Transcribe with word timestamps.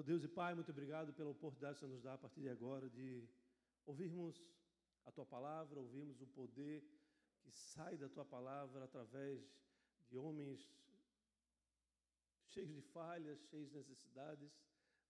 Meu 0.00 0.06
Deus 0.06 0.24
e 0.24 0.28
Pai, 0.28 0.54
muito 0.54 0.70
obrigado 0.70 1.12
pela 1.12 1.28
oportunidade 1.28 1.74
que 1.74 1.80
você 1.80 1.86
nos 1.86 2.00
dá 2.00 2.14
a 2.14 2.16
partir 2.16 2.40
de 2.40 2.48
agora 2.48 2.88
de 2.88 3.28
ouvirmos 3.84 4.42
a 5.04 5.12
Tua 5.12 5.26
palavra, 5.26 5.78
ouvirmos 5.78 6.22
o 6.22 6.26
poder 6.26 6.82
que 7.42 7.50
sai 7.50 7.98
da 7.98 8.08
Tua 8.08 8.24
palavra 8.24 8.84
através 8.84 9.46
de 10.08 10.16
homens 10.16 10.66
cheios 12.46 12.72
de 12.72 12.80
falhas, 12.80 13.38
cheios 13.50 13.68
de 13.68 13.76
necessidades, 13.76 14.50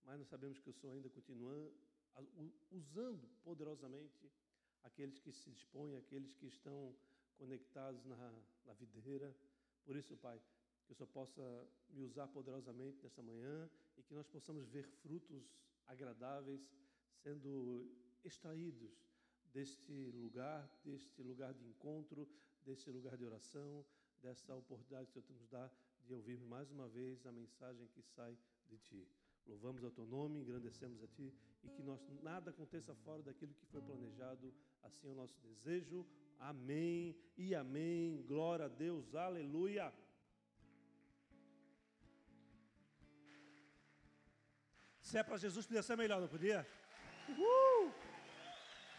mas 0.02 0.18
nós 0.18 0.26
sabemos 0.26 0.58
que 0.58 0.70
o 0.70 0.72
Senhor 0.72 0.92
ainda 0.92 1.08
continua 1.08 1.72
usando 2.72 3.28
poderosamente 3.44 4.28
aqueles 4.82 5.20
que 5.20 5.30
se 5.30 5.52
dispõem, 5.52 5.94
aqueles 5.98 6.34
que 6.34 6.46
estão 6.46 6.96
conectados 7.36 8.04
na, 8.04 8.42
na 8.64 8.72
videira. 8.72 9.32
Por 9.84 9.94
isso, 9.94 10.16
Pai, 10.16 10.42
que 10.84 10.92
o 10.92 10.96
Senhor 10.96 11.10
possa 11.10 11.68
me 11.90 12.02
usar 12.02 12.26
poderosamente 12.26 13.00
nesta 13.04 13.22
manhã 13.22 13.70
e 14.00 14.02
que 14.02 14.14
nós 14.14 14.26
possamos 14.26 14.66
ver 14.66 14.86
frutos 15.02 15.54
agradáveis 15.86 16.62
sendo 17.22 17.86
extraídos 18.24 18.90
deste 19.52 20.10
lugar, 20.12 20.66
deste 20.82 21.22
lugar 21.22 21.52
de 21.52 21.66
encontro, 21.66 22.26
deste 22.64 22.88
lugar 22.88 23.16
de 23.18 23.24
oração, 23.26 23.84
dessa 24.22 24.54
oportunidade 24.54 25.10
que 25.12 25.18
o 25.18 25.22
Senhor 25.22 25.38
nos 25.38 25.48
dá 25.48 25.70
de 26.06 26.14
ouvir 26.14 26.40
mais 26.40 26.70
uma 26.70 26.88
vez 26.88 27.26
a 27.26 27.32
mensagem 27.32 27.86
que 27.88 28.02
sai 28.02 28.38
de 28.68 28.78
Ti. 28.78 29.06
Louvamos 29.46 29.82
o 29.82 29.90
Teu 29.90 30.06
nome, 30.06 30.40
engrandecemos 30.40 31.02
a 31.02 31.06
Ti 31.08 31.34
e 31.62 31.68
que 31.68 31.82
nós, 31.82 32.00
nada 32.22 32.50
aconteça 32.50 32.94
fora 32.94 33.22
daquilo 33.22 33.52
que 33.52 33.66
foi 33.66 33.82
planejado. 33.82 34.54
Assim 34.82 35.08
é 35.08 35.10
o 35.10 35.14
nosso 35.14 35.38
desejo. 35.42 36.06
Amém 36.38 37.14
e 37.36 37.54
amém. 37.54 38.22
Glória 38.26 38.64
a 38.64 38.68
Deus. 38.68 39.14
Aleluia. 39.14 39.92
Se 45.10 45.18
é 45.18 45.24
para 45.24 45.36
Jesus, 45.36 45.66
podia 45.66 45.82
ser 45.82 45.96
melhor, 45.96 46.20
não 46.20 46.28
podia? 46.28 46.64
Uh! 47.30 47.92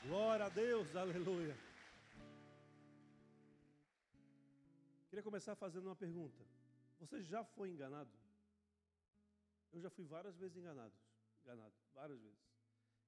Glória 0.06 0.48
a 0.48 0.50
Deus, 0.50 0.94
aleluia. 0.94 1.58
Queria 5.08 5.24
começar 5.24 5.56
fazendo 5.56 5.86
uma 5.86 5.96
pergunta. 5.96 6.44
Você 7.00 7.22
já 7.24 7.46
foi 7.46 7.70
enganado? 7.70 8.12
Eu 9.72 9.80
já 9.80 9.90
fui 9.90 10.04
várias 10.04 10.36
vezes 10.36 10.58
enganado, 10.58 10.94
enganado, 11.46 11.74
várias 11.94 12.20
vezes. 12.20 12.44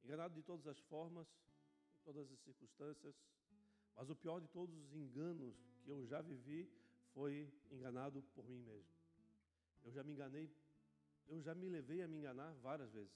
Enganado 0.05 0.33
de 0.33 0.41
todas 0.41 0.65
as 0.65 0.79
formas, 0.79 1.27
em 1.99 2.03
todas 2.05 2.31
as 2.31 2.39
circunstâncias. 2.39 3.21
Mas 3.97 4.09
o 4.09 4.15
pior 4.15 4.39
de 4.39 4.47
todos 4.47 4.73
os 4.77 4.95
enganos 4.95 5.57
que 5.83 5.89
eu 5.89 6.05
já 6.05 6.21
vivi 6.21 6.71
foi 7.13 7.53
enganado 7.69 8.23
por 8.33 8.47
mim 8.47 8.61
mesmo. 8.61 8.95
Eu 9.83 9.91
já 9.91 10.05
me 10.05 10.13
enganei 10.13 10.49
eu 11.27 11.41
já 11.41 11.53
me 11.55 11.69
levei 11.69 12.01
a 12.01 12.07
me 12.07 12.17
enganar 12.17 12.53
várias 12.55 12.91
vezes. 12.91 13.13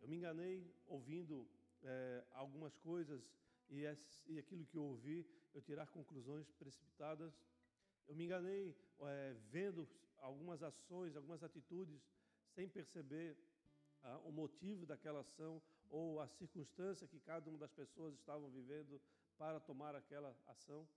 Eu 0.00 0.08
me 0.08 0.16
enganei 0.16 0.72
ouvindo 0.86 1.48
é, 1.82 2.24
algumas 2.32 2.76
coisas 2.76 3.22
e, 3.68 3.82
e, 4.26 4.38
aquilo 4.38 4.64
que 4.64 4.76
eu 4.76 4.84
ouvi, 4.84 5.26
eu 5.52 5.60
tirar 5.60 5.86
conclusões 5.88 6.50
precipitadas. 6.52 7.32
Eu 8.06 8.14
me 8.14 8.24
enganei 8.24 8.74
é, 9.00 9.36
vendo 9.50 9.88
algumas 10.18 10.62
ações, 10.62 11.16
algumas 11.16 11.42
atitudes, 11.42 12.00
sem 12.54 12.68
perceber 12.68 13.36
ah, 14.02 14.18
o 14.24 14.32
motivo 14.32 14.86
daquela 14.86 15.20
ação 15.20 15.62
ou 15.90 16.20
a 16.20 16.28
circunstância 16.28 17.06
que 17.06 17.20
cada 17.20 17.48
uma 17.48 17.58
das 17.58 17.72
pessoas 17.72 18.14
estavam 18.14 18.50
vivendo 18.50 19.00
para 19.36 19.60
tomar 19.60 19.94
aquela 19.94 20.36
ação. 20.46 20.88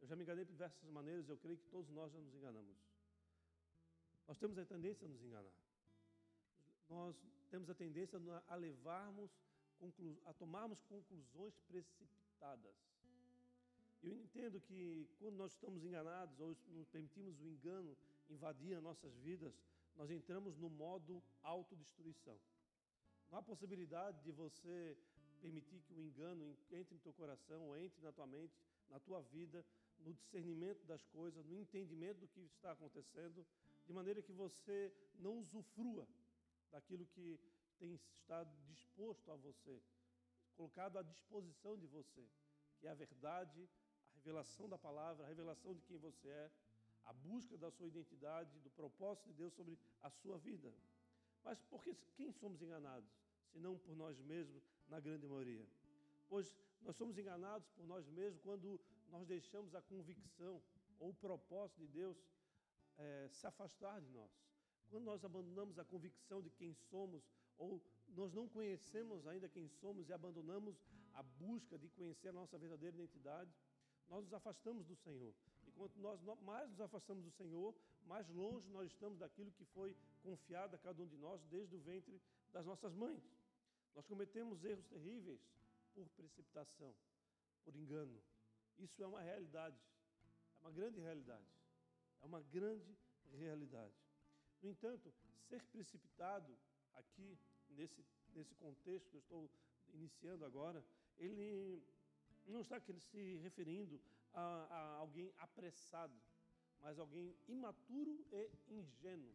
Eu 0.00 0.06
já 0.06 0.16
me 0.16 0.22
enganei 0.22 0.44
de 0.44 0.52
diversas 0.52 0.88
maneiras, 0.90 1.28
eu 1.28 1.36
creio 1.36 1.58
que 1.58 1.66
todos 1.66 1.90
nós 1.90 2.12
já 2.12 2.18
nos 2.18 2.34
enganamos. 2.34 2.89
Nós 4.30 4.38
temos 4.38 4.56
a 4.58 4.64
tendência 4.64 5.06
a 5.06 5.10
nos 5.10 5.24
enganar 5.24 5.52
nós 6.90 7.16
temos 7.50 7.70
a 7.70 7.74
tendência 7.74 8.20
a 8.48 8.54
levarmos, 8.56 9.30
a 10.26 10.32
tomarmos 10.34 10.82
conclusões 10.82 11.56
precipitadas. 11.68 12.74
Eu 14.02 14.16
entendo 14.16 14.60
que 14.60 15.08
quando 15.18 15.36
nós 15.36 15.52
estamos 15.52 15.84
enganados 15.84 16.40
ou 16.40 16.56
nos 16.68 16.88
permitimos 16.88 17.40
o 17.40 17.46
engano 17.46 17.96
invadir 18.28 18.74
as 18.74 18.82
nossas 18.82 19.14
vidas, 19.18 19.54
nós 19.96 20.10
entramos 20.10 20.56
no 20.56 20.68
modo 20.68 21.22
autodestruição. 21.42 22.36
Não 23.30 23.38
há 23.38 23.42
possibilidade 23.42 24.20
de 24.22 24.32
você 24.32 24.96
permitir 25.40 25.80
que 25.82 25.94
o 25.94 26.00
engano 26.00 26.56
entre 26.72 26.94
no 26.94 27.00
teu 27.00 27.12
coração 27.12 27.68
ou 27.68 27.76
entre 27.76 28.02
na 28.02 28.12
tua 28.12 28.26
mente, 28.26 28.54
na 28.88 28.98
tua 28.98 29.22
vida, 29.22 29.64
no 30.00 30.12
discernimento 30.12 30.84
das 30.86 31.04
coisas, 31.06 31.44
no 31.44 31.56
entendimento 31.56 32.18
do 32.20 32.28
que 32.28 32.40
está 32.40 32.72
acontecendo, 32.72 33.46
de 33.90 33.94
maneira 33.94 34.22
que 34.22 34.32
você 34.32 34.76
não 35.18 35.38
usufrua 35.38 36.06
daquilo 36.70 37.04
que 37.06 37.40
tem 37.76 37.92
estado 37.92 38.48
disposto 38.68 39.32
a 39.32 39.34
você, 39.34 39.82
colocado 40.56 40.96
à 40.96 41.02
disposição 41.02 41.76
de 41.76 41.88
você, 41.88 42.24
que 42.78 42.86
é 42.86 42.90
a 42.90 42.94
verdade, 42.94 43.68
a 44.12 44.14
revelação 44.18 44.68
da 44.68 44.78
palavra, 44.78 45.24
a 45.24 45.28
revelação 45.28 45.74
de 45.74 45.82
quem 45.82 45.98
você 45.98 46.28
é, 46.28 46.52
a 47.04 47.12
busca 47.12 47.58
da 47.58 47.68
sua 47.68 47.88
identidade, 47.88 48.60
do 48.60 48.70
propósito 48.70 49.26
de 49.26 49.34
Deus 49.34 49.52
sobre 49.54 49.76
a 50.02 50.08
sua 50.08 50.38
vida. 50.38 50.72
Mas 51.42 51.60
por 51.62 51.82
que, 51.82 51.92
quem 52.14 52.30
somos 52.30 52.62
enganados, 52.62 53.10
se 53.50 53.58
não 53.58 53.76
por 53.76 53.96
nós 53.96 54.20
mesmos, 54.20 54.62
na 54.88 55.00
grande 55.00 55.26
maioria? 55.26 55.66
Pois 56.28 56.56
nós 56.82 56.94
somos 56.94 57.18
enganados 57.18 57.68
por 57.70 57.84
nós 57.88 58.08
mesmos 58.08 58.40
quando 58.40 58.80
nós 59.08 59.26
deixamos 59.26 59.74
a 59.74 59.82
convicção 59.82 60.62
ou 61.00 61.10
o 61.10 61.14
propósito 61.14 61.80
de 61.80 61.88
Deus 61.88 62.16
é, 63.00 63.28
se 63.28 63.46
afastar 63.46 64.00
de 64.00 64.10
nós. 64.10 64.30
Quando 64.90 65.04
nós 65.04 65.24
abandonamos 65.24 65.78
a 65.78 65.84
convicção 65.84 66.42
de 66.42 66.50
quem 66.50 66.74
somos, 66.74 67.22
ou 67.56 67.82
nós 68.08 68.32
não 68.32 68.48
conhecemos 68.48 69.26
ainda 69.26 69.48
quem 69.48 69.68
somos 69.68 70.08
e 70.08 70.12
abandonamos 70.12 70.76
a 71.14 71.22
busca 71.22 71.78
de 71.78 71.88
conhecer 71.90 72.28
a 72.28 72.32
nossa 72.32 72.58
verdadeira 72.58 72.96
identidade, 72.96 73.50
nós 74.08 74.24
nos 74.24 74.34
afastamos 74.34 74.84
do 74.86 74.96
Senhor. 74.96 75.34
E 75.66 75.70
quanto 75.72 75.98
nós 76.00 76.20
mais 76.42 76.68
nos 76.70 76.80
afastamos 76.80 77.24
do 77.24 77.30
Senhor, 77.30 77.74
mais 78.06 78.28
longe 78.28 78.68
nós 78.70 78.90
estamos 78.90 79.18
daquilo 79.18 79.52
que 79.52 79.64
foi 79.66 79.96
confiado 80.22 80.74
a 80.74 80.78
cada 80.78 81.02
um 81.02 81.06
de 81.06 81.16
nós 81.16 81.40
desde 81.44 81.76
o 81.76 81.80
ventre 81.80 82.20
das 82.52 82.66
nossas 82.66 82.92
mães. 82.94 83.22
Nós 83.94 84.06
cometemos 84.06 84.64
erros 84.64 84.86
terríveis 84.86 85.40
por 85.94 86.08
precipitação, 86.10 86.94
por 87.64 87.74
engano. 87.76 88.20
Isso 88.78 89.02
é 89.02 89.06
uma 89.06 89.20
realidade, 89.20 89.78
é 90.60 90.64
uma 90.64 90.72
grande 90.72 91.00
realidade. 91.00 91.59
É 92.22 92.26
uma 92.26 92.40
grande 92.40 92.96
realidade. 93.32 93.94
No 94.62 94.68
entanto, 94.68 95.12
ser 95.48 95.62
precipitado 95.64 96.56
aqui, 96.94 97.38
nesse, 97.70 98.04
nesse 98.34 98.54
contexto 98.54 99.08
que 99.10 99.16
eu 99.16 99.20
estou 99.20 99.50
iniciando 99.92 100.44
agora, 100.44 100.84
ele 101.18 101.82
não 102.46 102.60
está 102.60 102.80
se 102.80 103.36
referindo 103.36 104.00
a, 104.32 104.42
a 104.42 104.96
alguém 104.96 105.32
apressado, 105.38 106.14
mas 106.80 106.98
alguém 106.98 107.36
imaturo 107.48 108.24
e 108.30 108.50
ingênuo. 108.68 109.34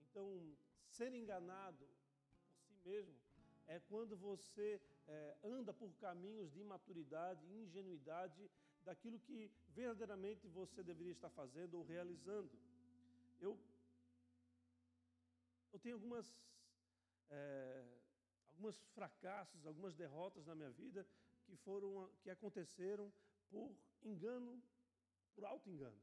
Então, 0.00 0.56
ser 0.88 1.12
enganado 1.12 1.86
por 1.86 2.64
si 2.66 2.74
mesmo 2.84 3.14
é 3.66 3.80
quando 3.80 4.16
você 4.16 4.80
é, 5.06 5.36
anda 5.42 5.72
por 5.72 5.92
caminhos 5.94 6.52
de 6.52 6.60
imaturidade, 6.60 7.46
ingenuidade 7.46 8.50
daquilo 8.84 9.18
que 9.18 9.50
verdadeiramente 9.70 10.46
você 10.48 10.82
deveria 10.82 11.12
estar 11.12 11.30
fazendo 11.30 11.74
ou 11.78 11.84
realizando. 11.84 12.50
Eu 13.40 13.58
eu 15.72 15.78
tenho 15.80 15.96
algumas, 15.96 16.32
é, 17.30 17.84
algumas 18.50 18.76
fracassos, 18.94 19.66
algumas 19.66 19.94
derrotas 19.96 20.46
na 20.46 20.54
minha 20.54 20.70
vida 20.70 21.04
que 21.44 21.56
foram 21.56 22.08
que 22.22 22.30
aconteceram 22.30 23.12
por 23.50 23.76
engano, 24.04 24.62
por 25.34 25.44
alto 25.44 25.68
engano. 25.68 26.00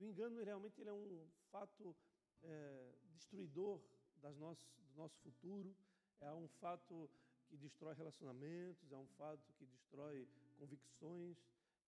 O 0.00 0.04
engano 0.04 0.42
realmente 0.42 0.80
ele 0.80 0.90
é 0.90 0.92
um 0.92 1.28
fato 1.52 1.94
é, 2.42 2.92
destruidor 3.14 3.80
das 4.20 4.36
nossas, 4.36 4.66
do 4.90 4.96
nosso 4.96 5.16
futuro, 5.20 5.76
é 6.20 6.32
um 6.32 6.48
fato 6.48 7.08
que 7.48 7.56
destrói 7.56 7.94
relacionamentos, 7.94 8.90
é 8.90 8.96
um 8.96 9.06
fato 9.18 9.52
que 9.58 9.64
destrói 9.66 10.28
convicções, 10.58 11.36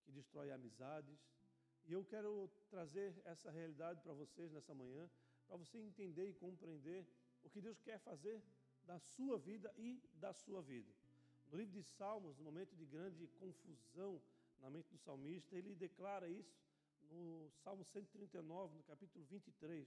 que 0.05 0.13
destrói 0.13 0.51
amizades. 0.51 1.19
E 1.87 1.93
eu 1.93 2.05
quero 2.05 2.51
trazer 2.71 3.15
essa 3.25 3.51
realidade 3.51 4.01
para 4.01 4.13
vocês 4.13 4.53
nessa 4.53 4.75
manhã, 4.75 5.11
para 5.47 5.57
você 5.57 5.79
entender 5.79 6.29
e 6.29 6.35
compreender 6.35 7.07
o 7.43 7.51
que 7.51 7.61
Deus 7.61 7.81
quer 7.81 7.99
fazer 7.99 8.43
da 8.85 8.99
sua 8.99 9.39
vida 9.39 9.73
e 9.77 10.03
da 10.15 10.33
sua 10.33 10.63
vida. 10.63 10.93
No 11.51 11.59
livro 11.59 11.73
de 11.73 11.83
Salmos, 11.83 12.37
no 12.39 12.45
momento 12.45 12.75
de 12.75 12.87
grande 12.87 13.27
confusão 13.39 14.21
na 14.61 14.71
mente 14.71 14.91
do 14.91 14.99
salmista, 14.99 15.55
ele 15.55 15.75
declara 15.75 16.29
isso 16.29 16.65
no 17.11 17.51
Salmo 17.63 17.85
139, 17.85 18.77
no 18.77 18.83
capítulo 18.85 19.25
23. 19.27 19.87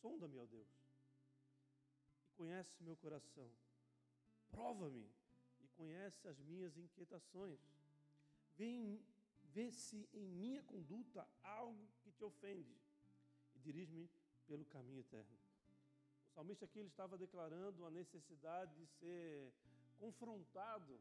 Sonda-me, 0.00 0.38
ó 0.38 0.46
Deus, 0.46 0.68
e 2.26 2.32
conhece 2.36 2.82
meu 2.82 2.96
coração. 2.96 3.50
Prova-me 4.50 5.08
e 5.60 5.68
conhece 5.68 6.26
as 6.26 6.38
minhas 6.40 6.76
inquietações. 6.76 7.60
Vem, 8.56 9.00
vê 9.54 9.70
se 9.70 10.08
em 10.12 10.26
minha 10.28 10.62
conduta 10.62 11.26
algo 11.42 11.88
que 12.02 12.10
te 12.12 12.24
ofende 12.24 12.76
e 13.54 13.58
dirige-me 13.58 14.08
pelo 14.46 14.64
caminho 14.64 15.00
eterno. 15.00 15.36
O 16.28 16.32
salmista 16.32 16.64
aqui 16.64 16.78
ele 16.78 16.88
estava 16.88 17.18
declarando 17.18 17.84
a 17.84 17.90
necessidade 17.90 18.74
de 18.76 18.86
ser 18.86 19.52
confrontado, 19.98 21.00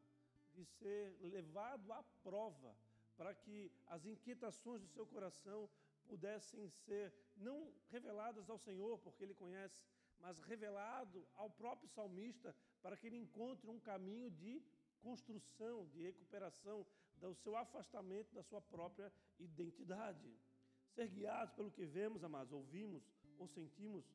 de 0.54 0.66
ser 0.66 1.16
levado 1.22 1.92
à 1.94 2.04
prova, 2.24 2.76
para 3.16 3.34
que 3.34 3.72
as 3.88 4.06
inquietações 4.06 4.82
do 4.82 4.88
seu 4.88 5.06
coração 5.06 5.70
pudessem 6.08 6.68
ser 6.70 7.14
não 7.38 7.72
reveladas 7.90 8.50
ao 8.50 8.58
Senhor, 8.58 8.98
porque 9.00 9.24
ele 9.24 9.36
conhece, 9.36 9.80
mas 10.20 10.40
revelado 10.40 11.28
ao 11.36 11.50
próprio 11.50 11.88
salmista, 11.90 12.56
para 12.82 12.98
que 12.98 13.08
ele 13.08 13.18
encontre 13.18 13.70
um 13.70 13.80
caminho 13.80 14.32
de 14.32 14.62
construção, 15.02 15.88
de 15.88 16.02
recuperação 16.02 16.86
do 17.28 17.36
seu 17.36 17.56
afastamento 17.56 18.34
da 18.34 18.44
sua 18.44 18.62
própria 18.62 19.12
identidade. 19.40 20.28
Ser 20.96 21.08
guiados 21.08 21.54
pelo 21.54 21.72
que 21.72 21.86
vemos, 21.86 22.24
amados, 22.24 22.52
ouvimos 22.52 23.04
ou 23.38 23.48
sentimos, 23.48 24.06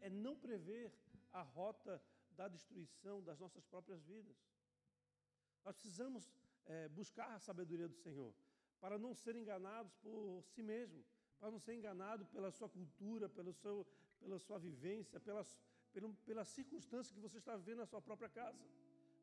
é 0.00 0.08
não 0.10 0.36
prever 0.36 0.92
a 1.32 1.42
rota 1.42 2.00
da 2.30 2.48
destruição 2.48 3.22
das 3.22 3.38
nossas 3.38 3.64
próprias 3.64 4.02
vidas. 4.04 4.36
Nós 5.64 5.74
precisamos 5.76 6.30
é, 6.66 6.88
buscar 6.88 7.30
a 7.34 7.38
sabedoria 7.38 7.88
do 7.88 7.96
Senhor 7.96 8.34
para 8.80 8.98
não 8.98 9.14
ser 9.14 9.34
enganados 9.34 9.94
por 10.02 10.42
si 10.52 10.62
mesmo, 10.62 11.04
para 11.38 11.50
não 11.50 11.58
ser 11.58 11.74
enganado 11.74 12.26
pela 12.26 12.50
sua 12.50 12.68
cultura, 12.68 13.28
pelo 13.28 13.52
seu, 13.52 13.86
pela 14.20 14.38
sua 14.38 14.58
vivência, 14.58 15.18
pela, 15.18 15.44
pela, 15.92 16.12
pela 16.26 16.44
circunstância 16.44 17.14
que 17.14 17.20
você 17.20 17.38
está 17.38 17.56
vivendo 17.56 17.78
na 17.78 17.86
sua 17.86 18.02
própria 18.02 18.28
casa. 18.28 18.62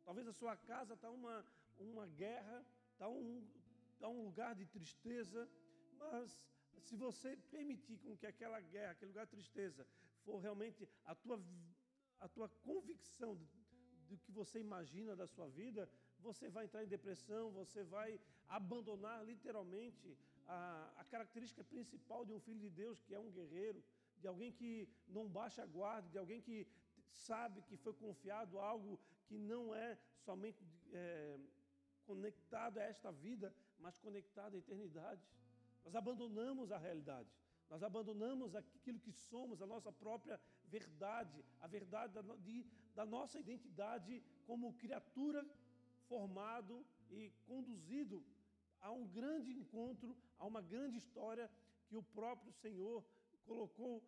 Talvez 0.04 0.28
a 0.28 0.34
sua 0.34 0.56
casa 0.58 0.96
está 0.96 1.10
uma, 1.10 1.46
uma 1.80 2.08
guerra, 2.08 2.66
está 3.02 3.10
um, 3.10 3.44
tá 4.00 4.08
um 4.08 4.24
lugar 4.26 4.54
de 4.54 4.66
tristeza, 4.68 5.50
mas 5.98 6.40
se 6.78 6.96
você 6.96 7.36
permitir 7.56 7.98
com 7.98 8.16
que 8.16 8.28
aquela 8.28 8.60
guerra, 8.62 8.92
aquele 8.92 9.10
lugar 9.10 9.26
de 9.26 9.32
tristeza, 9.32 9.88
for 10.24 10.38
realmente 10.38 10.88
a 11.04 11.16
tua, 11.16 11.44
a 12.20 12.28
tua 12.28 12.48
convicção 12.68 13.36
do, 14.08 14.18
que 14.18 14.32
você 14.32 14.60
imagina 14.60 15.16
da 15.16 15.26
sua 15.26 15.48
vida, 15.48 15.90
você 16.20 16.48
vai 16.48 16.66
entrar 16.66 16.84
em 16.84 16.88
depressão, 16.88 17.50
você 17.52 17.84
vai 17.84 18.20
abandonar 18.48 19.26
literalmente 19.26 20.16
a, 20.46 20.94
a 20.98 21.04
característica 21.06 21.64
principal 21.64 22.24
de 22.24 22.34
um 22.34 22.40
filho 22.40 22.60
de 22.60 22.70
Deus, 22.70 23.02
que 23.02 23.16
é 23.16 23.20
um 23.20 23.32
guerreiro, 23.32 23.84
de 24.20 24.28
alguém 24.28 24.52
que 24.52 24.88
não 25.08 25.28
baixa 25.28 25.64
a 25.64 25.66
guarda, 25.66 26.08
de 26.10 26.20
alguém 26.20 26.40
que 26.40 26.68
sabe 27.10 27.64
que 27.64 27.78
foi 27.78 27.94
confiado 27.94 28.60
algo 28.60 29.00
que 29.26 29.40
não 29.40 29.74
é 29.74 29.98
somente 30.20 30.64
é, 30.94 31.40
conectado 32.12 32.78
a 32.78 32.84
esta 32.84 33.12
vida, 33.26 33.48
mas 33.84 33.98
conectado 34.06 34.56
à 34.56 34.58
eternidade. 34.64 35.24
Nós 35.84 35.96
abandonamos 35.96 36.72
a 36.72 36.78
realidade. 36.88 37.30
Nós 37.70 37.82
abandonamos 37.90 38.54
aquilo 38.54 39.00
que 39.00 39.14
somos, 39.30 39.62
a 39.62 39.68
nossa 39.74 39.92
própria 40.04 40.38
verdade, 40.78 41.40
a 41.62 41.68
verdade 41.68 42.14
da, 42.14 42.22
de, 42.48 42.66
da 42.94 43.06
nossa 43.06 43.40
identidade 43.40 44.22
como 44.46 44.74
criatura 44.84 45.42
formado 46.10 46.86
e 47.10 47.32
conduzido 47.48 48.18
a 48.82 48.92
um 48.92 49.06
grande 49.08 49.52
encontro, 49.62 50.18
a 50.38 50.46
uma 50.46 50.62
grande 50.74 50.98
história 50.98 51.50
que 51.88 51.96
o 51.96 52.04
próprio 52.04 52.52
Senhor 52.64 53.06
colocou 53.46 54.04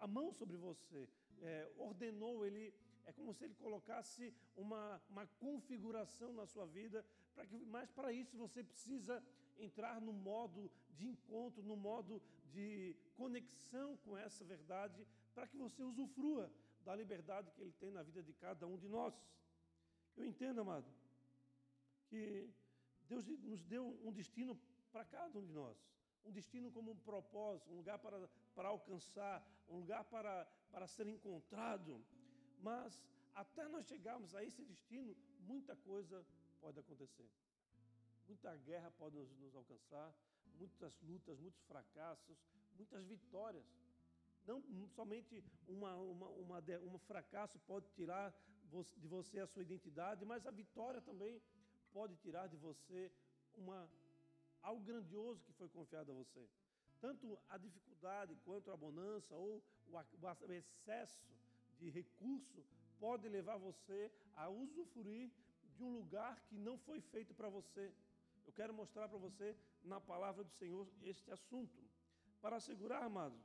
a 0.00 0.08
mão 0.16 0.32
sobre 0.32 0.56
você, 0.56 1.08
é, 1.40 1.70
ordenou, 1.76 2.44
ele 2.44 2.74
é 3.06 3.12
como 3.12 3.32
se 3.34 3.44
ele 3.44 3.54
colocasse 3.54 4.34
uma, 4.56 5.00
uma 5.08 5.26
configuração 5.44 6.32
na 6.32 6.46
sua 6.46 6.66
vida, 6.66 7.04
para 7.34 7.46
que, 7.46 7.56
mas 7.66 7.90
para 7.90 8.12
isso 8.12 8.36
você 8.36 8.62
precisa 8.62 9.22
entrar 9.58 10.00
no 10.00 10.12
modo 10.12 10.70
de 10.96 11.06
encontro, 11.06 11.62
no 11.62 11.76
modo 11.76 12.22
de 12.52 12.96
conexão 13.16 13.96
com 13.98 14.16
essa 14.16 14.44
verdade, 14.44 15.06
para 15.34 15.46
que 15.46 15.56
você 15.56 15.82
usufrua 15.82 16.50
da 16.84 16.94
liberdade 16.94 17.50
que 17.52 17.60
Ele 17.60 17.72
tem 17.72 17.90
na 17.90 18.02
vida 18.02 18.22
de 18.22 18.32
cada 18.32 18.66
um 18.66 18.76
de 18.76 18.88
nós. 18.88 19.14
Eu 20.16 20.24
entendo, 20.24 20.60
amado, 20.60 20.86
que 22.08 22.48
Deus 23.08 23.26
nos 23.26 23.64
deu 23.64 23.98
um 24.04 24.12
destino 24.12 24.58
para 24.92 25.04
cada 25.04 25.38
um 25.38 25.44
de 25.44 25.52
nós. 25.52 25.76
Um 26.24 26.30
destino 26.30 26.70
como 26.70 26.92
um 26.92 26.96
propósito, 26.96 27.70
um 27.70 27.76
lugar 27.76 27.98
para, 27.98 28.28
para 28.54 28.68
alcançar, 28.68 29.44
um 29.68 29.78
lugar 29.78 30.04
para, 30.04 30.46
para 30.70 30.86
ser 30.86 31.06
encontrado. 31.06 32.02
Mas 32.60 33.04
até 33.34 33.66
nós 33.68 33.86
chegarmos 33.86 34.34
a 34.34 34.42
esse 34.44 34.62
destino, 34.64 35.16
muita 35.40 35.74
coisa 35.76 36.24
pode 36.64 36.80
acontecer. 36.80 37.28
Muita 38.26 38.56
guerra 38.68 38.90
pode 38.92 39.14
nos, 39.16 39.30
nos 39.38 39.54
alcançar, 39.54 40.08
muitas 40.58 40.98
lutas, 41.02 41.38
muitos 41.38 41.62
fracassos, 41.64 42.38
muitas 42.78 43.04
vitórias. 43.04 43.66
Não 44.46 44.62
somente 44.88 45.42
uma, 45.68 45.94
uma, 45.96 46.28
uma, 46.28 46.58
um 46.94 46.98
fracasso 47.10 47.58
pode 47.60 47.86
tirar 47.90 48.34
de 49.02 49.08
você 49.08 49.40
a 49.40 49.46
sua 49.46 49.62
identidade, 49.62 50.24
mas 50.24 50.46
a 50.46 50.50
vitória 50.50 51.00
também 51.02 51.40
pode 51.92 52.16
tirar 52.16 52.46
de 52.48 52.56
você 52.56 53.12
uma, 53.56 53.88
algo 54.62 54.82
grandioso 54.82 55.44
que 55.44 55.52
foi 55.52 55.68
confiado 55.68 56.10
a 56.12 56.14
você. 56.14 56.48
Tanto 57.00 57.38
a 57.50 57.58
dificuldade 57.58 58.34
quanto 58.44 58.70
a 58.70 58.76
bonança 58.76 59.34
ou 59.36 59.62
o, 59.86 60.52
excesso 60.52 61.22
de 61.78 61.90
recurso 61.90 62.64
pode 62.98 63.28
levar 63.28 63.58
você 63.58 64.10
a 64.34 64.48
usufruir 64.48 65.30
de 65.76 65.82
um 65.82 65.92
lugar 65.92 66.40
que 66.48 66.56
não 66.56 66.76
foi 66.78 67.00
feito 67.00 67.34
para 67.34 67.48
você. 67.48 67.92
Eu 68.46 68.52
quero 68.52 68.72
mostrar 68.72 69.08
para 69.08 69.18
você 69.18 69.56
na 69.82 70.00
palavra 70.00 70.44
do 70.44 70.50
Senhor 70.52 70.86
este 71.02 71.30
assunto, 71.30 71.82
para 72.40 72.56
assegurar, 72.56 73.02
amado, 73.02 73.38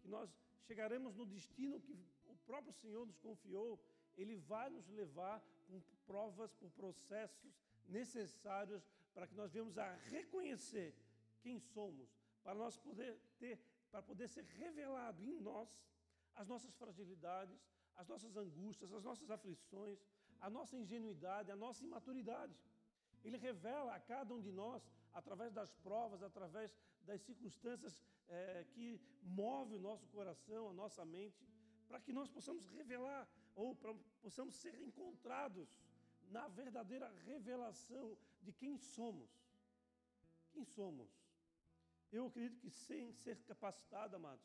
que 0.00 0.08
nós 0.08 0.30
chegaremos 0.66 1.14
no 1.16 1.26
destino 1.26 1.80
que 1.80 1.92
o 2.28 2.36
próprio 2.46 2.72
Senhor 2.72 3.04
nos 3.06 3.18
confiou, 3.18 3.82
Ele 4.16 4.36
vai 4.36 4.70
nos 4.70 4.88
levar 4.88 5.42
com 5.66 5.80
provas, 6.06 6.52
por 6.54 6.70
processos 6.70 7.52
necessários 7.88 8.82
para 9.14 9.26
que 9.26 9.34
nós 9.34 9.52
venhamos 9.52 9.76
a 9.78 9.92
reconhecer 10.08 10.94
quem 11.42 11.58
somos, 11.58 12.08
para 12.42 12.54
nós 12.54 12.76
poder 12.76 13.18
ter, 13.38 13.58
para 13.90 14.02
poder 14.02 14.28
ser 14.28 14.44
revelado 14.44 15.24
em 15.24 15.38
nós 15.40 15.68
as 16.34 16.46
nossas 16.46 16.74
fragilidades, 16.74 17.58
as 17.96 18.08
nossas 18.08 18.36
angústias, 18.36 18.92
as 18.92 19.04
nossas 19.04 19.30
aflições, 19.30 19.98
a 20.40 20.50
nossa 20.50 20.76
ingenuidade, 20.76 21.50
a 21.50 21.56
nossa 21.56 21.84
imaturidade. 21.84 22.54
Ele 23.24 23.36
revela 23.36 23.94
a 23.94 24.00
cada 24.00 24.34
um 24.34 24.40
de 24.40 24.50
nós, 24.50 24.82
através 25.12 25.52
das 25.52 25.72
provas, 25.86 26.22
através 26.22 26.74
das 27.02 27.20
circunstâncias 27.22 28.02
é, 28.28 28.64
que 28.72 29.00
movem 29.22 29.78
o 29.78 29.82
nosso 29.82 30.06
coração, 30.08 30.68
a 30.68 30.72
nossa 30.72 31.04
mente, 31.04 31.46
para 31.88 32.00
que 32.00 32.12
nós 32.12 32.28
possamos 32.28 32.66
revelar 32.68 33.28
ou 33.54 33.74
para 33.74 33.92
possamos 34.22 34.54
ser 34.54 34.74
encontrados 34.80 35.68
na 36.30 36.46
verdadeira 36.48 37.08
revelação 37.26 38.16
de 38.40 38.52
quem 38.52 38.78
somos. 38.78 39.30
Quem 40.52 40.64
somos? 40.64 41.10
Eu 42.12 42.26
acredito 42.26 42.58
que 42.60 42.70
sem 42.70 43.12
ser 43.12 43.36
capacitado, 43.42 44.16
amados, 44.16 44.44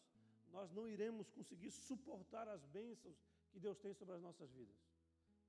nós 0.51 0.71
não 0.71 0.87
iremos 0.87 1.29
conseguir 1.29 1.71
suportar 1.71 2.47
as 2.47 2.63
bênçãos 2.65 3.17
que 3.51 3.59
Deus 3.59 3.77
tem 3.77 3.93
sobre 3.93 4.15
as 4.15 4.21
nossas 4.21 4.51
vidas. 4.51 4.75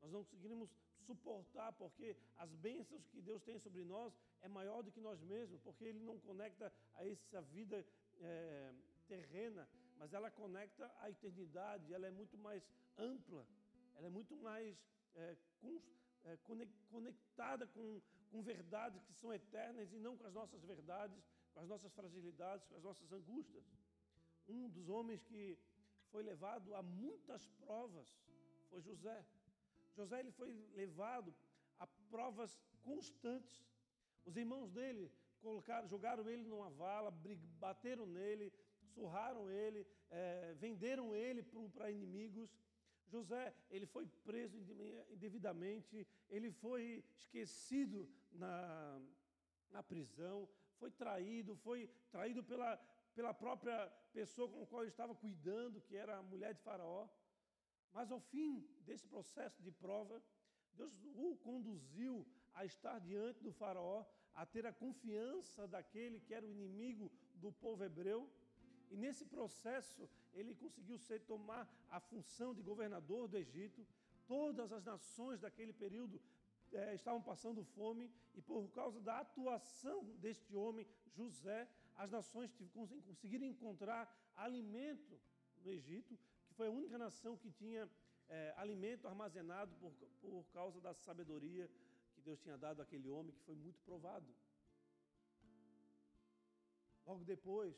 Nós 0.03 0.12
não 0.12 0.25
conseguiremos 0.25 0.71
suportar, 1.07 1.73
porque 1.73 2.17
as 2.37 2.53
bênçãos 2.55 3.07
que 3.07 3.21
Deus 3.21 3.43
tem 3.43 3.59
sobre 3.59 3.85
nós 3.85 4.12
é 4.43 4.49
maior 4.49 4.83
do 4.83 4.91
que 4.91 5.00
nós 5.00 5.21
mesmos, 5.23 5.61
porque 5.61 5.85
Ele 5.85 6.00
não 6.00 6.19
conecta 6.19 6.73
a 6.95 7.07
essa 7.07 7.41
vida 7.43 7.85
é, 8.21 8.73
terrena, 9.07 9.69
mas 9.99 10.12
ela 10.12 10.31
conecta 10.31 10.93
a 11.00 11.11
eternidade, 11.11 11.93
ela 11.93 12.07
é 12.07 12.11
muito 12.11 12.37
mais 12.37 12.62
ampla, 12.99 13.47
ela 13.97 14.07
é 14.07 14.11
muito 14.11 14.37
mais 14.37 14.76
é, 15.15 15.37
com, 15.61 15.81
é, 16.25 16.37
conectada 16.91 17.67
com, 17.69 18.00
com 18.31 18.43
verdades 18.43 19.03
que 19.05 19.15
são 19.15 19.33
eternas 19.33 19.93
e 19.93 19.99
não 19.99 20.17
com 20.17 20.26
as 20.26 20.35
nossas 20.35 20.62
verdades, 20.65 21.23
com 21.55 21.61
as 21.61 21.69
nossas 21.69 21.93
fragilidades, 21.95 22.67
com 22.67 22.76
as 22.76 22.83
nossas 22.83 23.11
angústias. 23.12 23.65
Um 24.49 24.69
dos 24.69 24.88
homens 24.88 25.23
que 25.23 25.59
foi 26.11 26.23
levado 26.23 26.75
a 26.75 26.83
muitas 26.83 27.47
provas 27.65 28.09
foi 28.69 28.81
José. 28.81 29.25
José 29.97 30.21
ele 30.21 30.31
foi 30.31 30.50
levado 30.75 31.35
a 31.79 31.87
provas 32.11 32.53
constantes. 32.83 33.65
Os 34.25 34.37
irmãos 34.37 34.71
dele 34.71 35.11
colocaram, 35.41 35.88
jogaram 35.88 36.29
ele 36.29 36.45
numa 36.45 36.71
vala, 36.71 37.11
bateram 37.59 38.07
nele, 38.07 38.53
surraram 38.95 39.50
ele, 39.50 39.87
é, 40.11 40.55
venderam 40.55 41.15
ele 41.15 41.43
para 41.75 41.91
inimigos. 41.91 42.50
José, 43.09 43.55
ele 43.71 43.87
foi 43.87 44.07
preso 44.25 44.57
indevidamente, 45.11 46.07
ele 46.29 46.50
foi 46.50 47.05
esquecido 47.17 48.09
na, 48.33 49.00
na 49.71 49.83
prisão, 49.83 50.49
foi 50.79 50.91
traído, 50.91 51.55
foi 51.57 51.88
traído 52.11 52.43
pela, 52.43 52.76
pela 53.15 53.33
própria 53.33 53.88
pessoa 54.12 54.49
com 54.49 54.62
a 54.62 54.67
qual 54.67 54.83
ele 54.83 54.91
estava 54.91 55.15
cuidando, 55.15 55.81
que 55.81 55.97
era 55.97 56.17
a 56.17 56.23
mulher 56.23 56.53
de 56.55 56.61
Faraó. 56.62 57.09
Mas 57.93 58.11
ao 58.11 58.21
fim 58.21 58.66
desse 58.85 59.07
processo 59.07 59.62
de 59.62 59.71
prova, 59.71 60.23
Deus 60.75 60.93
o 61.14 61.37
conduziu 61.37 62.26
a 62.55 62.64
estar 62.64 62.99
diante 63.00 63.43
do 63.43 63.52
Faraó, 63.52 64.05
a 64.35 64.45
ter 64.45 64.66
a 64.66 64.73
confiança 64.73 65.66
daquele 65.66 66.21
que 66.21 66.35
era 66.35 66.47
o 66.47 66.50
inimigo 66.50 67.11
do 67.35 67.50
povo 67.50 67.83
hebreu. 67.85 68.31
E 68.90 68.97
nesse 68.97 69.25
processo, 69.25 70.09
ele 70.35 70.55
conseguiu 70.55 70.99
ser, 70.99 71.21
tomar 71.21 71.69
a 71.90 71.99
função 71.99 72.55
de 72.55 72.62
governador 72.62 73.26
do 73.28 73.37
Egito. 73.37 73.87
Todas 74.26 74.73
as 74.73 74.85
nações 74.85 75.40
daquele 75.40 75.73
período 75.73 76.21
é, 76.73 76.95
estavam 76.95 77.23
passando 77.23 77.64
fome, 77.64 78.11
e 78.35 78.40
por 78.40 78.69
causa 78.71 79.00
da 79.00 79.21
atuação 79.21 80.05
deste 80.16 80.55
homem, 80.55 80.87
José, 81.14 81.69
as 81.97 82.11
nações 82.11 82.50
conseguiram 83.07 83.47
encontrar 83.47 84.02
alimento 84.37 85.19
no 85.62 85.73
Egito, 85.73 86.19
foi 86.56 86.68
a 86.68 86.70
única 86.70 86.96
nação 86.96 87.36
que 87.36 87.50
tinha 87.50 87.88
é, 88.28 88.54
alimento 88.56 89.06
armazenado 89.06 89.75
por, 89.76 89.92
por 90.22 90.44
causa 90.52 90.80
da 90.80 90.94
sabedoria 90.94 91.68
que 92.14 92.20
Deus 92.22 92.40
tinha 92.40 92.56
dado 92.56 92.80
àquele 92.80 93.10
homem, 93.10 93.34
que 93.34 93.42
foi 93.42 93.54
muito 93.54 93.78
provado. 93.82 94.26
Logo 97.06 97.25
depois, 97.25 97.76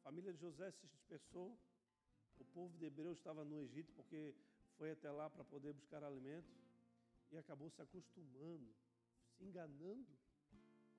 a 0.00 0.02
família 0.04 0.32
de 0.32 0.40
José 0.40 0.70
se 0.70 0.86
dispersou, 0.86 1.58
o 2.38 2.44
povo 2.44 2.76
de 2.76 2.84
Hebreu 2.84 3.12
estava 3.12 3.44
no 3.44 3.58
Egito 3.58 3.92
porque 3.94 4.34
foi 4.76 4.90
até 4.90 5.10
lá 5.10 5.30
para 5.30 5.44
poder 5.44 5.72
buscar 5.72 6.04
alimento 6.04 6.52
e 7.30 7.38
acabou 7.38 7.70
se 7.70 7.80
acostumando, 7.80 8.68
se 9.36 9.44
enganando 9.44 10.06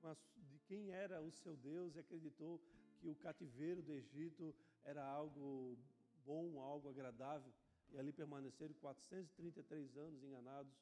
a, 0.03 0.15
de 0.37 0.59
quem 0.59 0.89
era 0.89 1.21
o 1.21 1.31
seu 1.31 1.55
Deus 1.55 1.95
e 1.95 1.99
acreditou 1.99 2.59
que 2.99 3.07
o 3.07 3.15
cativeiro 3.15 3.81
do 3.81 3.93
Egito 3.93 4.55
era 4.85 5.03
algo 5.03 5.77
bom, 6.25 6.59
algo 6.59 6.89
agradável. 6.89 7.51
E 7.91 7.97
ali 7.97 8.11
permaneceram 8.11 8.73
433 8.75 9.97
anos 9.97 10.23
enganados, 10.23 10.73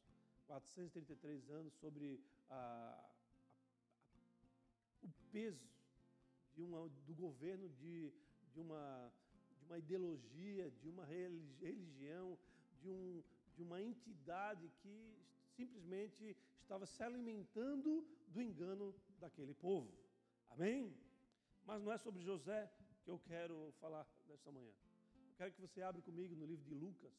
433 0.47 1.49
anos 1.49 1.73
sobre 1.73 2.23
a, 2.49 2.55
a, 2.55 3.09
o 5.03 5.09
peso 5.31 5.69
de 6.53 6.61
uma, 6.61 6.89
do 7.05 7.13
governo 7.13 7.69
de, 7.69 8.13
de, 8.53 8.59
uma, 8.59 9.11
de 9.57 9.65
uma 9.65 9.77
ideologia, 9.77 10.71
de 10.71 10.89
uma 10.89 11.05
religião, 11.05 12.37
de, 12.79 12.89
um, 12.89 13.23
de 13.55 13.61
uma 13.61 13.81
entidade 13.81 14.69
que 14.81 15.17
simplesmente 15.55 16.35
estava 16.61 16.85
se 16.85 17.03
alimentando 17.03 18.05
do 18.27 18.41
engano 18.41 18.95
daquele 19.19 19.53
povo. 19.53 19.91
Amém? 20.49 20.95
Mas 21.65 21.81
não 21.81 21.91
é 21.91 21.97
sobre 21.97 22.21
José 22.21 22.71
que 23.03 23.09
eu 23.09 23.19
quero 23.19 23.73
falar 23.79 24.05
nesta 24.27 24.51
manhã. 24.51 24.71
Eu 25.29 25.35
quero 25.37 25.51
que 25.53 25.61
você 25.61 25.81
abra 25.81 26.01
comigo 26.01 26.35
no 26.35 26.45
livro 26.45 26.63
de 26.63 26.73
Lucas, 26.73 27.13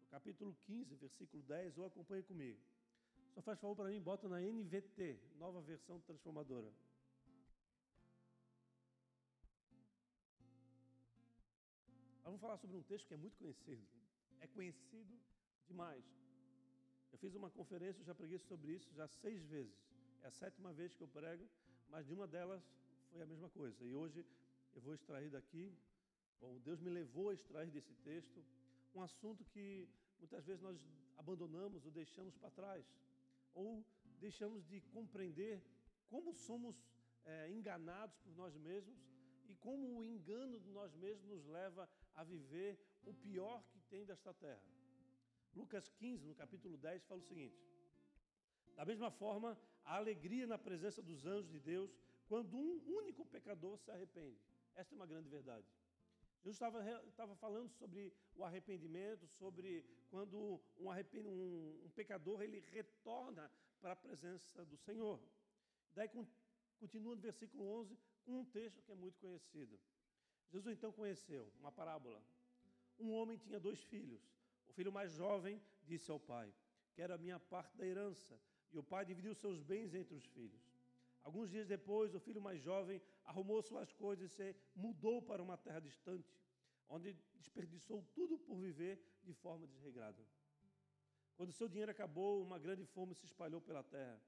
no 0.00 0.06
capítulo 0.08 0.56
15, 0.66 0.94
versículo 0.96 1.42
10, 1.44 1.78
ou 1.78 1.86
acompanhe 1.86 2.22
comigo. 2.22 2.60
Só 3.34 3.40
faz 3.40 3.58
favor 3.60 3.76
para 3.76 3.88
mim, 3.88 4.00
bota 4.00 4.28
na 4.28 4.40
NVT, 4.40 5.18
nova 5.36 5.60
versão 5.62 6.00
transformadora. 6.00 6.72
Vamos 12.24 12.40
falar 12.40 12.56
sobre 12.56 12.76
um 12.76 12.82
texto 12.82 13.06
que 13.06 13.14
é 13.14 13.16
muito 13.16 13.36
conhecido. 13.36 13.86
É 14.40 14.46
conhecido 14.46 15.18
demais. 15.68 16.04
Eu 17.12 17.18
fiz 17.18 17.34
uma 17.34 17.50
conferência, 17.50 18.02
já 18.04 18.14
preguei 18.14 18.38
sobre 18.38 18.72
isso 18.72 18.92
já 18.94 19.06
seis 19.06 19.44
vezes. 19.44 19.74
É 20.22 20.28
a 20.28 20.30
sétima 20.30 20.72
vez 20.72 20.94
que 20.94 21.02
eu 21.02 21.08
prego, 21.08 21.48
mas 21.88 22.06
de 22.06 22.12
uma 22.12 22.26
delas 22.26 22.62
foi 23.10 23.22
a 23.22 23.26
mesma 23.26 23.48
coisa. 23.50 23.84
E 23.84 23.94
hoje 23.94 24.24
eu 24.74 24.80
vou 24.80 24.94
extrair 24.94 25.30
daqui, 25.30 25.72
ou 26.40 26.58
Deus 26.60 26.80
me 26.80 26.90
levou 26.90 27.30
a 27.30 27.34
extrair 27.34 27.70
desse 27.70 27.94
texto, 27.96 28.44
um 28.94 29.02
assunto 29.02 29.44
que 29.44 29.88
muitas 30.18 30.44
vezes 30.44 30.62
nós 30.62 30.78
abandonamos 31.16 31.84
ou 31.84 31.90
deixamos 31.90 32.36
para 32.36 32.50
trás, 32.50 32.84
ou 33.54 33.84
deixamos 34.20 34.66
de 34.66 34.80
compreender 34.96 35.62
como 36.08 36.34
somos 36.34 36.76
é, 37.24 37.50
enganados 37.50 38.16
por 38.18 38.34
nós 38.34 38.56
mesmos 38.56 38.98
e 39.48 39.54
como 39.54 39.98
o 39.98 40.04
engano 40.04 40.58
de 40.60 40.70
nós 40.70 40.94
mesmos 40.94 41.28
nos 41.28 41.46
leva 41.46 41.88
a 42.14 42.24
viver 42.24 42.78
o 43.04 43.14
pior 43.14 43.62
que 43.70 43.80
tem 43.90 44.04
desta 44.04 44.32
terra. 44.34 44.62
Lucas 45.54 45.88
15, 45.88 46.26
no 46.26 46.34
capítulo 46.34 46.76
10, 46.76 47.04
fala 47.04 47.20
o 47.20 47.24
seguinte: 47.24 47.56
Da 48.74 48.84
mesma 48.84 49.10
forma, 49.10 49.58
a 49.84 49.96
alegria 49.96 50.46
na 50.46 50.58
presença 50.58 51.02
dos 51.02 51.26
anjos 51.26 51.50
de 51.50 51.60
Deus 51.60 51.90
quando 52.26 52.56
um 52.56 52.80
único 53.00 53.26
pecador 53.26 53.78
se 53.78 53.90
arrepende. 53.90 54.40
Esta 54.74 54.94
é 54.94 54.96
uma 54.96 55.06
grande 55.06 55.28
verdade. 55.28 55.66
Jesus 56.42 56.56
estava, 56.56 56.82
estava 57.06 57.36
falando 57.36 57.68
sobre 57.70 58.12
o 58.34 58.42
arrependimento, 58.44 59.26
sobre 59.28 59.84
quando 60.10 60.60
um, 60.76 60.88
um, 60.88 61.84
um 61.84 61.90
pecador 61.94 62.42
ele 62.42 62.58
retorna 62.72 63.50
para 63.80 63.92
a 63.92 63.96
presença 63.96 64.64
do 64.64 64.76
Senhor. 64.76 65.20
Daí 65.94 66.10
continua 66.80 67.14
no 67.14 67.20
versículo 67.20 67.64
11 67.80 67.96
com 68.24 68.40
um 68.40 68.44
texto 68.44 68.82
que 68.82 68.90
é 68.90 68.94
muito 68.94 69.18
conhecido. 69.18 69.78
Jesus 70.50 70.76
então 70.76 70.92
conheceu 70.92 71.52
uma 71.60 71.70
parábola. 71.70 72.22
Um 72.98 73.12
homem 73.12 73.38
tinha 73.38 73.60
dois 73.60 73.82
filhos. 73.84 74.20
O 74.68 74.72
filho 74.72 74.92
mais 74.92 75.12
jovem 75.12 75.62
disse 75.84 76.10
ao 76.10 76.18
pai: 76.18 76.52
Quero 76.94 77.14
a 77.14 77.18
minha 77.18 77.38
parte 77.38 77.76
da 77.76 77.86
herança. 77.86 78.38
E 78.72 78.78
o 78.78 78.82
pai 78.82 79.04
dividiu 79.04 79.34
seus 79.34 79.62
bens 79.62 79.94
entre 79.94 80.14
os 80.14 80.24
filhos. 80.24 80.71
Alguns 81.22 81.50
dias 81.50 81.66
depois, 81.66 82.14
o 82.14 82.20
filho 82.20 82.40
mais 82.40 82.60
jovem 82.60 83.00
arrumou 83.24 83.62
suas 83.62 83.92
coisas 83.92 84.30
e 84.30 84.34
se 84.34 84.56
mudou 84.74 85.22
para 85.22 85.42
uma 85.42 85.56
terra 85.56 85.80
distante, 85.80 86.36
onde 86.88 87.12
desperdiçou 87.34 88.02
tudo 88.12 88.38
por 88.38 88.56
viver 88.56 89.00
de 89.22 89.32
forma 89.32 89.66
desregrada. 89.66 90.26
Quando 91.36 91.52
seu 91.52 91.68
dinheiro 91.68 91.90
acabou, 91.90 92.42
uma 92.42 92.58
grande 92.58 92.84
fome 92.84 93.14
se 93.14 93.24
espalhou 93.24 93.60
pela 93.60 93.82
terra 93.82 94.20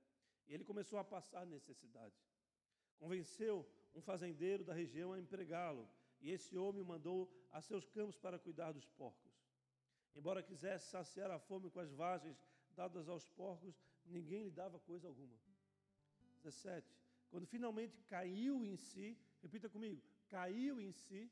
e 0.47 0.55
ele 0.55 0.65
começou 0.65 0.99
a 0.99 1.05
passar 1.05 1.47
necessidade. 1.47 2.15
Convenceu 2.99 3.69
um 3.95 4.01
fazendeiro 4.01 4.65
da 4.65 4.73
região 4.73 5.13
a 5.13 5.19
empregá-lo 5.19 5.89
e 6.21 6.31
esse 6.31 6.57
homem 6.57 6.83
o 6.83 6.87
mandou 6.87 7.31
a 7.51 7.61
seus 7.61 7.89
campos 7.89 8.17
para 8.17 8.39
cuidar 8.39 8.73
dos 8.73 8.87
porcos. 8.87 9.33
Embora 10.15 10.43
quisesse 10.43 10.91
saciar 10.91 11.31
a 11.31 11.39
fome 11.39 11.71
com 11.71 11.81
as 11.81 11.93
vagens 11.93 12.43
dadas 12.71 13.09
aos 13.09 13.29
porcos, 13.29 13.83
ninguém 14.05 14.45
lhe 14.45 14.51
dava 14.51 14.79
coisa 14.79 15.09
alguma. 15.09 15.37
17. 16.45 16.87
Quando 17.31 17.47
finalmente 17.47 18.01
caiu 18.03 18.65
em 18.65 18.77
si, 18.77 19.19
repita 19.43 19.69
comigo, 19.69 20.01
caiu 20.29 20.81
em 20.81 20.93
si, 20.93 21.31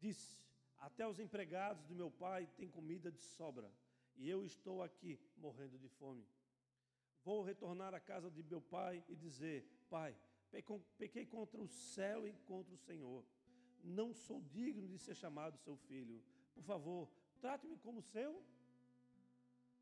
disse: 0.00 0.38
Até 0.78 1.06
os 1.06 1.18
empregados 1.18 1.84
do 1.84 1.94
meu 1.94 2.10
pai 2.10 2.48
têm 2.56 2.68
comida 2.68 3.10
de 3.10 3.20
sobra, 3.20 3.70
e 4.16 4.30
eu 4.30 4.44
estou 4.44 4.82
aqui 4.82 5.18
morrendo 5.36 5.78
de 5.78 5.88
fome. 5.88 6.24
Vou 7.24 7.42
retornar 7.42 7.92
à 7.94 8.00
casa 8.00 8.30
de 8.30 8.42
meu 8.42 8.60
pai 8.60 9.04
e 9.08 9.16
dizer: 9.16 9.66
Pai, 9.90 10.16
pequei 10.98 11.26
contra 11.26 11.60
o 11.60 11.68
céu 11.68 12.26
e 12.26 12.32
contra 12.46 12.74
o 12.74 12.78
Senhor. 12.78 13.24
Não 13.82 14.14
sou 14.14 14.40
digno 14.42 14.88
de 14.88 14.98
ser 14.98 15.14
chamado 15.14 15.58
seu 15.58 15.76
filho. 15.76 16.22
Por 16.54 16.62
favor, 16.62 17.10
trate-me 17.40 17.76
como 17.78 18.00
seu. 18.00 18.42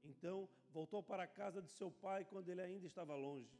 Então 0.04 0.48
voltou 0.70 1.02
para 1.02 1.24
a 1.24 1.26
casa 1.26 1.62
de 1.62 1.70
seu 1.70 1.90
pai 1.90 2.24
quando 2.24 2.48
ele 2.48 2.60
ainda 2.60 2.86
estava 2.86 3.14
longe. 3.14 3.50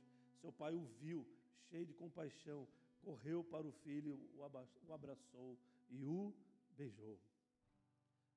Seu 0.40 0.52
pai 0.52 0.74
o 0.74 0.84
viu, 1.00 1.26
cheio 1.68 1.86
de 1.86 1.94
compaixão, 1.94 2.66
correu 3.00 3.44
para 3.44 3.66
o 3.66 3.72
filho, 3.72 4.18
o 4.86 4.92
abraçou 4.92 5.58
e 5.88 6.04
o 6.04 6.34
beijou. 6.76 7.18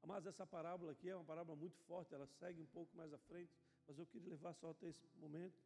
Mas 0.06 0.26
essa 0.26 0.46
parábola 0.46 0.92
aqui 0.92 1.10
é 1.10 1.16
uma 1.16 1.26
parábola 1.26 1.58
muito 1.58 1.78
forte, 1.88 2.14
ela 2.14 2.28
segue 2.28 2.62
um 2.62 2.68
pouco 2.68 2.96
mais 2.96 3.12
à 3.12 3.18
frente, 3.18 3.52
mas 3.88 3.98
eu 3.98 4.06
queria 4.06 4.30
levar 4.30 4.54
só 4.54 4.70
até 4.70 4.88
esse 4.88 5.08
momento. 5.18 5.60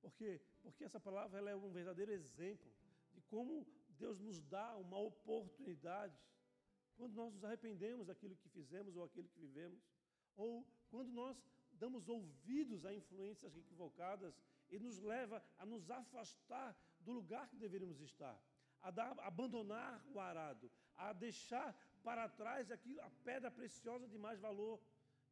Por 0.00 0.12
quê? 0.14 0.40
Porque 0.62 0.82
essa 0.82 0.98
palavra 0.98 1.38
ela 1.38 1.50
é 1.50 1.56
um 1.56 1.70
verdadeiro 1.70 2.10
exemplo 2.10 2.68
de 3.12 3.20
como 3.22 3.66
Deus 3.90 4.18
nos 4.18 4.40
dá 4.42 4.76
uma 4.76 4.98
oportunidade 4.98 6.18
quando 6.96 7.14
nós 7.14 7.32
nos 7.32 7.44
arrependemos 7.44 8.06
daquilo 8.06 8.36
que 8.36 8.48
fizemos 8.48 8.96
ou 8.96 9.04
aquilo 9.04 9.28
que 9.28 9.40
vivemos, 9.40 9.80
ou 10.36 10.66
quando 10.90 11.12
nós 11.12 11.36
damos 11.82 12.08
ouvidos 12.08 12.84
a 12.84 12.92
influências 13.00 13.56
equivocadas 13.56 14.34
e 14.70 14.78
nos 14.78 14.98
leva 15.12 15.42
a 15.58 15.64
nos 15.72 15.90
afastar 15.90 16.76
do 17.00 17.12
lugar 17.18 17.48
que 17.48 17.56
deveríamos 17.56 18.00
estar, 18.00 18.36
a, 18.82 18.90
dar, 18.90 19.18
abandonar 19.20 20.04
o 20.14 20.20
arado, 20.20 20.70
a 20.96 21.12
deixar 21.12 21.68
para 22.04 22.28
trás 22.28 22.70
aquilo, 22.70 23.00
a 23.00 23.10
pedra 23.24 23.50
preciosa 23.50 24.06
de 24.06 24.18
mais 24.18 24.38
valor. 24.38 24.78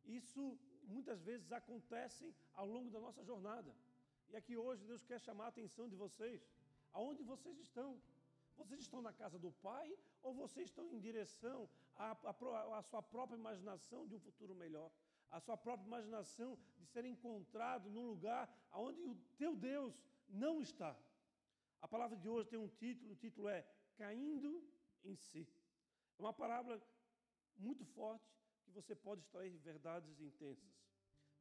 Isso 0.04 0.58
muitas 0.84 1.20
vezes 1.22 1.52
acontece 1.52 2.34
ao 2.54 2.66
longo 2.66 2.90
da 2.90 3.00
nossa 3.06 3.22
jornada. 3.22 3.72
E 4.30 4.36
aqui 4.36 4.56
hoje 4.56 4.84
Deus 4.84 5.04
quer 5.04 5.20
chamar 5.20 5.46
a 5.46 5.48
atenção 5.48 5.88
de 5.88 5.96
vocês. 5.96 6.40
Aonde 6.92 7.22
vocês 7.22 7.58
estão? 7.58 8.00
Vocês 8.56 8.80
estão 8.80 9.00
na 9.00 9.12
casa 9.12 9.38
do 9.38 9.52
Pai 9.68 9.96
ou 10.22 10.34
vocês 10.34 10.68
estão 10.68 10.86
em 10.92 10.98
direção 10.98 11.68
à, 11.96 12.10
à, 12.12 12.78
à 12.78 12.82
sua 12.82 13.02
própria 13.02 13.36
imaginação 13.36 14.06
de 14.06 14.14
um 14.16 14.20
futuro 14.20 14.54
melhor? 14.54 14.90
A 15.30 15.40
sua 15.40 15.56
própria 15.56 15.86
imaginação 15.86 16.58
de 16.78 16.86
ser 16.86 17.04
encontrado 17.04 17.90
num 17.90 18.06
lugar 18.06 18.48
onde 18.72 19.00
o 19.02 19.14
teu 19.36 19.54
Deus 19.54 20.02
não 20.28 20.60
está. 20.60 20.96
A 21.80 21.88
palavra 21.88 22.16
de 22.16 22.28
hoje 22.28 22.48
tem 22.48 22.58
um 22.58 22.68
título, 22.68 23.12
o 23.12 23.16
título 23.16 23.48
é 23.48 23.66
Caindo 23.96 24.62
em 25.04 25.14
Si. 25.14 25.46
É 26.18 26.22
uma 26.22 26.32
palavra 26.32 26.82
muito 27.56 27.84
forte 27.84 28.28
que 28.64 28.70
você 28.70 28.94
pode 28.94 29.20
extrair 29.22 29.56
verdades 29.58 30.20
intensas. 30.20 30.76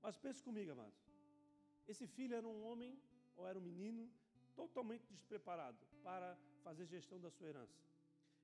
Mas 0.02 0.18
pense 0.18 0.44
comigo, 0.44 0.72
amados. 0.72 1.00
Esse 1.88 2.06
filho 2.08 2.36
era 2.36 2.48
um 2.48 2.64
homem 2.66 3.00
ou 3.36 3.48
era 3.48 3.58
um 3.58 3.62
menino 3.62 4.12
totalmente 4.56 5.08
despreparado 5.08 5.78
para 6.04 6.38
fazer 6.64 6.86
gestão 6.86 7.20
da 7.20 7.30
sua 7.30 7.48
herança. 7.48 7.80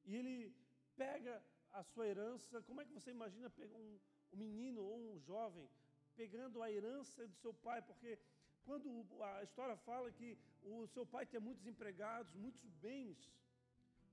e 0.05 0.15
ele 0.15 0.55
pega 0.95 1.43
a 1.71 1.83
sua 1.83 2.07
herança. 2.07 2.61
Como 2.63 2.81
é 2.81 2.85
que 2.85 2.93
você 2.93 3.11
imagina 3.11 3.51
um, 3.75 3.99
um 4.33 4.37
menino 4.37 4.81
ou 4.81 4.97
um 5.13 5.19
jovem 5.19 5.69
pegando 6.15 6.61
a 6.61 6.71
herança 6.71 7.27
do 7.27 7.35
seu 7.35 7.53
pai? 7.53 7.81
Porque 7.81 8.17
quando 8.65 9.05
a 9.21 9.43
história 9.43 9.75
fala 9.77 10.11
que 10.11 10.37
o 10.63 10.87
seu 10.87 11.05
pai 11.05 11.25
tinha 11.25 11.39
muitos 11.39 11.65
empregados, 11.67 12.33
muitos 12.33 12.69
bens. 12.87 13.17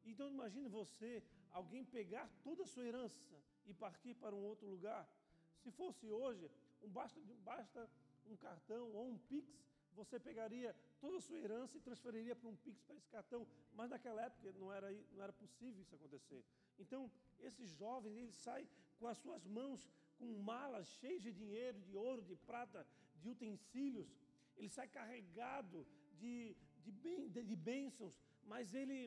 Então 0.05 0.29
imagine 0.29 0.69
você, 0.69 1.23
alguém 1.50 1.85
pegar 1.85 2.29
toda 2.43 2.62
a 2.62 2.67
sua 2.67 2.85
herança 2.85 3.37
e 3.67 3.75
partir 3.75 4.15
para 4.15 4.35
um 4.35 4.45
outro 4.45 4.67
lugar. 4.67 5.09
Se 5.62 5.71
fosse 5.71 6.11
hoje, 6.11 6.50
um 6.83 6.89
basta, 6.89 7.21
basta 7.45 7.91
um 8.27 8.37
cartão 8.37 8.91
ou 8.93 9.09
um 9.09 9.19
Pix, 9.19 9.49
você 9.95 10.19
pegaria 10.19 10.75
toda 11.00 11.19
a 11.19 11.21
sua 11.21 11.39
herança 11.39 11.77
e 11.77 11.81
transferiria 11.81 12.35
para 12.35 12.49
um 12.49 12.57
Pix 12.57 12.83
para 12.83 12.97
esse 12.97 13.09
cartão. 13.09 13.47
Mas 13.75 13.91
naquela 13.91 14.23
época 14.23 14.53
não 14.59 14.73
era, 14.73 14.91
não 15.12 15.23
era 15.23 15.33
possível 15.33 15.81
isso 15.83 15.95
acontecer. 15.95 16.45
Então, 16.79 17.11
esses 17.41 17.71
jovens, 17.73 18.17
eles 18.17 18.35
saem 18.35 18.69
com 18.99 19.07
as 19.07 19.19
suas 19.19 19.47
mãos 19.47 19.89
com 20.21 20.31
malas 20.53 20.87
cheias 20.99 21.23
de 21.27 21.33
dinheiro, 21.41 21.79
de 21.89 21.95
ouro, 21.97 22.23
de 22.31 22.37
prata, 22.50 22.81
de 23.21 23.29
utensílios. 23.35 24.11
Ele 24.57 24.69
sai 24.77 24.89
carregado 24.99 25.87
de, 26.21 26.57
de, 26.85 26.93
bem, 27.05 27.29
de, 27.35 27.43
de 27.50 27.57
bênçãos, 27.57 28.15
mas 28.53 28.75
ele 28.81 28.99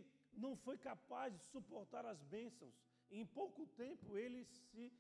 não 0.44 0.54
foi 0.66 0.78
capaz 0.90 1.32
de 1.38 1.44
suportar 1.54 2.06
as 2.14 2.22
bênçãos. 2.36 2.76
Em 3.12 3.26
pouco 3.40 3.66
tempo 3.84 4.18
ele 4.18 4.44
se 4.46 4.92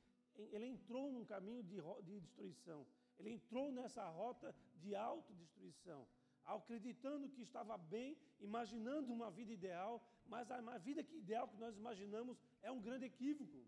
ele 0.55 0.65
entrou 0.65 1.11
num 1.11 1.25
caminho 1.25 1.63
de, 1.63 1.77
de 2.03 2.19
destruição. 2.19 2.85
Ele 3.19 3.31
entrou 3.31 3.71
nessa 3.71 4.03
rota 4.09 4.53
de 4.81 4.95
autodestruição, 4.95 6.07
acreditando 6.45 7.29
que 7.29 7.41
estava 7.41 7.77
bem, 7.77 8.17
imaginando 8.39 9.13
uma 9.13 9.29
vida 9.29 9.53
ideal, 9.53 10.03
mas 10.25 10.49
a 10.51 10.77
vida 10.77 11.03
que 11.03 11.17
ideal 11.17 11.47
que 11.47 11.57
nós 11.57 11.75
imaginamos 11.77 12.37
é 12.61 12.71
um 12.71 12.81
grande 12.81 13.05
equívoco. 13.05 13.63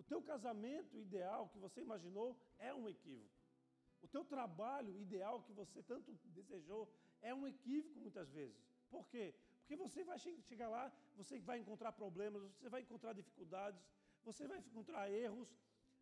O 0.00 0.02
teu 0.02 0.20
casamento 0.22 0.96
ideal 1.06 1.42
que 1.52 1.58
você 1.64 1.78
imaginou 1.86 2.28
é 2.58 2.72
um 2.72 2.88
equívoco. 2.88 3.38
O 4.04 4.08
teu 4.08 4.24
trabalho 4.24 4.92
ideal 5.04 5.42
que 5.46 5.52
você 5.52 5.82
tanto 5.82 6.10
desejou 6.38 6.82
é 7.20 7.34
um 7.34 7.46
equívoco 7.46 7.98
muitas 8.00 8.30
vezes. 8.38 8.58
Por 8.88 9.06
quê? 9.12 9.34
Porque 9.58 9.76
você 9.76 10.02
vai 10.02 10.18
chegar 10.18 10.70
lá, 10.76 10.84
você 11.20 11.38
vai 11.38 11.58
encontrar 11.58 11.92
problemas, 11.92 12.42
você 12.42 12.68
vai 12.74 12.80
encontrar 12.80 13.12
dificuldades, 13.12 13.82
você 14.28 14.48
vai 14.48 14.58
encontrar 14.58 15.10
erros, 15.10 15.50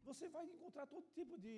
você 0.04 0.28
vai 0.28 0.44
encontrar 0.46 0.86
todo 0.86 1.04
tipo 1.18 1.36
de 1.36 1.56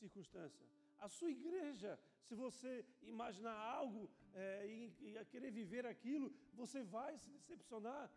circunstância. 0.00 0.66
A 0.98 1.08
sua 1.08 1.30
igreja, 1.30 1.98
se 2.26 2.34
você 2.34 2.84
imaginar 3.14 3.56
algo 3.78 4.10
é, 4.34 4.66
e, 4.66 4.94
e, 5.06 5.24
querer 5.24 5.50
viver 5.50 5.86
aquilo, 5.86 6.30
você 6.52 6.82
vai 6.82 7.16
se 7.16 7.30
decepcionar. 7.30 8.10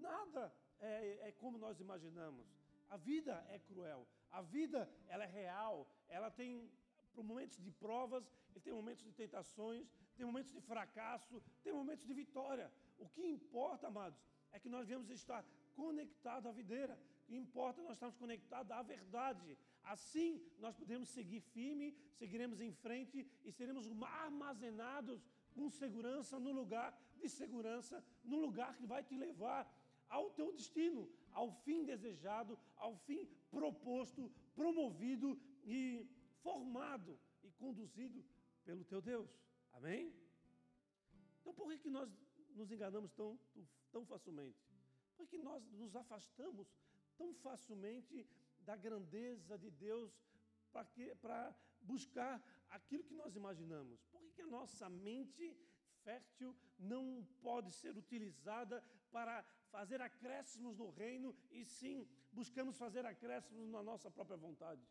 Nada 0.00 0.52
é, 0.80 1.28
é 1.28 1.32
como 1.32 1.56
nós 1.56 1.78
imaginamos. 1.78 2.61
A 2.94 2.96
vida 3.10 3.34
é 3.56 3.58
cruel. 3.68 4.00
A 4.38 4.42
vida 4.56 4.80
ela 5.12 5.24
é 5.24 5.30
real. 5.40 5.76
Ela 6.16 6.30
tem 6.30 6.50
momentos 7.30 7.58
de 7.66 7.70
provas, 7.84 8.24
tem 8.64 8.72
momentos 8.80 9.04
de 9.08 9.12
tentações, 9.22 9.86
tem 10.16 10.24
momentos 10.30 10.52
de 10.58 10.62
fracasso, 10.70 11.42
tem 11.64 11.72
momentos 11.80 12.04
de 12.10 12.14
vitória. 12.22 12.66
O 12.98 13.06
que 13.14 13.24
importa, 13.36 13.84
amados, 13.92 14.20
é 14.52 14.58
que 14.62 14.68
nós 14.74 14.86
viemos 14.90 15.08
estar 15.10 15.42
conectados 15.74 16.46
à 16.50 16.52
videira 16.60 16.94
importa 17.36 17.82
nós 17.82 17.92
estamos 17.92 18.16
conectados 18.16 18.70
à 18.70 18.82
verdade. 18.82 19.58
Assim, 19.82 20.40
nós 20.58 20.76
podemos 20.76 21.08
seguir 21.08 21.40
firme, 21.40 21.96
seguiremos 22.18 22.60
em 22.60 22.72
frente 22.72 23.26
e 23.44 23.52
seremos 23.52 23.88
armazenados 24.02 25.26
com 25.54 25.68
segurança 25.68 26.38
no 26.38 26.52
lugar 26.52 26.96
de 27.16 27.28
segurança, 27.28 28.04
no 28.24 28.38
lugar 28.38 28.76
que 28.76 28.86
vai 28.86 29.02
te 29.02 29.16
levar 29.16 29.70
ao 30.08 30.30
teu 30.30 30.52
destino, 30.52 31.08
ao 31.32 31.52
fim 31.62 31.84
desejado, 31.84 32.58
ao 32.76 32.96
fim 32.96 33.26
proposto, 33.50 34.30
promovido 34.54 35.40
e 35.64 36.06
formado 36.42 37.18
e 37.42 37.50
conduzido 37.52 38.24
pelo 38.64 38.84
teu 38.84 39.00
Deus. 39.00 39.30
Amém? 39.72 40.14
Então, 41.40 41.54
por 41.54 41.68
que, 41.68 41.78
que 41.78 41.90
nós 41.90 42.10
nos 42.54 42.70
enganamos 42.70 43.12
tão, 43.12 43.38
tão 43.90 44.04
facilmente? 44.04 44.58
Porque 45.16 45.38
nós 45.38 45.64
nos 45.72 45.94
afastamos 45.96 46.68
tão 47.16 47.34
facilmente 47.34 48.26
da 48.60 48.76
grandeza 48.76 49.58
de 49.58 49.70
Deus 49.70 50.12
para 51.20 51.54
buscar 51.80 52.42
aquilo 52.70 53.04
que 53.04 53.14
nós 53.14 53.34
imaginamos? 53.36 54.02
Por 54.04 54.20
que, 54.20 54.30
que 54.30 54.42
a 54.42 54.46
nossa 54.46 54.88
mente 54.88 55.56
fértil 56.02 56.56
não 56.78 57.26
pode 57.40 57.72
ser 57.72 57.96
utilizada 57.96 58.82
para 59.10 59.44
fazer 59.74 60.00
acréscimos 60.10 60.74
no 60.82 60.88
reino 61.02 61.28
e 61.58 61.64
sim 61.64 61.96
buscamos 62.38 62.76
fazer 62.84 63.04
acréscimos 63.14 63.68
na 63.76 63.82
nossa 63.90 64.10
própria 64.16 64.36
vontade? 64.46 64.82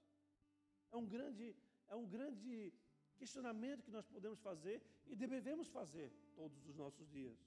É 0.92 0.98
um 0.98 1.08
grande, 1.16 1.56
é 1.88 1.96
um 1.96 2.08
grande 2.16 2.74
questionamento 3.20 3.84
que 3.86 3.96
nós 3.98 4.08
podemos 4.16 4.40
fazer 4.50 4.78
e 5.12 5.16
devemos 5.16 5.68
fazer 5.78 6.10
todos 6.36 6.60
os 6.70 6.76
nossos 6.76 7.08
dias. 7.18 7.38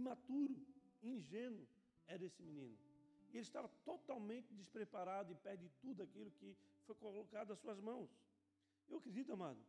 Imaturo, 0.00 0.56
ingênuo 1.02 1.66
era 2.06 2.24
esse 2.24 2.42
menino. 2.42 2.78
E 3.30 3.36
ele 3.36 3.48
estava 3.50 3.68
totalmente 3.90 4.54
despreparado 4.54 5.32
e 5.32 5.36
perde 5.48 5.68
tudo 5.82 6.02
aquilo 6.02 6.30
que 6.38 6.56
foi 6.86 6.94
colocado 6.94 7.52
às 7.52 7.58
suas 7.58 7.80
mãos. 7.80 8.10
Eu 8.88 8.98
acredito, 8.98 9.32
amado, 9.32 9.62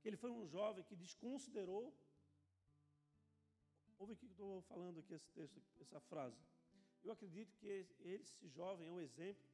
que 0.00 0.08
ele 0.08 0.16
foi 0.16 0.30
um 0.30 0.46
jovem 0.46 0.84
que 0.84 0.96
desconsiderou. 0.96 1.84
Ouve 3.98 4.12
o 4.12 4.16
que 4.16 4.24
eu 4.24 4.30
estou 4.30 4.62
falando 4.62 5.00
aqui, 5.00 5.14
esse 5.14 5.30
texto, 5.32 5.60
essa 5.80 6.00
frase. 6.00 6.40
Eu 7.02 7.12
acredito 7.12 7.52
que 7.56 7.66
esse 8.00 8.48
jovem 8.48 8.88
é 8.88 8.90
um 8.90 9.00
exemplo 9.00 9.44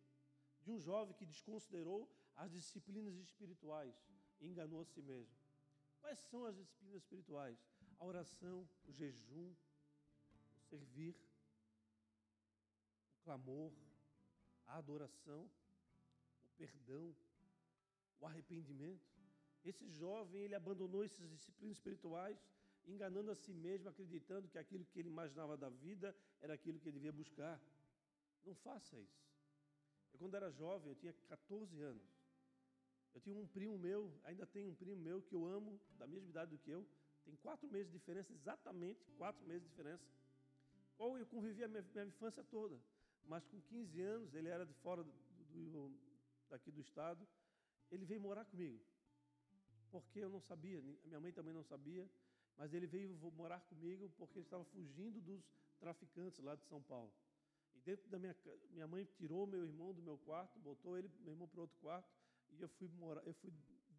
de 0.60 0.70
um 0.70 0.78
jovem 0.78 1.14
que 1.14 1.26
desconsiderou 1.26 2.08
as 2.36 2.50
disciplinas 2.50 3.14
espirituais 3.16 3.94
e 4.40 4.46
enganou 4.48 4.80
a 4.80 4.84
si 4.84 5.00
mesmo. 5.02 5.34
Quais 6.00 6.18
são 6.18 6.44
as 6.44 6.56
disciplinas 6.56 7.02
espirituais? 7.02 7.58
A 7.98 8.04
oração, 8.04 8.68
o 8.86 8.92
jejum, 8.92 9.54
o 10.56 10.60
servir, 10.60 11.16
clamor, 13.22 13.72
a 14.66 14.76
adoração, 14.76 15.50
o 16.44 16.48
perdão, 16.58 17.14
o 18.20 18.26
arrependimento. 18.26 19.14
Esse 19.64 19.88
jovem, 19.88 20.42
ele 20.42 20.54
abandonou 20.54 21.02
essas 21.02 21.28
disciplinas 21.30 21.78
espirituais, 21.78 22.38
enganando 22.86 23.30
a 23.30 23.34
si 23.34 23.52
mesmo, 23.52 23.88
acreditando 23.88 24.48
que 24.48 24.58
aquilo 24.58 24.84
que 24.84 24.98
ele 24.98 25.08
imaginava 25.08 25.56
da 25.56 25.68
vida 25.68 26.14
era 26.40 26.54
aquilo 26.54 26.78
que 26.78 26.88
ele 26.88 26.98
devia 26.98 27.12
buscar. 27.12 27.60
Não 28.44 28.54
faça 28.54 28.98
isso. 28.98 29.24
Eu, 30.12 30.18
quando 30.18 30.34
era 30.34 30.50
jovem, 30.50 30.90
eu 30.90 30.96
tinha 30.96 31.12
14 31.28 31.80
anos. 31.80 32.02
Eu 33.14 33.20
tinha 33.20 33.36
um 33.36 33.46
primo 33.46 33.78
meu, 33.78 34.12
ainda 34.24 34.46
tenho 34.46 34.70
um 34.70 34.74
primo 34.74 34.96
meu 34.96 35.22
que 35.22 35.34
eu 35.34 35.46
amo, 35.46 35.80
da 35.98 36.06
mesma 36.06 36.28
idade 36.28 36.50
do 36.50 36.58
que 36.58 36.70
eu, 36.70 36.86
tem 37.24 37.34
quatro 37.36 37.68
meses 37.68 37.90
de 37.90 37.98
diferença, 37.98 38.32
exatamente 38.32 39.04
quatro 39.12 39.44
meses 39.46 39.62
de 39.62 39.68
diferença. 39.68 40.04
Qual 40.96 41.16
eu 41.16 41.26
convivi 41.26 41.64
a 41.64 41.68
minha, 41.68 41.82
minha 41.82 42.04
infância 42.04 42.42
toda 42.44 42.78
mas 43.26 43.44
com 43.46 43.60
15 43.60 44.00
anos, 44.02 44.34
ele 44.34 44.48
era 44.48 44.64
de 44.66 44.74
fora 44.74 45.02
do, 45.02 45.12
do, 45.52 45.92
daqui 46.48 46.70
do 46.70 46.80
estado, 46.80 47.26
ele 47.90 48.04
veio 48.04 48.20
morar 48.20 48.44
comigo. 48.44 48.80
Porque 49.90 50.18
eu 50.18 50.28
não 50.28 50.40
sabia, 50.40 50.80
minha 51.04 51.20
mãe 51.20 51.32
também 51.32 51.54
não 51.54 51.62
sabia, 51.62 52.08
mas 52.56 52.72
ele 52.72 52.86
veio 52.86 53.14
morar 53.32 53.60
comigo 53.60 54.10
porque 54.16 54.38
ele 54.38 54.46
estava 54.46 54.64
fugindo 54.64 55.20
dos 55.20 55.42
traficantes 55.78 56.40
lá 56.40 56.54
de 56.54 56.64
São 56.64 56.82
Paulo. 56.82 57.12
E 57.74 57.80
dentro 57.80 58.08
da 58.08 58.18
minha 58.18 58.36
minha 58.70 58.86
mãe 58.86 59.04
tirou 59.04 59.46
meu 59.46 59.64
irmão 59.64 59.92
do 59.92 60.02
meu 60.02 60.18
quarto, 60.18 60.58
botou 60.60 60.96
ele 60.96 61.10
meu 61.20 61.32
irmão 61.32 61.48
para 61.48 61.60
outro 61.60 61.76
quarto 61.78 62.08
e 62.50 62.60
eu 62.60 62.68
fui 62.68 62.88
morar, 62.88 63.22
eu 63.24 63.34
fui 63.34 63.52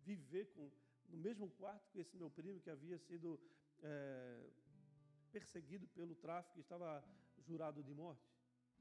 viver 0.03 0.45
com 0.53 0.71
no 1.09 1.17
mesmo 1.17 1.49
quarto 1.51 1.89
que 1.91 1.99
esse 1.99 2.15
meu 2.17 2.29
primo 2.29 2.59
que 2.59 2.69
havia 2.69 2.97
sido 2.97 3.39
é, 3.83 4.49
perseguido 5.31 5.87
pelo 5.87 6.15
tráfico, 6.15 6.59
estava 6.59 7.03
jurado 7.45 7.83
de 7.83 7.93
morte. 7.93 8.25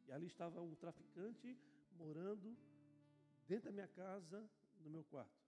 E 0.07 0.13
ali 0.13 0.27
estava 0.27 0.61
um 0.61 0.75
traficante 0.75 1.59
morando 1.93 2.57
dentro 3.47 3.67
da 3.67 3.73
minha 3.73 3.89
casa, 3.89 4.49
no 4.81 4.91
meu 4.91 5.05
quarto. 5.05 5.45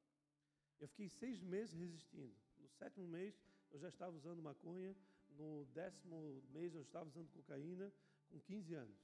Eu 0.80 0.88
fiquei 0.88 1.08
seis 1.08 1.42
meses 1.42 1.74
resistindo. 1.74 2.34
No 2.58 2.68
sétimo 2.68 3.06
mês, 3.06 3.40
eu 3.70 3.78
já 3.78 3.88
estava 3.88 4.16
usando 4.16 4.42
maconha. 4.42 4.96
No 5.30 5.66
décimo 5.74 6.42
mês, 6.50 6.74
eu 6.74 6.82
estava 6.82 7.06
usando 7.06 7.28
cocaína, 7.30 7.92
com 8.30 8.40
15 8.40 8.74
anos. 8.74 8.96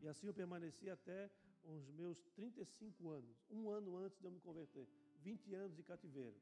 E 0.00 0.08
assim 0.08 0.26
eu 0.26 0.34
permaneci 0.34 0.88
até 0.90 1.30
os 1.64 1.88
meus 1.90 2.18
35 2.34 3.08
anos, 3.10 3.36
um 3.50 3.70
ano 3.70 3.96
antes 3.96 4.18
de 4.18 4.24
eu 4.24 4.30
me 4.30 4.40
converter. 4.40 4.88
20 5.22 5.54
anos 5.54 5.76
de 5.76 5.82
cativeiro. 5.82 6.36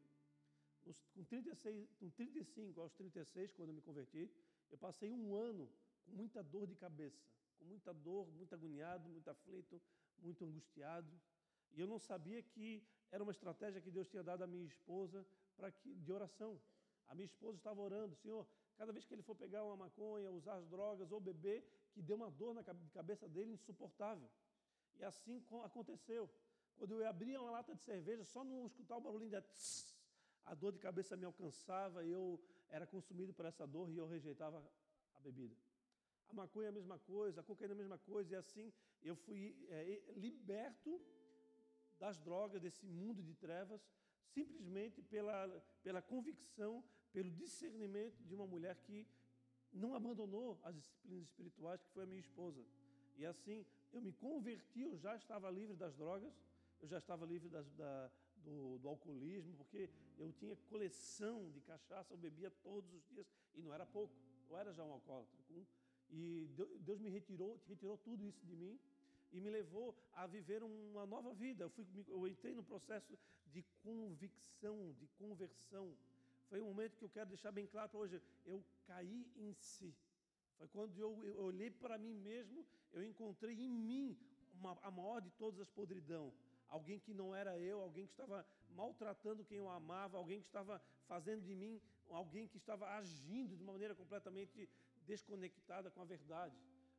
com, 1.15 1.25
36, 1.25 1.89
com 1.99 2.11
35 2.11 2.81
aos 2.81 2.93
36, 2.95 3.53
quando 3.53 3.69
eu 3.69 3.75
me 3.75 3.83
converti, 3.83 4.31
eu 4.71 4.79
passei 4.79 5.13
um 5.13 5.35
ano 5.35 5.71
com 6.05 6.13
muita 6.13 6.43
dor 6.43 6.67
de 6.67 6.75
cabeça 6.75 7.31
com 7.61 7.67
muita 7.67 7.93
dor, 7.93 8.27
muito 8.33 8.55
agoniado, 8.55 9.09
muito 9.09 9.29
aflito, 9.29 9.81
muito 10.19 10.45
angustiado. 10.45 11.13
E 11.73 11.81
eu 11.81 11.87
não 11.87 11.99
sabia 11.99 12.43
que 12.43 12.83
era 13.13 13.23
uma 13.23 13.33
estratégia 13.33 13.81
que 13.81 13.91
Deus 13.91 14.09
tinha 14.09 14.23
dado 14.23 14.43
à 14.43 14.47
minha 14.47 14.65
esposa 14.65 15.25
para 15.57 15.71
que 15.71 15.95
de 15.95 16.11
oração. 16.11 16.59
A 17.11 17.15
minha 17.15 17.27
esposa 17.27 17.59
estava 17.59 17.81
orando, 17.81 18.15
Senhor, 18.15 18.47
cada 18.77 18.93
vez 18.93 19.05
que 19.05 19.13
ele 19.15 19.23
for 19.23 19.35
pegar 19.35 19.65
uma 19.65 19.77
maconha, 19.77 20.31
usar 20.31 20.55
as 20.55 20.67
drogas 20.69 21.11
ou 21.11 21.21
beber, 21.21 21.61
que 21.93 22.01
deu 22.01 22.17
uma 22.17 22.31
dor 22.31 22.55
na 22.55 22.63
cabeça 22.63 23.29
dele 23.29 23.53
insuportável. 23.53 24.29
E 24.99 25.03
assim 25.05 25.43
aconteceu. 25.65 26.31
Quando 26.77 26.93
eu 26.95 27.07
abria 27.07 27.41
uma 27.41 27.51
lata 27.51 27.75
de 27.75 27.83
cerveja, 27.83 28.25
só 28.25 28.45
não 28.45 28.67
escutar 28.67 28.97
o 28.97 29.01
barulho 29.01 29.29
da 29.29 29.43
tss, 29.43 29.95
a 30.45 30.55
dor 30.55 30.73
de 30.73 30.79
cabeça 30.79 31.17
me 31.17 31.25
alcançava 31.25 32.05
e 32.05 32.11
eu 32.11 32.41
era 32.71 32.87
consumido 32.87 33.35
por 33.35 33.45
essa 33.45 33.67
dor 33.67 33.91
e 33.91 33.97
eu 33.97 34.07
rejeitava 34.07 34.65
a 35.15 35.21
bebida. 35.21 35.57
A 36.29 36.33
maconha 36.33 36.67
é 36.67 36.69
a 36.69 36.73
mesma 36.73 36.99
coisa, 37.01 37.41
a 37.41 37.45
cocaína 37.45 37.75
é 37.75 37.77
a 37.77 37.79
mesma 37.79 37.99
coisa, 37.99 38.33
e 38.33 38.37
assim 38.37 38.73
eu 39.03 39.17
fui 39.17 39.57
é, 39.69 40.01
liberto 40.17 41.01
das 41.99 42.19
drogas, 42.19 42.63
desse 42.63 42.87
mundo 42.87 43.23
de 43.23 43.35
trevas, 43.35 43.83
simplesmente 44.33 45.03
pela, 45.03 45.49
pela 45.83 46.01
convicção, 46.01 46.85
pelo 47.13 47.31
discernimento 47.31 48.23
de 48.25 48.35
uma 48.35 48.47
mulher 48.47 48.77
que 48.77 49.07
não 49.73 49.95
abandonou 49.95 50.59
as 50.63 50.75
disciplinas 50.75 51.25
espirituais, 51.25 51.83
que 51.83 51.91
foi 51.91 52.05
a 52.05 52.07
minha 52.07 52.21
esposa. 52.21 52.65
E 53.17 53.27
assim, 53.27 53.65
eu 53.93 54.01
me 54.01 54.13
converti, 54.13 54.83
eu 54.83 54.97
já 54.97 55.15
estava 55.17 55.51
livre 55.51 55.77
das 55.77 55.95
drogas, 55.95 56.33
eu 56.81 56.89
já 56.89 56.99
estava 56.99 57.27
livre 57.27 57.49
das, 57.49 57.71
da, 57.73 58.11
do, 58.37 58.79
do, 58.79 58.89
alcoolismo, 58.89 59.55
porque 59.57 59.91
eu 60.19 60.33
tinha 60.33 60.57
coleção 60.69 61.51
de 61.51 61.61
cachaça, 61.61 62.13
eu 62.13 62.19
bebia 62.19 62.51
todos 62.63 62.93
os 62.93 63.05
dias, 63.09 63.27
e 63.55 63.63
não 63.63 63.73
era 63.73 63.85
pouco, 63.87 64.15
eu 64.49 64.57
era 64.57 64.73
já 64.73 64.85
um 64.85 64.93
alcoólatra. 64.93 65.39
E 66.11 66.49
Deus 66.81 66.99
me 66.99 67.09
retirou, 67.09 67.61
retirou 67.69 67.97
tudo 67.99 68.25
isso 68.25 68.45
de 68.47 68.57
mim, 68.57 68.79
e 69.33 69.41
me 69.41 69.51
levou 69.51 69.95
a 70.13 70.27
viver 70.27 70.63
uma 70.63 71.07
nova 71.07 71.33
vida. 71.33 71.65
Eu, 71.65 71.71
fui, 71.71 71.87
eu 72.09 72.27
entrei 72.27 72.55
no 72.55 72.65
processo 72.65 73.17
de 73.47 73.63
convicção, 73.83 74.93
de 74.99 75.07
conversão. 75.19 75.95
Foi 76.51 76.61
um 76.61 76.67
momento 76.67 76.99
que 76.99 77.05
eu 77.05 77.15
quero 77.17 77.31
deixar 77.35 77.53
bem 77.53 77.67
claro 77.67 77.89
para 77.89 78.01
hoje. 78.01 78.21
Eu 78.45 78.63
caí 78.87 79.21
em 79.37 79.53
si. 79.55 79.95
Foi 80.59 80.69
quando 80.69 80.99
eu, 80.99 81.11
eu 81.25 81.45
olhei 81.45 81.71
para 81.71 81.97
mim 81.97 82.15
mesmo, 82.15 82.67
eu 82.93 83.03
encontrei 83.03 83.55
em 83.55 83.71
mim 83.71 84.19
uma, 84.53 84.77
a 84.83 84.91
maior 84.91 85.21
de 85.21 85.31
todas 85.43 85.61
as 85.61 85.71
podridão. 85.71 86.27
Alguém 86.69 86.99
que 86.99 87.15
não 87.15 87.35
era 87.35 87.59
eu, 87.59 87.81
alguém 87.81 88.07
que 88.07 88.13
estava 88.13 88.47
maltratando 88.81 89.45
quem 89.45 89.59
eu 89.59 89.71
amava, 89.71 90.19
alguém 90.19 90.41
que 90.41 90.47
estava 90.47 90.83
fazendo 91.09 91.43
de 91.43 91.55
mim 91.55 91.81
alguém 92.11 92.47
que 92.47 92.57
estava 92.57 92.87
agindo 92.97 93.57
de 93.57 93.63
uma 93.63 93.73
maneira 93.73 93.95
completamente 93.95 94.69
desconectada 95.07 95.91
com 95.91 96.01
a 96.01 96.05
verdade. 96.05 96.57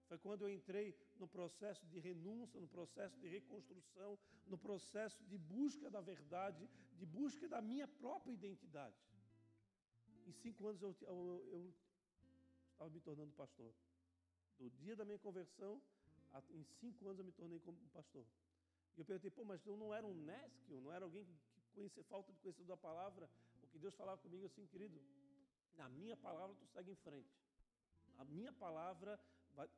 Foi 0.08 0.18
quando 0.18 0.42
eu 0.42 0.50
entrei 0.50 0.96
no 1.18 1.28
processo 1.28 1.86
de 1.88 2.00
renúncia, 2.00 2.60
no 2.60 2.68
processo 2.68 3.18
de 3.20 3.28
reconstrução, 3.28 4.18
no 4.46 4.58
processo 4.58 5.24
de 5.26 5.38
busca 5.38 5.90
da 5.90 6.02
verdade, 6.02 6.70
de 6.98 7.06
busca 7.06 7.48
da 7.48 7.62
minha 7.62 7.88
própria 7.88 8.34
identidade. 8.34 8.96
Em 10.32 10.34
cinco 10.34 10.66
anos 10.66 10.82
eu, 10.82 10.96
eu, 11.02 11.46
eu 11.52 11.74
estava 12.72 12.90
me 12.90 13.02
tornando 13.02 13.34
pastor. 13.34 13.74
Do 14.58 14.70
dia 14.70 14.96
da 14.96 15.04
minha 15.04 15.20
conversão, 15.20 15.82
em 16.52 16.64
cinco 16.80 17.06
anos 17.08 17.20
eu 17.20 17.26
me 17.26 17.34
tornei 17.34 17.60
como 17.60 17.78
pastor. 17.90 18.26
E 18.96 19.02
eu 19.02 19.06
perguntei, 19.06 19.30
pô, 19.30 19.44
mas 19.44 19.66
eu 19.66 19.76
não 19.76 19.94
era 19.94 20.08
um 20.08 20.14
nesquio, 20.14 20.80
não 20.80 20.90
era 20.94 21.04
alguém 21.04 21.26
que 21.26 21.36
conhecia, 21.74 22.02
falta 22.06 22.32
de 22.32 22.40
conhecimento 22.40 22.70
da 22.70 22.78
palavra. 22.78 23.30
O 23.62 23.68
que 23.68 23.78
Deus 23.78 23.94
falava 23.94 24.22
comigo 24.22 24.46
assim, 24.46 24.66
querido, 24.68 25.02
na 25.76 25.90
minha 25.90 26.16
palavra 26.16 26.56
tu 26.56 26.66
segue 26.68 26.92
em 26.92 26.96
frente. 26.96 27.36
A 28.18 28.24
minha 28.24 28.54
palavra 28.54 29.20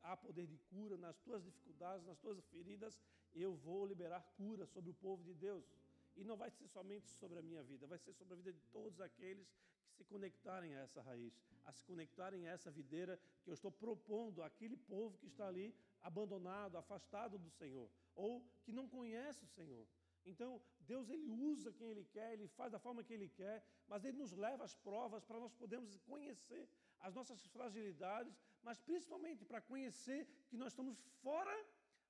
há 0.03 0.15
poder 0.15 0.45
de 0.45 0.57
cura 0.69 0.97
nas 0.97 1.17
tuas 1.21 1.43
dificuldades, 1.43 2.05
nas 2.05 2.19
tuas 2.19 2.39
feridas, 2.51 3.01
eu 3.33 3.55
vou 3.55 3.87
liberar 3.87 4.21
cura 4.37 4.67
sobre 4.67 4.91
o 4.91 4.93
povo 4.93 5.23
de 5.23 5.33
Deus. 5.33 5.65
E 6.15 6.23
não 6.23 6.37
vai 6.37 6.51
ser 6.51 6.67
somente 6.67 7.09
sobre 7.09 7.39
a 7.39 7.41
minha 7.41 7.63
vida, 7.63 7.87
vai 7.87 7.97
ser 7.97 8.13
sobre 8.13 8.35
a 8.35 8.37
vida 8.37 8.53
de 8.53 8.61
todos 8.71 9.01
aqueles 9.01 9.47
que 9.49 9.72
se 10.03 10.09
conectarem 10.09 10.75
a 10.75 10.81
essa 10.81 11.01
raiz, 11.01 11.33
a 11.63 11.71
se 11.71 11.83
conectarem 11.83 12.47
a 12.47 12.51
essa 12.51 12.69
videira 12.79 13.19
que 13.43 13.49
eu 13.49 13.53
estou 13.53 13.71
propondo 13.71 14.43
àquele 14.43 14.77
povo 14.77 15.17
que 15.17 15.27
está 15.27 15.47
ali 15.47 15.67
abandonado, 16.01 16.77
afastado 16.77 17.37
do 17.37 17.49
Senhor, 17.49 17.89
ou 18.13 18.31
que 18.63 18.71
não 18.71 18.87
conhece 18.87 19.43
o 19.43 19.47
Senhor. 19.47 19.85
Então, 20.25 20.61
Deus 20.91 21.09
ele 21.09 21.29
usa 21.29 21.71
quem 21.71 21.89
ele 21.93 22.05
quer, 22.15 22.33
ele 22.33 22.47
faz 22.47 22.71
da 22.71 22.79
forma 22.79 23.03
que 23.03 23.13
ele 23.13 23.29
quer, 23.29 23.57
mas 23.87 24.05
ele 24.05 24.17
nos 24.17 24.33
leva 24.45 24.63
às 24.63 24.75
provas 24.75 25.23
para 25.25 25.39
nós 25.39 25.53
podermos 25.53 25.97
conhecer 26.11 26.67
as 26.99 27.13
nossas 27.13 27.45
fragilidades, 27.47 28.33
mas 28.61 28.79
principalmente 28.79 29.43
para 29.45 29.61
conhecer 29.61 30.25
que 30.49 30.57
nós 30.57 30.71
estamos 30.71 30.97
fora 31.21 31.55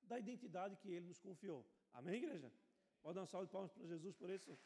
da 0.03 0.19
identidade 0.19 0.75
que 0.77 0.89
Ele 0.89 1.07
nos 1.07 1.19
confiou. 1.19 1.65
Amém, 1.93 2.15
igreja? 2.15 2.51
Pode 3.01 3.15
dar 3.15 3.23
um 3.23 3.25
salve 3.25 3.47
de 3.47 3.51
palmas 3.51 3.71
para 3.71 3.85
Jesus 3.85 4.15
por 4.15 4.29
isso? 4.29 4.57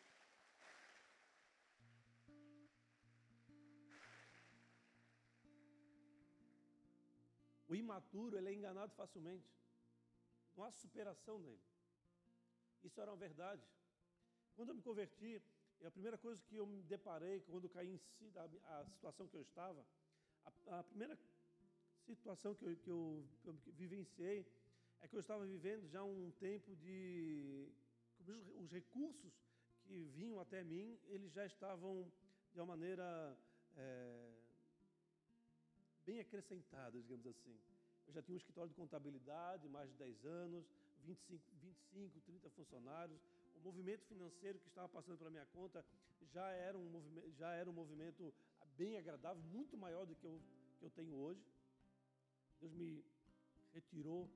Imaturo 7.77 8.37
ele 8.37 8.49
é 8.49 8.53
enganado 8.53 8.93
facilmente. 8.93 9.47
Não 10.55 10.63
há 10.63 10.71
superação 10.71 11.39
nele. 11.39 11.61
Isso 12.83 12.99
era 12.99 13.11
uma 13.11 13.17
verdade. 13.17 13.63
Quando 14.55 14.69
eu 14.69 14.75
me 14.75 14.81
converti, 14.81 15.41
a 15.85 15.91
primeira 15.91 16.17
coisa 16.17 16.41
que 16.43 16.55
eu 16.55 16.65
me 16.65 16.81
deparei 16.83 17.41
quando 17.41 17.69
caí 17.69 17.89
em 17.89 17.97
si 17.97 18.29
da 18.31 18.43
a 18.79 18.85
situação 18.85 19.27
que 19.27 19.35
eu 19.35 19.41
estava, 19.41 19.85
a, 20.45 20.79
a 20.79 20.83
primeira 20.83 21.17
situação 22.05 22.55
que 22.55 22.65
eu, 22.65 22.75
que, 22.77 22.89
eu, 22.89 23.25
que 23.43 23.49
eu 23.49 23.55
vivenciei 23.73 24.45
é 25.01 25.07
que 25.07 25.15
eu 25.15 25.19
estava 25.19 25.45
vivendo 25.45 25.87
já 25.87 26.03
um 26.03 26.31
tempo 26.39 26.75
de. 26.75 27.69
Os 28.59 28.71
recursos 28.71 29.33
que 29.83 30.05
vinham 30.05 30.39
até 30.39 30.63
mim, 30.63 30.99
eles 31.05 31.31
já 31.31 31.45
estavam 31.45 32.11
de 32.51 32.59
uma 32.59 32.65
maneira 32.65 33.37
é, 33.75 34.36
bem 36.07 36.21
acrescentada, 36.21 36.97
digamos 37.01 37.27
assim. 37.27 37.59
Eu 38.07 38.13
já 38.13 38.21
tinha 38.21 38.35
um 38.35 38.37
escritório 38.37 38.69
de 38.69 38.75
contabilidade, 38.75 39.67
mais 39.67 39.89
de 39.91 39.97
10 39.97 40.25
anos, 40.25 40.65
25, 41.03 41.43
25 41.61 42.21
30 42.21 42.49
funcionários. 42.51 43.19
O 43.57 43.59
movimento 43.59 44.05
financeiro 44.05 44.57
que 44.59 44.69
estava 44.69 44.87
passando 44.87 45.17
pela 45.17 45.29
minha 45.29 45.45
conta 45.47 45.85
já 46.33 46.49
era 46.51 46.77
um 46.77 46.89
movimento, 46.89 47.31
já 47.33 47.51
era 47.53 47.69
um 47.69 47.73
movimento 47.73 48.33
bem 48.77 48.97
agradável, 48.97 49.43
muito 49.43 49.77
maior 49.77 50.05
do 50.05 50.15
que 50.15 50.25
eu, 50.25 50.41
que 50.79 50.85
eu 50.85 50.89
tenho 50.91 51.13
hoje. 51.13 51.45
Deus 52.61 52.71
me 52.71 53.03
retirou 53.73 54.29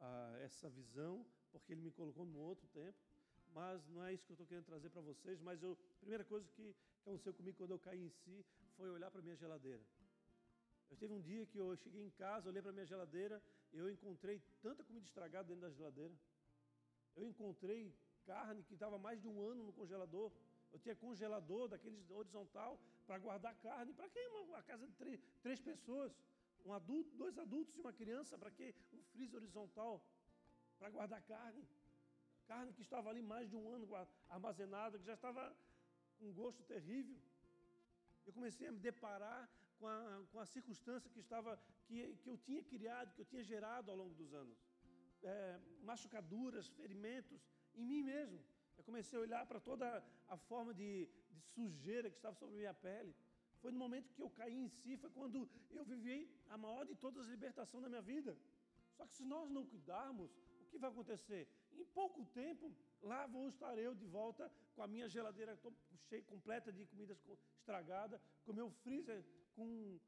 ah, 0.00 0.36
essa 0.40 0.68
visão, 0.68 1.24
porque 1.52 1.72
Ele 1.72 1.82
me 1.82 1.92
colocou 1.92 2.26
num 2.26 2.40
outro 2.40 2.66
tempo. 2.68 2.98
Mas 3.54 3.86
não 3.88 4.02
é 4.02 4.12
isso 4.12 4.24
que 4.26 4.32
eu 4.32 4.34
estou 4.34 4.46
querendo 4.46 4.64
trazer 4.64 4.90
para 4.90 5.02
vocês. 5.02 5.40
Mas 5.40 5.62
eu, 5.62 5.72
a 5.72 6.00
primeira 6.00 6.24
coisa 6.24 6.48
que, 6.48 6.74
que 6.74 7.08
aconteceu 7.08 7.32
comigo 7.32 7.58
quando 7.58 7.70
eu 7.70 7.78
caí 7.78 8.02
em 8.02 8.08
si 8.08 8.44
foi 8.76 8.90
olhar 8.90 9.10
para 9.10 9.22
minha 9.22 9.36
geladeira. 9.36 9.84
Eu 10.92 10.96
teve 11.02 11.12
um 11.14 11.22
dia 11.28 11.44
que 11.46 11.58
eu 11.62 11.74
cheguei 11.82 12.02
em 12.04 12.10
casa, 12.10 12.50
olhei 12.50 12.62
para 12.64 12.70
minha 12.70 12.84
geladeira, 12.84 13.42
eu 13.72 13.90
encontrei 13.90 14.36
tanta 14.60 14.84
comida 14.84 15.06
estragada 15.06 15.48
dentro 15.48 15.62
da 15.62 15.70
geladeira. 15.70 16.14
Eu 17.16 17.24
encontrei 17.26 17.80
carne 18.26 18.62
que 18.62 18.74
estava 18.74 18.98
mais 18.98 19.18
de 19.22 19.26
um 19.26 19.40
ano 19.50 19.62
no 19.68 19.72
congelador. 19.72 20.30
Eu 20.70 20.78
tinha 20.78 20.94
congelador 20.94 21.66
daqueles 21.66 22.10
horizontal 22.10 22.78
para 23.06 23.18
guardar 23.18 23.54
carne. 23.62 23.94
Para 23.94 24.10
quem? 24.10 24.26
Uma, 24.28 24.42
uma 24.50 24.62
casa 24.62 24.86
de 24.86 24.92
três, 24.92 25.18
três 25.42 25.60
pessoas 25.60 26.12
um 26.66 26.72
adulto, 26.74 27.16
dois 27.16 27.36
adultos 27.38 27.74
e 27.76 27.80
uma 27.80 27.92
criança, 27.92 28.38
para 28.38 28.50
quê? 28.50 28.74
Um 28.92 29.02
freezer 29.12 29.36
horizontal 29.40 30.04
para 30.78 30.90
guardar 30.90 31.22
carne. 31.22 31.66
Carne 32.46 32.72
que 32.74 32.82
estava 32.82 33.08
ali 33.08 33.22
mais 33.22 33.48
de 33.48 33.56
um 33.56 33.66
ano 33.74 33.88
armazenada, 34.28 34.98
que 34.98 35.04
já 35.04 35.14
estava 35.14 35.56
com 36.18 36.26
um 36.28 36.34
gosto 36.34 36.62
terrível. 36.64 37.16
Eu 38.26 38.32
comecei 38.32 38.68
a 38.68 38.72
me 38.72 38.78
deparar 38.78 39.48
com 39.82 39.88
a, 39.88 40.22
com 40.30 40.38
a 40.38 40.46
circunstância 40.46 41.10
que, 41.10 41.18
estava, 41.18 41.52
que, 41.86 41.96
que 42.22 42.28
eu 42.32 42.36
tinha 42.46 42.62
criado, 42.72 43.12
que 43.14 43.22
eu 43.22 43.28
tinha 43.32 43.42
gerado 43.42 43.90
ao 43.90 43.96
longo 43.96 44.14
dos 44.14 44.32
anos. 44.42 44.56
É, 45.24 45.58
machucaduras, 45.82 46.68
ferimentos 46.80 47.40
em 47.74 47.84
mim 47.90 48.02
mesmo. 48.14 48.38
Eu 48.78 48.84
comecei 48.84 49.18
a 49.18 49.22
olhar 49.22 49.44
para 49.50 49.58
toda 49.70 49.86
a 50.28 50.36
forma 50.36 50.72
de, 50.72 51.08
de 51.32 51.40
sujeira 51.54 52.08
que 52.12 52.18
estava 52.20 52.36
sobre 52.36 52.54
minha 52.62 52.74
pele. 52.86 53.12
Foi 53.60 53.72
no 53.72 53.78
momento 53.84 54.14
que 54.14 54.22
eu 54.26 54.30
caí 54.30 54.56
em 54.66 54.68
si, 54.68 54.96
foi 54.96 55.10
quando 55.10 55.48
eu 55.78 55.84
vivi 55.84 56.18
a 56.48 56.56
maior 56.56 56.84
de 56.86 56.94
todas 56.94 57.24
as 57.24 57.28
libertações 57.34 57.82
da 57.82 57.88
minha 57.88 58.06
vida. 58.14 58.36
Só 58.96 59.04
que 59.06 59.14
se 59.18 59.24
nós 59.24 59.50
não 59.50 59.64
cuidarmos, 59.66 60.30
o 60.62 60.66
que 60.70 60.78
vai 60.78 60.90
acontecer? 60.90 61.42
Em 61.72 61.84
pouco 62.00 62.24
tempo, 62.26 62.72
lá 63.02 63.26
vou 63.26 63.46
estar 63.48 63.76
eu 63.78 63.94
de 63.94 64.06
volta 64.06 64.50
com 64.74 64.82
a 64.82 64.86
minha 64.86 65.08
geladeira 65.08 65.58
cheia, 66.08 66.22
completa 66.22 66.72
de 66.72 66.86
comidas 66.86 67.18
estragadas, 67.58 68.20
com 68.44 68.52
meu 68.52 68.70
freezer 68.82 69.24
com 69.54 69.98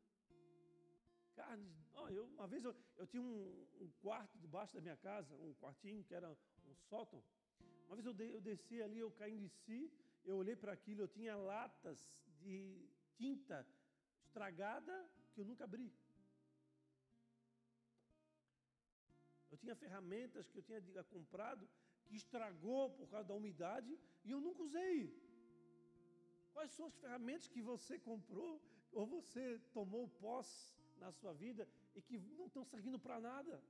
carnes. 1.35 1.75
Oh, 1.95 2.09
eu, 2.09 2.25
uma 2.27 2.47
vez 2.47 2.65
eu, 2.65 2.75
eu 2.97 3.07
tinha 3.07 3.23
um, 3.23 3.67
um, 3.81 3.91
quarto 4.01 4.39
debaixo 4.39 4.75
da 4.75 4.81
minha 4.81 4.97
casa, 4.97 5.35
um 5.35 5.55
quartinho 5.55 6.05
que 6.05 6.15
era 6.15 6.31
um 6.31 6.75
sótão. 6.89 7.23
Uma 7.87 7.97
vez 7.97 8.07
eu, 8.07 8.15
de, 8.15 8.31
eu 8.31 8.41
desci 8.41 8.83
ali, 8.83 8.99
eu 8.99 9.11
caí 9.11 9.37
em 9.37 9.49
si, 9.49 9.93
eu 10.25 10.37
olhei 10.37 10.57
para 10.57 10.73
aquilo, 10.73 11.03
eu 11.03 11.09
tinha 11.09 11.37
latas 11.37 11.99
de 12.41 12.89
tinta 13.17 13.67
estragada 14.23 14.95
que 15.33 15.41
eu 15.41 15.45
nunca 15.45 15.65
abri. 15.65 15.93
Eu 19.51 19.59
tinha 19.59 19.77
ferramentas 19.77 20.49
que 20.51 20.59
eu 20.59 20.63
tinha 20.63 20.81
comprado 21.05 21.69
que 22.07 22.17
estragou 22.17 22.91
por 22.91 23.09
causa 23.09 23.29
da 23.29 23.35
umidade 23.35 23.99
e 24.25 24.31
eu 24.31 24.41
nunca 24.41 24.63
usei. 24.63 24.99
Quais 26.53 26.71
são 26.73 26.87
as 26.87 26.97
ferramentas 26.97 27.49
que 27.49 27.63
você 27.63 27.99
comprou 27.99 28.61
ou 28.95 29.07
você 29.07 29.61
tomou 29.73 30.09
posse 30.09 30.73
na 30.99 31.11
sua 31.13 31.33
vida 31.33 31.69
e 31.95 32.01
que 32.01 32.19
não 32.39 32.47
estão 32.47 32.65
servindo 32.65 32.99
para 32.99 33.21
nada. 33.21 33.63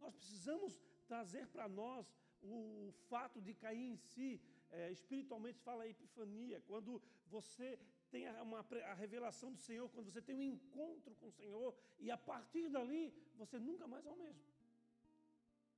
Nós 0.00 0.14
precisamos 0.14 0.80
trazer 1.06 1.46
para 1.48 1.68
nós 1.68 2.06
o 2.42 2.92
fato 3.08 3.40
de 3.40 3.54
cair 3.54 3.86
em 3.92 3.96
si, 3.96 4.40
é, 4.70 4.90
espiritualmente 4.90 5.58
fala 5.60 5.84
a 5.84 5.88
epifania, 5.88 6.60
quando 6.66 7.00
você 7.26 7.78
tem 8.10 8.26
a, 8.26 8.42
uma, 8.42 8.60
a 8.60 8.94
revelação 8.94 9.52
do 9.52 9.58
Senhor, 9.58 9.88
quando 9.90 10.10
você 10.10 10.20
tem 10.20 10.34
um 10.34 10.42
encontro 10.42 11.14
com 11.16 11.28
o 11.28 11.32
Senhor, 11.32 11.74
e 11.98 12.10
a 12.10 12.16
partir 12.16 12.68
dali 12.68 13.12
você 13.36 13.58
nunca 13.58 13.86
mais 13.86 14.04
é 14.04 14.10
o 14.10 14.16
mesmo. 14.16 14.42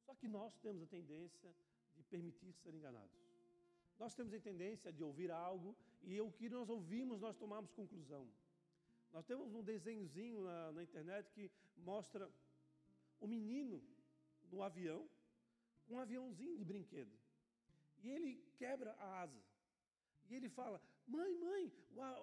Só 0.04 0.14
que 0.14 0.28
nós 0.28 0.56
temos 0.58 0.82
a 0.82 0.86
tendência 0.86 1.54
de 1.96 2.02
permitir 2.04 2.52
ser 2.52 2.74
enganados. 2.74 3.26
Nós 3.98 4.14
temos 4.14 4.32
a 4.34 4.40
tendência 4.40 4.92
de 4.92 5.02
ouvir 5.02 5.30
algo 5.30 5.76
e 6.02 6.20
o 6.20 6.30
que 6.30 6.48
nós 6.48 6.68
ouvimos 6.68 7.20
nós 7.20 7.36
tomamos 7.36 7.72
conclusão. 7.72 8.28
Nós 9.12 9.24
temos 9.24 9.54
um 9.54 9.62
desenhozinho 9.62 10.42
na, 10.44 10.72
na 10.72 10.82
internet 10.82 11.30
que 11.32 11.50
mostra 11.76 12.30
o 13.20 13.26
menino 13.26 13.82
no 14.50 14.62
avião, 14.62 15.08
um 15.88 15.98
aviãozinho 15.98 16.56
de 16.56 16.64
brinquedo. 16.64 17.12
E 18.02 18.10
ele 18.10 18.32
quebra 18.56 18.92
a 18.94 19.22
asa. 19.22 19.42
E 20.28 20.34
ele 20.34 20.48
fala: 20.48 20.80
Mãe, 21.06 21.32
mãe, 21.38 21.72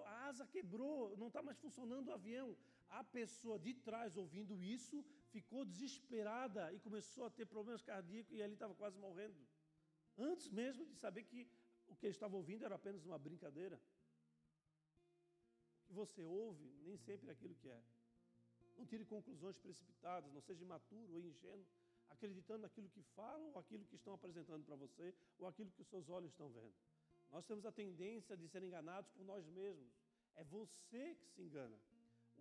a 0.06 0.26
asa 0.28 0.46
quebrou, 0.46 1.16
não 1.16 1.28
está 1.28 1.42
mais 1.42 1.58
funcionando 1.58 2.08
o 2.08 2.12
avião. 2.12 2.56
A 2.90 3.02
pessoa 3.02 3.58
de 3.58 3.74
trás, 3.74 4.16
ouvindo 4.16 4.62
isso, 4.62 5.04
ficou 5.30 5.64
desesperada 5.64 6.72
e 6.72 6.78
começou 6.78 7.24
a 7.24 7.30
ter 7.30 7.46
problemas 7.46 7.82
cardíacos 7.82 8.32
e 8.32 8.42
ali 8.42 8.52
estava 8.52 8.74
quase 8.74 8.96
morrendo. 8.98 9.36
Antes 10.16 10.48
mesmo 10.48 10.86
de 10.86 10.94
saber 10.94 11.24
que 11.24 11.48
o 11.88 11.96
que 11.96 12.06
ele 12.06 12.12
estava 12.12 12.36
ouvindo 12.36 12.64
era 12.64 12.76
apenas 12.76 13.04
uma 13.04 13.18
brincadeira. 13.18 13.80
Você 15.94 16.22
ouve 16.24 16.66
nem 16.86 16.96
sempre 16.96 17.28
é 17.28 17.32
aquilo 17.32 17.54
que 17.54 17.68
é. 17.68 17.80
Não 18.76 18.84
tire 18.84 19.04
conclusões 19.04 19.56
precipitadas, 19.64 20.32
não 20.32 20.40
seja 20.40 20.62
imaturo 20.64 21.12
ou 21.14 21.20
ingênuo, 21.20 21.66
acreditando 22.08 22.62
naquilo 22.62 22.88
que 22.88 23.02
falam, 23.18 23.52
ou 23.52 23.58
aquilo 23.58 23.84
que 23.84 23.96
estão 24.00 24.14
apresentando 24.14 24.64
para 24.64 24.76
você, 24.84 25.14
ou 25.38 25.46
aquilo 25.46 25.70
que 25.70 25.82
os 25.82 25.88
seus 25.88 26.08
olhos 26.08 26.30
estão 26.32 26.48
vendo. 26.50 26.74
Nós 27.30 27.44
temos 27.44 27.64
a 27.64 27.72
tendência 27.72 28.36
de 28.36 28.48
ser 28.48 28.62
enganados 28.62 29.10
por 29.12 29.24
nós 29.24 29.46
mesmos. 29.48 29.92
É 30.34 30.44
você 30.44 31.14
que 31.20 31.28
se 31.28 31.42
engana. 31.42 31.78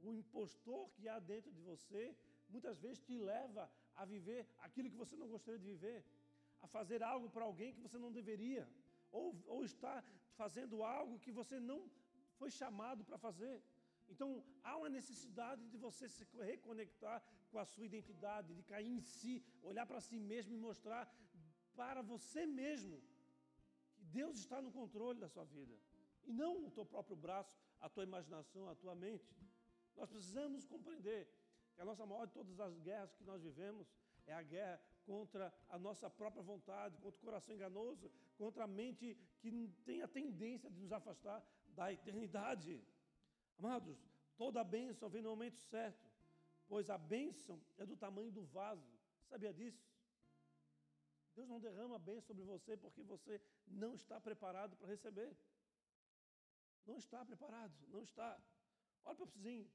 O 0.03 0.13
impostor 0.13 0.89
que 0.95 1.07
há 1.07 1.19
dentro 1.19 1.51
de 1.51 1.61
você 1.61 2.15
muitas 2.49 2.79
vezes 2.79 2.99
te 2.99 3.17
leva 3.17 3.71
a 3.95 4.05
viver 4.05 4.47
aquilo 4.59 4.89
que 4.89 5.01
você 5.03 5.15
não 5.15 5.27
gostaria 5.27 5.59
de 5.59 5.65
viver, 5.65 6.03
a 6.61 6.67
fazer 6.67 7.01
algo 7.03 7.29
para 7.29 7.45
alguém 7.45 7.73
que 7.73 7.79
você 7.85 7.97
não 7.97 8.11
deveria, 8.11 8.67
ou, 9.11 9.35
ou 9.47 9.63
estar 9.63 10.03
fazendo 10.41 10.83
algo 10.83 11.19
que 11.19 11.31
você 11.31 11.59
não 11.59 11.79
foi 12.43 12.51
chamado 12.51 13.01
para 13.09 13.17
fazer. 13.27 13.55
Então, 14.13 14.29
há 14.67 14.73
uma 14.79 14.89
necessidade 14.99 15.63
de 15.71 15.77
você 15.85 16.05
se 16.15 16.23
reconectar 16.51 17.17
com 17.49 17.57
a 17.63 17.65
sua 17.73 17.85
identidade, 17.89 18.55
de 18.59 18.63
cair 18.71 18.91
em 18.97 19.01
si, 19.17 19.33
olhar 19.69 19.85
para 19.91 20.01
si 20.07 20.17
mesmo 20.31 20.51
e 20.53 20.65
mostrar 20.67 21.03
para 21.79 22.01
você 22.01 22.41
mesmo 22.45 22.97
que 23.95 24.03
Deus 24.19 24.35
está 24.43 24.61
no 24.65 24.71
controle 24.79 25.19
da 25.23 25.29
sua 25.35 25.45
vida. 25.57 25.75
E 26.29 26.33
não 26.41 26.51
o 26.67 26.71
teu 26.77 26.85
próprio 26.93 27.17
braço, 27.25 27.55
a 27.85 27.87
tua 27.93 28.03
imaginação, 28.09 28.63
a 28.67 28.75
tua 28.83 28.95
mente. 29.05 29.31
Nós 29.95 30.09
precisamos 30.13 30.67
compreender 30.73 31.21
que 31.73 31.81
a 31.81 31.85
nossa 31.85 32.05
maior 32.05 32.25
de 32.27 32.33
todas 32.39 32.59
as 32.67 32.77
guerras 32.87 33.15
que 33.17 33.23
nós 33.31 33.41
vivemos 33.41 33.87
é 34.27 34.33
a 34.33 34.43
guerra 34.43 34.77
contra 35.05 35.45
a 35.69 35.79
nossa 35.79 36.09
própria 36.09 36.43
vontade, 36.43 36.97
contra 36.97 37.19
o 37.21 37.25
coração 37.29 37.55
enganoso, 37.55 38.11
contra 38.37 38.65
a 38.65 38.67
mente 38.67 39.17
que 39.39 39.49
tem 39.85 40.01
a 40.01 40.07
tendência 40.07 40.69
de 40.69 40.79
nos 40.79 40.91
afastar 40.91 41.39
da 41.75 41.91
eternidade. 41.91 42.81
Amados, 43.57 43.97
toda 44.37 44.63
bênção 44.63 45.09
vem 45.09 45.21
no 45.21 45.29
momento 45.29 45.57
certo, 45.57 46.09
pois 46.67 46.89
a 46.89 46.97
bênção 46.97 47.61
é 47.77 47.85
do 47.85 47.95
tamanho 47.95 48.31
do 48.31 48.43
vaso. 48.43 48.91
Sabia 49.29 49.53
disso? 49.53 49.83
Deus 51.35 51.47
não 51.47 51.59
derrama 51.59 51.97
bem 51.97 52.19
sobre 52.21 52.43
você 52.43 52.77
porque 52.77 53.03
você 53.03 53.41
não 53.67 53.95
está 53.95 54.19
preparado 54.19 54.75
para 54.77 54.87
receber. 54.87 55.35
Não 56.85 56.97
está 56.97 57.25
preparado, 57.25 57.73
não 57.87 58.03
está. 58.03 58.39
Olha 59.05 59.15
para 59.15 59.23
o 59.23 59.27
vizinho, 59.27 59.69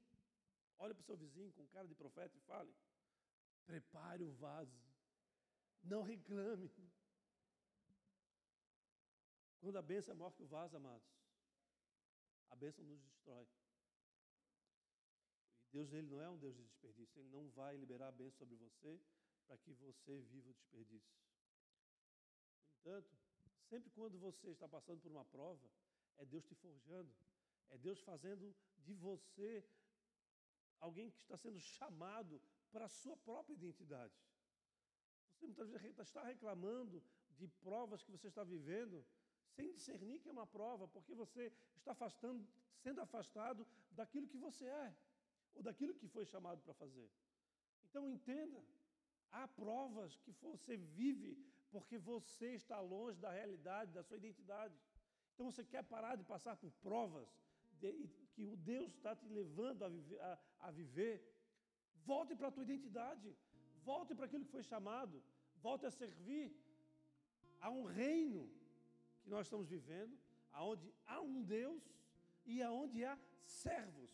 olha 0.77 0.93
para 0.93 1.01
o 1.01 1.05
seu 1.05 1.17
vizinho 1.17 1.51
com 1.53 1.67
cara 1.67 1.87
de 1.87 1.95
profeta 1.95 2.37
e 2.37 2.41
fale: 2.41 2.73
prepare 3.65 4.23
o 4.23 4.31
vaso, 4.31 4.79
não 5.83 6.01
reclame. 6.01 6.71
Quando 9.59 9.77
a 9.77 9.81
bênção 9.81 10.13
é 10.13 10.17
maior 10.17 10.31
que 10.31 10.43
o 10.43 10.47
vaso, 10.47 10.77
amados, 10.77 11.18
a 12.49 12.55
bênção 12.55 12.83
nos 12.83 12.99
destrói. 13.01 13.47
E 15.63 15.71
Deus 15.71 15.91
ele 15.93 16.07
não 16.07 16.21
é 16.21 16.29
um 16.29 16.37
Deus 16.37 16.55
de 16.55 16.63
desperdício, 16.63 17.19
Ele 17.19 17.29
não 17.29 17.49
vai 17.51 17.77
liberar 17.77 18.07
a 18.07 18.11
bênção 18.11 18.37
sobre 18.39 18.55
você 18.55 18.99
para 19.47 19.57
que 19.57 19.71
você 19.73 20.21
viva 20.21 20.49
o 20.49 20.53
desperdício. 20.53 21.15
No 22.73 22.79
entanto, 22.79 23.17
sempre 23.67 23.89
quando 23.91 24.17
você 24.17 24.49
está 24.49 24.67
passando 24.67 25.01
por 25.01 25.11
uma 25.11 25.25
prova, 25.25 25.69
é 26.17 26.25
Deus 26.25 26.45
te 26.45 26.55
forjando, 26.55 27.13
é 27.69 27.77
Deus 27.77 27.99
fazendo 28.01 28.55
de 28.77 28.93
você 28.93 29.63
alguém 30.79 31.11
que 31.11 31.17
está 31.17 31.37
sendo 31.37 31.59
chamado 31.59 32.41
para 32.71 32.85
a 32.85 32.89
sua 32.89 33.15
própria 33.17 33.53
identidade. 33.53 34.13
Você 35.33 35.45
muitas 35.45 35.69
vezes 35.69 35.97
está 35.99 36.23
reclamando 36.23 37.03
de 37.31 37.47
provas 37.47 38.03
que 38.03 38.11
você 38.11 38.27
está 38.27 38.43
vivendo, 38.43 39.05
sem 39.59 39.71
discernir 39.77 40.19
que 40.21 40.29
é 40.29 40.35
uma 40.39 40.47
prova, 40.57 40.87
porque 40.95 41.13
você 41.23 41.43
está 41.79 41.91
afastando, 41.97 42.41
sendo 42.83 43.01
afastado 43.07 43.61
daquilo 43.99 44.27
que 44.33 44.39
você 44.47 44.65
é, 44.65 44.89
ou 45.55 45.61
daquilo 45.67 45.93
que 45.99 46.07
foi 46.15 46.25
chamado 46.33 46.61
para 46.65 46.75
fazer. 46.83 47.09
Então 47.85 48.03
entenda, 48.15 48.59
há 49.31 49.45
provas 49.61 50.15
que 50.23 50.31
você 50.49 50.77
vive 50.99 51.31
porque 51.73 51.97
você 52.11 52.47
está 52.61 52.79
longe 52.79 53.17
da 53.25 53.31
realidade, 53.39 53.95
da 53.97 54.03
sua 54.07 54.17
identidade. 54.21 54.75
Então 55.33 55.45
você 55.49 55.63
quer 55.73 55.83
parar 55.95 56.15
de 56.15 56.23
passar 56.33 56.55
por 56.61 56.71
provas 56.87 57.27
de, 57.81 57.91
que 58.33 58.45
o 58.53 58.55
Deus 58.71 58.89
está 58.93 59.13
te 59.15 59.27
levando 59.39 59.83
a 59.87 59.89
viver, 59.89 60.21
a, 60.29 60.39
a 60.67 60.71
viver. 60.71 61.15
Volte 62.11 62.33
para 62.35 62.47
a 62.47 62.51
tua 62.55 62.63
identidade, 62.69 63.27
volte 63.91 64.15
para 64.15 64.25
aquilo 64.25 64.45
que 64.45 64.57
foi 64.57 64.63
chamado, 64.63 65.21
volte 65.67 65.85
a 65.85 65.91
servir 65.91 66.45
a 67.59 67.69
um 67.69 67.83
reino 67.83 68.41
que 69.29 69.35
nós 69.35 69.45
estamos 69.45 69.69
vivendo, 69.69 70.17
aonde 70.51 70.91
há 71.05 71.21
um 71.21 71.43
Deus 71.43 71.83
e 72.47 72.63
aonde 72.63 73.05
há 73.05 73.15
servos. 73.45 74.11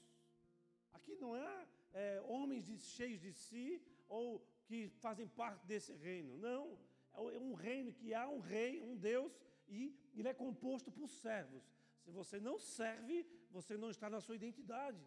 Aqui 0.91 1.15
não 1.15 1.34
há 1.34 1.65
é, 1.93 2.21
homens 2.28 2.65
de, 2.65 2.78
cheios 2.78 3.21
de 3.21 3.32
si 3.32 3.82
ou 4.10 4.45
que 4.65 4.89
fazem 5.06 5.25
parte 5.25 5.65
desse 5.65 5.93
reino. 5.93 6.38
Não, 6.38 6.78
é, 7.13 7.36
é 7.36 7.39
um 7.39 7.54
reino 7.54 7.93
que 7.93 8.13
há 8.13 8.28
um 8.28 8.41
rei, 8.41 8.82
um 8.82 8.97
Deus, 8.97 9.32
e 9.69 9.95
ele 10.17 10.28
é 10.28 10.34
composto 10.34 10.91
por 10.91 11.10
servos. 11.10 11.63
Se 12.04 12.12
você 12.12 12.38
não 12.38 12.60
serve, 12.60 13.25
você 13.49 13.78
não 13.78 13.89
está 13.89 14.10
na 14.10 14.19
sua 14.19 14.36
identidade. 14.36 15.01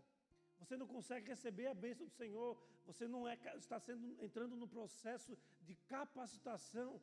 Você 0.58 0.74
não 0.74 0.86
consegue 0.86 1.28
receber 1.28 1.66
a 1.66 1.74
bênção 1.74 2.06
do 2.06 2.12
Senhor. 2.12 2.58
Você 2.86 3.06
não 3.06 3.28
é, 3.28 3.38
está 3.58 3.78
sendo, 3.78 4.16
entrando 4.24 4.56
no 4.56 4.66
processo 4.66 5.36
de 5.60 5.74
capacitação 5.86 6.98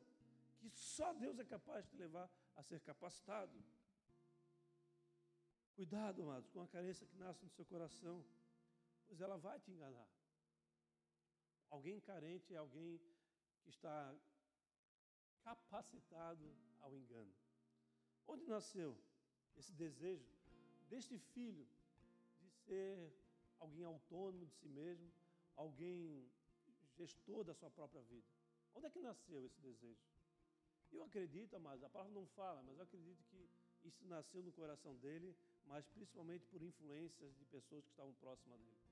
que 0.58 0.68
só 0.70 1.12
Deus 1.14 1.38
é 1.38 1.44
capaz 1.44 1.88
de 1.88 1.96
levar 1.96 2.28
a 2.56 2.62
ser 2.62 2.80
capacitado. 2.80 3.62
Cuidado, 5.74 6.22
amados, 6.22 6.48
com 6.50 6.62
a 6.62 6.68
carência 6.68 7.06
que 7.06 7.16
nasce 7.16 7.44
no 7.44 7.50
seu 7.50 7.64
coração, 7.64 8.24
pois 9.06 9.20
ela 9.20 9.36
vai 9.36 9.60
te 9.60 9.70
enganar. 9.70 10.08
Alguém 11.70 12.00
carente 12.00 12.54
é 12.54 12.56
alguém 12.56 12.98
que 13.62 13.68
está 13.68 14.14
capacitado 15.42 16.56
ao 16.80 16.96
engano. 16.96 17.32
Onde 18.26 18.46
nasceu 18.46 18.96
esse 19.56 19.72
desejo 19.72 20.32
deste 20.88 21.18
filho 21.18 21.68
de 22.40 22.48
ser 22.64 23.12
alguém 23.58 23.84
autônomo 23.84 24.46
de 24.46 24.54
si 24.54 24.68
mesmo, 24.68 25.12
alguém 25.56 26.30
gestor 26.96 27.44
da 27.44 27.54
sua 27.54 27.70
própria 27.70 28.02
vida? 28.02 28.26
Onde 28.74 28.86
é 28.86 28.90
que 28.90 29.00
nasceu 29.00 29.44
esse 29.44 29.60
desejo? 29.60 30.15
Eu 30.96 31.04
acredito, 31.04 31.60
mas 31.60 31.82
a 31.84 31.90
palavra 31.90 32.12
não 32.14 32.26
fala, 32.28 32.62
mas 32.62 32.78
eu 32.78 32.82
acredito 32.82 33.22
que 33.24 33.50
isso 33.84 34.02
nasceu 34.06 34.42
no 34.42 34.50
coração 34.50 34.96
dele, 34.96 35.36
mas 35.66 35.86
principalmente 35.88 36.46
por 36.46 36.62
influências 36.62 37.36
de 37.36 37.44
pessoas 37.44 37.84
que 37.84 37.90
estavam 37.90 38.14
próximas 38.14 38.58
dele. 38.60 38.86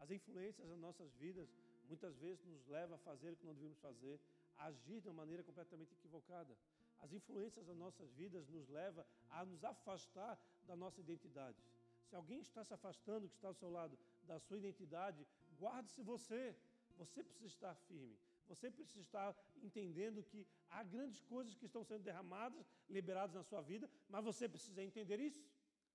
As 0.00 0.10
influências 0.10 0.68
das 0.68 0.78
nossas 0.78 1.14
vidas 1.14 1.48
muitas 1.88 2.16
vezes 2.18 2.44
nos 2.44 2.66
levam 2.66 2.96
a 2.96 2.98
fazer 2.98 3.30
o 3.32 3.36
que 3.36 3.46
não 3.46 3.54
devíamos 3.54 3.78
fazer, 3.78 4.20
agir 4.56 5.00
de 5.00 5.08
uma 5.08 5.14
maneira 5.22 5.44
completamente 5.44 5.92
equivocada. 5.92 6.58
As 6.98 7.12
influências 7.12 7.64
das 7.64 7.76
nossas 7.76 8.12
vidas 8.14 8.48
nos 8.48 8.68
levam 8.68 9.04
a 9.30 9.44
nos 9.44 9.62
afastar 9.64 10.36
da 10.64 10.74
nossa 10.74 11.00
identidade. 11.00 11.62
Se 12.08 12.16
alguém 12.16 12.40
está 12.40 12.64
se 12.64 12.74
afastando, 12.74 13.28
que 13.28 13.36
está 13.36 13.46
ao 13.46 13.54
seu 13.54 13.70
lado, 13.70 13.96
da 14.24 14.40
sua 14.40 14.58
identidade, 14.58 15.24
guarde-se 15.56 16.02
você. 16.02 16.56
Você 16.96 17.22
precisa 17.22 17.46
estar 17.46 17.74
firme. 17.76 18.18
Você 18.48 18.70
precisa 18.70 19.00
estar 19.00 19.36
entendendo 19.62 20.22
que 20.22 20.46
há 20.70 20.82
grandes 20.82 21.20
coisas 21.20 21.54
que 21.54 21.66
estão 21.66 21.84
sendo 21.84 22.02
derramadas, 22.02 22.66
liberadas 22.88 23.34
na 23.34 23.42
sua 23.42 23.60
vida, 23.60 23.88
mas 24.08 24.24
você 24.24 24.48
precisa 24.48 24.82
entender 24.82 25.20
isso. 25.20 25.44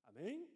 Amém? 0.05 0.47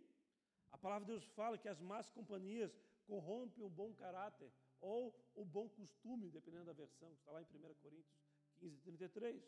A 0.71 0.77
palavra 0.77 1.05
de 1.05 1.11
Deus 1.13 1.25
fala 1.39 1.57
que 1.57 1.67
as 1.67 1.81
más 1.81 2.09
companhias 2.11 2.71
corrompem 3.05 3.63
o 3.63 3.69
bom 3.69 3.93
caráter. 3.93 4.51
ou 4.79 5.13
o 5.33 5.43
bom 5.43 5.67
costume, 5.69 6.29
dependendo 6.29 6.65
da 6.65 6.73
versão, 6.73 7.11
está 7.13 7.31
lá 7.31 7.41
em 7.41 7.45
1 7.45 7.73
Coríntios 7.81 8.15
15, 8.59 8.79
33. 8.81 9.43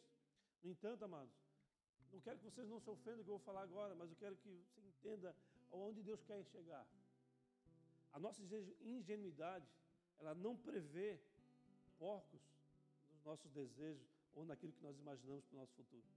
No 0.63 0.71
entanto, 0.71 1.05
amados, 1.05 1.35
não 2.12 2.19
quero 2.19 2.39
que 2.39 2.45
vocês 2.45 2.67
não 2.67 2.79
se 2.79 2.89
ofendam 2.89 3.23
que 3.23 3.29
eu 3.29 3.38
vou 3.38 3.45
falar 3.49 3.62
agora, 3.62 3.93
mas 3.95 4.09
eu 4.09 4.15
quero 4.15 4.35
que 4.38 4.49
você 4.49 4.81
entenda 4.81 5.35
aonde 5.71 6.01
Deus 6.01 6.23
quer 6.23 6.43
chegar. 6.45 6.85
A 8.12 8.19
nossa 8.19 8.41
ingenuidade, 8.81 9.69
ela 10.17 10.33
não 10.33 10.55
prevê 10.57 11.19
porcos 11.99 12.41
nos 13.12 13.23
nossos 13.23 13.51
desejos 13.51 14.09
ou 14.33 14.45
naquilo 14.45 14.73
que 14.73 14.81
nós 14.81 14.97
imaginamos 14.97 15.45
para 15.45 15.57
o 15.57 15.59
nosso 15.59 15.73
futuro. 15.73 16.07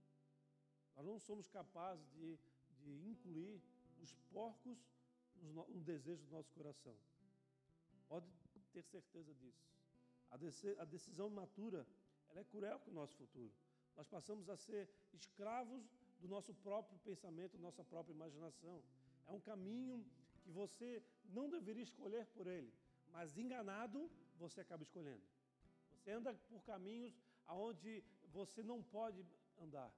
Nós 0.95 1.05
não 1.05 1.19
somos 1.19 1.47
capazes 1.49 2.07
de, 2.13 2.39
de 2.81 2.91
incluir 3.09 3.61
os 4.01 4.13
porcos 4.31 4.77
no, 5.41 5.67
no 5.67 5.81
desejo 5.81 6.23
do 6.23 6.31
nosso 6.31 6.51
coração. 6.53 6.95
Pode 8.07 8.27
ter 8.71 8.83
certeza 8.83 9.33
disso. 9.35 9.63
A, 10.79 10.85
decisão 10.85 11.29
matura, 11.29 11.85
ela 12.29 12.39
é 12.39 12.43
cruel 12.43 12.79
com 12.79 12.91
o 12.91 12.93
nosso 12.93 13.15
futuro. 13.15 13.51
Nós 13.95 14.07
passamos 14.07 14.49
a 14.49 14.57
ser 14.57 14.89
escravos 15.13 15.83
do 16.19 16.27
nosso 16.27 16.53
próprio 16.55 16.97
pensamento, 16.99 17.57
da 17.57 17.61
nossa 17.61 17.83
própria 17.83 18.13
imaginação. 18.13 18.81
É 19.27 19.31
um 19.31 19.39
caminho 19.39 20.03
que 20.41 20.49
você 20.49 21.03
não 21.25 21.49
deveria 21.49 21.83
escolher 21.83 22.25
por 22.27 22.47
ele, 22.47 22.73
mas 23.11 23.37
enganado 23.37 24.09
você 24.39 24.61
acaba 24.61 24.83
escolhendo. 24.83 25.23
Você 26.03 26.11
anda 26.11 26.33
por 26.49 26.61
caminhos 26.65 27.17
aonde 27.47 28.03
você 28.33 28.61
não 28.61 28.83
pode 28.83 29.25
andar. 29.57 29.89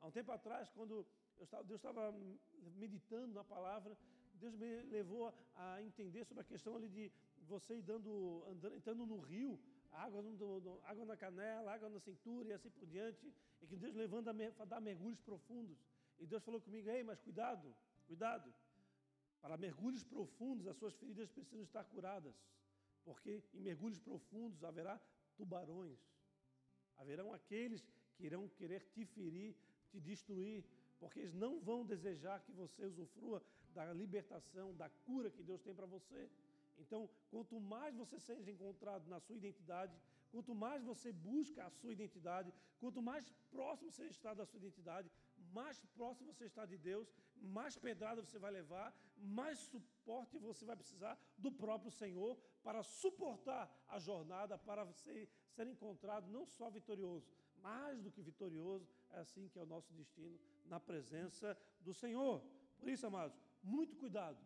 Há 0.00 0.06
um 0.08 0.10
tempo 0.10 0.32
atrás, 0.32 0.68
quando 0.70 1.06
estava, 1.40 1.62
Deus 1.62 1.78
estava 1.78 2.12
meditando 2.76 3.32
na 3.32 3.44
palavra, 3.44 3.96
Deus 4.34 4.52
me 4.56 4.82
levou 4.82 5.32
a 5.54 5.80
entender 5.80 6.24
sobre 6.24 6.42
a 6.42 6.44
questão 6.44 6.74
ali 6.74 6.88
de 6.88 7.12
você 7.46 7.80
dando, 7.82 8.44
andando, 8.48 8.74
entrando 8.74 9.06
no 9.06 9.20
rio, 9.20 9.60
água, 9.92 10.22
no, 10.22 10.60
no, 10.60 10.80
água 10.82 11.04
na 11.04 11.16
canela, 11.16 11.72
água 11.72 11.88
na 11.88 12.00
cintura 12.00 12.48
e 12.48 12.52
assim 12.52 12.70
por 12.70 12.88
diante, 12.88 13.32
e 13.62 13.66
que 13.68 13.76
Deus 13.76 13.94
levando 13.94 14.28
a, 14.28 14.34
a 14.58 14.64
dar 14.64 14.80
mergulhos 14.80 15.20
profundos. 15.20 15.78
E 16.18 16.26
Deus 16.26 16.42
falou 16.42 16.60
comigo, 16.60 16.90
ei, 16.90 17.04
mas 17.04 17.20
cuidado, 17.20 17.72
cuidado. 18.08 18.52
Para 19.40 19.56
mergulhos 19.56 20.02
profundos, 20.02 20.66
as 20.66 20.76
suas 20.76 20.94
feridas 20.94 21.30
precisam 21.30 21.62
estar 21.62 21.84
curadas, 21.84 22.34
porque 23.04 23.40
em 23.54 23.60
mergulhos 23.60 24.00
profundos 24.00 24.64
haverá 24.64 25.00
tubarões. 25.36 25.98
Haverão 26.96 27.32
aqueles 27.32 27.82
que 28.14 28.24
irão 28.24 28.48
querer 28.48 28.82
te 28.94 29.04
ferir, 29.04 29.54
te 29.90 30.00
destruir, 30.00 30.64
porque 30.98 31.20
eles 31.20 31.34
não 31.34 31.60
vão 31.60 31.84
desejar 31.84 32.40
que 32.40 32.52
você 32.52 32.84
usufrua 32.84 33.42
da 33.74 33.92
libertação, 33.92 34.74
da 34.74 34.88
cura 35.06 35.30
que 35.30 35.42
Deus 35.42 35.60
tem 35.60 35.74
para 35.74 35.86
você. 35.86 36.30
Então, 36.78 37.08
quanto 37.30 37.58
mais 37.60 37.96
você 37.96 38.18
seja 38.18 38.50
encontrado 38.50 39.06
na 39.08 39.20
sua 39.20 39.36
identidade, 39.36 39.94
quanto 40.30 40.54
mais 40.54 40.82
você 40.82 41.12
busca 41.12 41.64
a 41.64 41.70
sua 41.70 41.92
identidade, 41.92 42.52
quanto 42.80 43.00
mais 43.02 43.30
próximo 43.50 43.90
você 43.90 44.06
está 44.06 44.34
da 44.34 44.44
sua 44.44 44.58
identidade, 44.58 45.10
mais 45.52 45.84
próximo 45.96 46.32
você 46.32 46.46
está 46.46 46.64
de 46.66 46.76
Deus, 46.76 47.08
mais 47.40 47.76
pedrada 47.76 48.22
você 48.22 48.38
vai 48.38 48.50
levar, 48.50 48.94
mais 49.16 49.58
suporte 49.58 50.38
você 50.38 50.64
vai 50.64 50.76
precisar 50.76 51.18
do 51.38 51.50
próprio 51.52 51.90
Senhor 51.90 52.36
para 52.64 52.82
suportar 52.82 53.70
a 53.86 53.98
jornada, 54.00 54.58
para 54.58 54.90
ser, 54.92 55.28
ser 55.50 55.66
encontrado 55.68 56.26
não 56.28 56.44
só 56.44 56.68
vitorioso, 56.70 57.30
mais 57.58 58.02
do 58.02 58.10
que 58.10 58.20
vitorioso, 58.20 58.88
é 59.10 59.20
assim 59.20 59.48
que 59.48 59.58
é 59.58 59.62
o 59.62 59.66
nosso 59.66 59.92
destino 59.92 60.36
na 60.64 60.80
presença 60.80 61.56
do 61.80 61.94
Senhor. 61.94 62.42
Por 62.78 62.88
isso, 62.88 63.06
amados, 63.06 63.38
muito 63.62 63.94
cuidado 63.96 64.44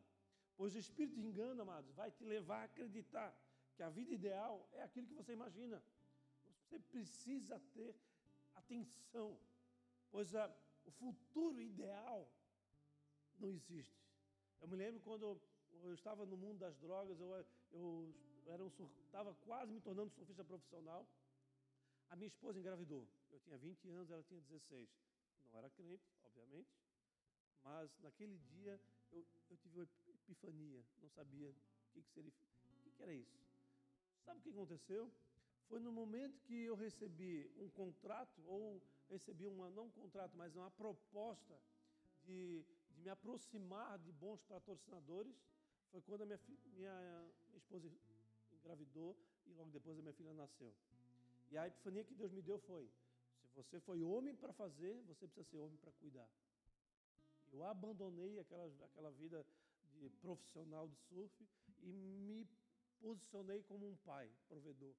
Pois 0.59 0.75
o 0.75 0.79
espírito 0.79 1.15
de 1.21 1.25
engano, 1.25 1.63
amados, 1.63 1.89
vai 1.95 2.11
te 2.11 2.25
levar 2.25 2.63
a 2.63 2.65
acreditar 2.65 3.33
que 3.77 3.83
a 3.85 3.89
vida 3.89 4.13
ideal 4.13 4.69
é 4.73 4.83
aquilo 4.83 5.07
que 5.07 5.15
você 5.15 5.33
imagina. 5.33 5.81
Você 6.65 6.81
precisa 6.81 7.61
ter 7.73 7.95
atenção, 8.57 9.39
pois 10.11 10.35
a, 10.35 10.53
o 10.85 10.91
futuro 10.91 11.61
ideal 11.61 12.29
não 13.39 13.49
existe. 13.49 14.05
Eu 14.61 14.67
me 14.67 14.75
lembro 14.75 15.01
quando 15.01 15.41
eu 15.85 15.95
estava 15.95 16.27
no 16.27 16.37
mundo 16.37 16.59
das 16.59 16.77
drogas, 16.77 17.21
eu, 17.21 17.47
eu 17.73 18.15
era 18.47 18.65
um, 18.65 18.71
estava 19.05 19.35
quase 19.35 19.73
me 19.73 19.81
tornando 19.81 20.11
surfista 20.11 20.45
profissional. 20.45 21.07
A 22.09 22.17
minha 22.17 22.29
esposa 22.29 22.59
engravidou. 22.59 23.07
Eu 23.31 23.39
tinha 23.41 23.59
20 23.59 23.89
anos, 23.91 24.11
ela 24.11 24.23
tinha 24.23 24.41
16. 24.41 24.89
Não 25.51 25.59
era 25.59 25.71
crente, 25.71 26.05
obviamente, 26.25 26.71
mas 27.63 27.91
naquele 28.01 28.39
dia 28.39 28.81
eu, 29.13 29.27
eu 29.51 29.57
tive 29.57 29.89
epifania, 30.09 30.85
não 31.01 31.09
sabia 31.11 31.51
o 31.51 31.55
que, 31.93 32.03
que 32.03 32.11
seria, 32.13 32.33
o 32.33 32.83
que, 32.83 32.91
que 32.91 33.03
era 33.03 33.13
isso. 33.13 33.39
Sabe 34.25 34.41
o 34.41 34.43
que 34.43 34.51
aconteceu? 34.51 35.11
Foi 35.69 35.81
no 35.81 35.93
momento 35.93 36.41
que 36.41 36.65
eu 36.65 36.75
recebi 36.75 37.51
um 37.59 37.69
contrato, 37.71 38.43
ou 38.47 38.83
recebi 39.11 39.47
uma, 39.47 39.71
não 39.71 39.87
um 39.87 39.91
contrato, 39.91 40.37
mas 40.37 40.55
uma 40.55 40.71
proposta 40.71 41.59
de, 42.25 42.65
de 42.91 43.01
me 43.01 43.11
aproximar 43.11 43.99
de 43.99 44.13
bons 44.13 44.43
patrocinadores, 44.43 45.35
foi 45.91 46.01
quando 46.03 46.23
a 46.23 46.27
minha, 46.27 46.41
minha 46.77 47.33
esposa 47.57 47.91
engravidou 48.53 49.17
e 49.47 49.53
logo 49.53 49.71
depois 49.71 49.99
a 49.99 50.03
minha 50.03 50.15
filha 50.15 50.33
nasceu. 50.33 50.73
E 51.51 51.57
a 51.57 51.67
epifania 51.67 52.05
que 52.05 52.15
Deus 52.15 52.33
me 52.33 52.43
deu 52.43 52.59
foi: 52.61 52.91
se 53.43 53.49
você 53.55 53.81
foi 53.81 54.03
homem 54.03 54.35
para 54.37 54.53
fazer, 54.53 55.03
você 55.07 55.27
precisa 55.27 55.45
ser 55.51 55.59
homem 55.59 55.77
para 55.79 55.93
cuidar. 55.93 56.29
Eu 57.53 57.65
abandonei 57.65 58.39
aquela, 58.39 58.67
aquela 58.85 59.11
vida 59.13 59.45
de 59.95 60.11
profissional 60.21 60.87
de 60.87 60.97
surf 61.09 61.49
e 61.83 61.93
me 61.93 62.47
posicionei 63.01 63.63
como 63.63 63.89
um 63.89 63.97
pai, 64.05 64.31
provedor. 64.49 64.95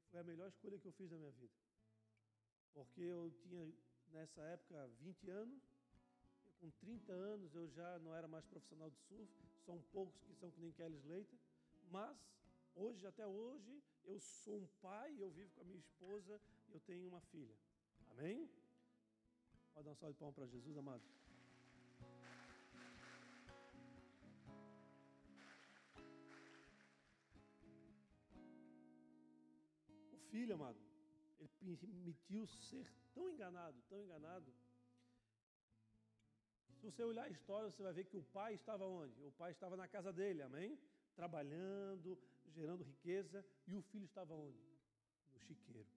E 0.00 0.10
foi 0.10 0.20
a 0.20 0.24
melhor 0.24 0.48
escolha 0.48 0.78
que 0.78 0.86
eu 0.86 0.92
fiz 0.92 1.10
na 1.10 1.16
minha 1.16 1.30
vida. 1.32 1.54
Porque 2.74 3.00
eu 3.00 3.32
tinha, 3.42 3.72
nessa 4.12 4.42
época, 4.42 4.86
20 5.00 5.30
anos, 5.30 5.62
com 6.60 6.70
30 6.70 7.12
anos 7.12 7.54
eu 7.54 7.68
já 7.68 7.98
não 8.00 8.14
era 8.14 8.26
mais 8.28 8.44
profissional 8.46 8.90
de 8.90 8.98
surf, 8.98 9.30
são 9.64 9.80
poucos 9.92 10.20
que 10.22 10.34
são 10.34 10.50
que 10.50 10.60
nem 10.60 10.72
Kelly 10.72 10.96
Slater, 10.96 11.38
mas 11.90 12.16
hoje, 12.74 13.06
até 13.06 13.26
hoje, 13.26 13.82
eu 14.04 14.18
sou 14.18 14.56
um 14.56 14.66
pai, 14.80 15.14
eu 15.18 15.30
vivo 15.30 15.50
com 15.54 15.62
a 15.62 15.64
minha 15.64 15.78
esposa 15.78 16.40
eu 16.72 16.80
tenho 16.80 17.08
uma 17.08 17.20
filha. 17.20 17.56
Amém? 18.10 18.50
Pode 19.72 19.84
dar 19.84 19.92
um 19.92 19.94
salve 19.94 20.14
de 20.14 20.18
palmas 20.18 20.34
para 20.34 20.46
Jesus, 20.46 20.76
amado. 20.76 21.02
filho, 30.36 30.54
amado, 30.54 30.78
ele 31.38 31.76
permitiu 31.78 32.46
ser 32.46 32.86
tão 33.14 33.30
enganado, 33.30 33.82
tão 33.88 34.02
enganado. 34.02 34.52
Você 36.86 37.02
olhar 37.02 37.24
a 37.24 37.28
história, 37.28 37.68
você 37.68 37.82
vai 37.82 37.92
ver 37.92 38.04
que 38.04 38.16
o 38.16 38.22
pai 38.22 38.54
estava 38.54 38.86
onde? 38.86 39.20
O 39.24 39.32
pai 39.32 39.50
estava 39.50 39.76
na 39.76 39.88
casa 39.88 40.12
dele, 40.12 40.40
amém? 40.40 40.78
Trabalhando, 41.16 42.16
gerando 42.54 42.84
riqueza, 42.84 43.44
e 43.66 43.74
o 43.74 43.82
filho 43.82 44.04
estava 44.04 44.32
onde? 44.32 44.62
No 45.34 45.40
chiqueiro. 45.40 45.88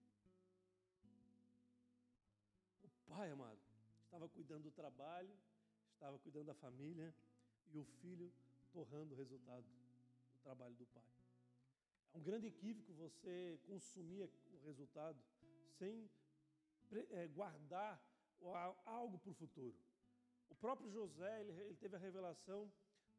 O 2.82 2.88
pai, 3.06 3.30
amado, 3.30 3.60
estava 4.04 4.28
cuidando 4.28 4.64
do 4.64 4.72
trabalho, 4.72 5.32
estava 5.94 6.18
cuidando 6.18 6.46
da 6.46 6.54
família, 6.54 7.14
e 7.72 7.78
o 7.78 7.84
filho 7.84 8.32
torrando 8.72 9.14
o 9.14 9.16
resultado 9.16 9.62
do 9.62 10.40
trabalho 10.42 10.74
do 10.74 10.86
pai. 10.86 11.04
É 12.12 12.18
um 12.18 12.22
grande 12.22 12.48
equívoco 12.48 12.92
você 12.94 13.60
consumir 13.64 14.22
o 14.24 14.66
resultado 14.66 15.22
sem 15.78 16.10
é, 17.12 17.28
guardar 17.28 18.02
algo 18.84 19.20
para 19.20 19.30
o 19.30 19.34
futuro. 19.34 19.89
O 20.50 20.54
próprio 20.54 20.90
José 20.90 21.40
ele, 21.40 21.52
ele 21.62 21.76
teve 21.76 21.96
a 21.96 21.98
revelação 21.98 22.70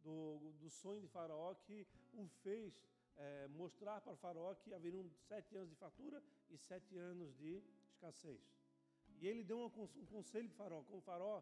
do, 0.04 0.54
do, 0.60 0.70
sonho 0.70 1.02
de 1.02 1.08
Faraó 1.08 1.54
que 1.56 1.88
o 2.14 2.28
fez 2.44 2.84
é, 3.16 3.48
mostrar 3.48 4.02
para 4.02 4.16
Faraó 4.16 4.54
que 4.56 4.74
haveriam 4.74 5.10
sete 5.28 5.56
anos 5.56 5.70
de 5.70 5.76
fartura 5.76 6.22
e 6.50 6.58
sete 6.58 6.98
anos 6.98 7.36
de 7.38 7.64
escassez. 7.90 8.42
E 9.20 9.28
ele 9.28 9.44
deu 9.44 9.58
um, 9.60 9.84
um 10.02 10.06
conselho 10.06 10.50
para 10.50 10.58
Faraó, 10.58 10.84
com 10.84 11.02
Faraó, 11.02 11.42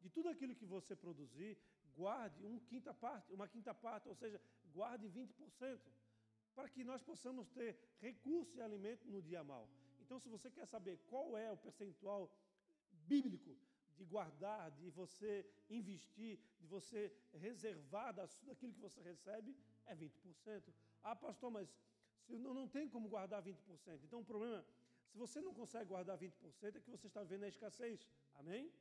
de 0.00 0.08
tudo 0.08 0.28
aquilo 0.28 0.54
que 0.54 0.64
você 0.64 0.94
produzir, 0.96 1.58
guarde 1.94 2.44
uma 2.44 2.60
quinta 2.60 2.94
parte, 2.94 3.32
uma 3.32 3.48
quinta 3.48 3.74
parte, 3.74 4.08
ou 4.08 4.14
seja, 4.14 4.40
guarde 4.72 5.08
20% 5.08 5.80
para 6.54 6.68
que 6.68 6.82
nós 6.82 7.02
possamos 7.02 7.48
ter 7.50 7.78
recursos 8.00 8.56
e 8.56 8.60
alimento 8.60 9.08
no 9.08 9.22
dia 9.22 9.42
mal. 9.44 9.68
Então, 10.00 10.18
se 10.18 10.28
você 10.28 10.50
quer 10.50 10.66
saber 10.66 10.98
qual 11.10 11.36
é 11.36 11.50
o 11.52 11.56
percentual 11.56 12.30
bíblico 13.06 13.56
de 13.98 14.04
guardar, 14.14 14.70
de 14.78 14.88
você 15.00 15.32
investir, 15.78 16.38
de 16.60 16.66
você 16.66 17.00
reservar 17.46 18.10
daquilo 18.14 18.72
que 18.76 18.84
você 18.86 19.00
recebe, 19.12 19.56
é 19.86 19.94
20%. 19.94 20.72
Ah, 21.02 21.16
pastor, 21.16 21.50
mas 21.50 21.68
não, 22.28 22.54
não 22.60 22.68
tem 22.76 22.88
como 22.88 23.08
guardar 23.08 23.42
20%. 23.42 24.04
Então, 24.04 24.20
o 24.20 24.24
problema, 24.24 24.64
se 25.10 25.16
você 25.24 25.40
não 25.40 25.52
consegue 25.60 25.86
guardar 25.94 26.16
20%, 26.18 26.76
é 26.76 26.80
que 26.80 26.90
você 26.90 27.06
está 27.06 27.22
vendo 27.22 27.44
a 27.44 27.48
escassez. 27.48 28.06
Amém? 28.34 28.72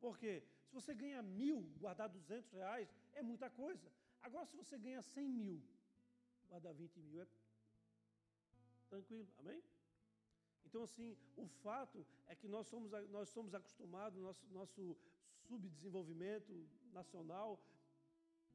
Por 0.00 0.18
quê? 0.18 0.34
Se 0.66 0.74
você 0.78 0.94
ganha 0.94 1.22
mil, 1.22 1.60
guardar 1.78 2.08
200 2.08 2.50
reais 2.52 2.88
é 3.14 3.22
muita 3.22 3.48
coisa. 3.50 3.90
Agora, 4.22 4.46
se 4.46 4.56
você 4.56 4.76
ganha 4.78 5.02
100 5.02 5.28
mil, 5.28 5.62
vai 6.48 6.60
dar 6.60 6.72
20 6.72 7.00
mil, 7.00 7.20
é 7.22 7.26
tranquilo, 8.88 9.28
amém? 9.38 9.62
Então, 10.66 10.82
assim, 10.82 11.16
o 11.36 11.46
fato 11.64 12.04
é 12.26 12.34
que 12.34 12.48
nós 12.48 12.66
somos, 12.66 12.90
nós 13.16 13.28
somos 13.28 13.54
acostumados, 13.54 14.20
nosso, 14.28 14.44
nosso 14.58 14.96
subdesenvolvimento 15.48 16.52
nacional, 16.92 17.50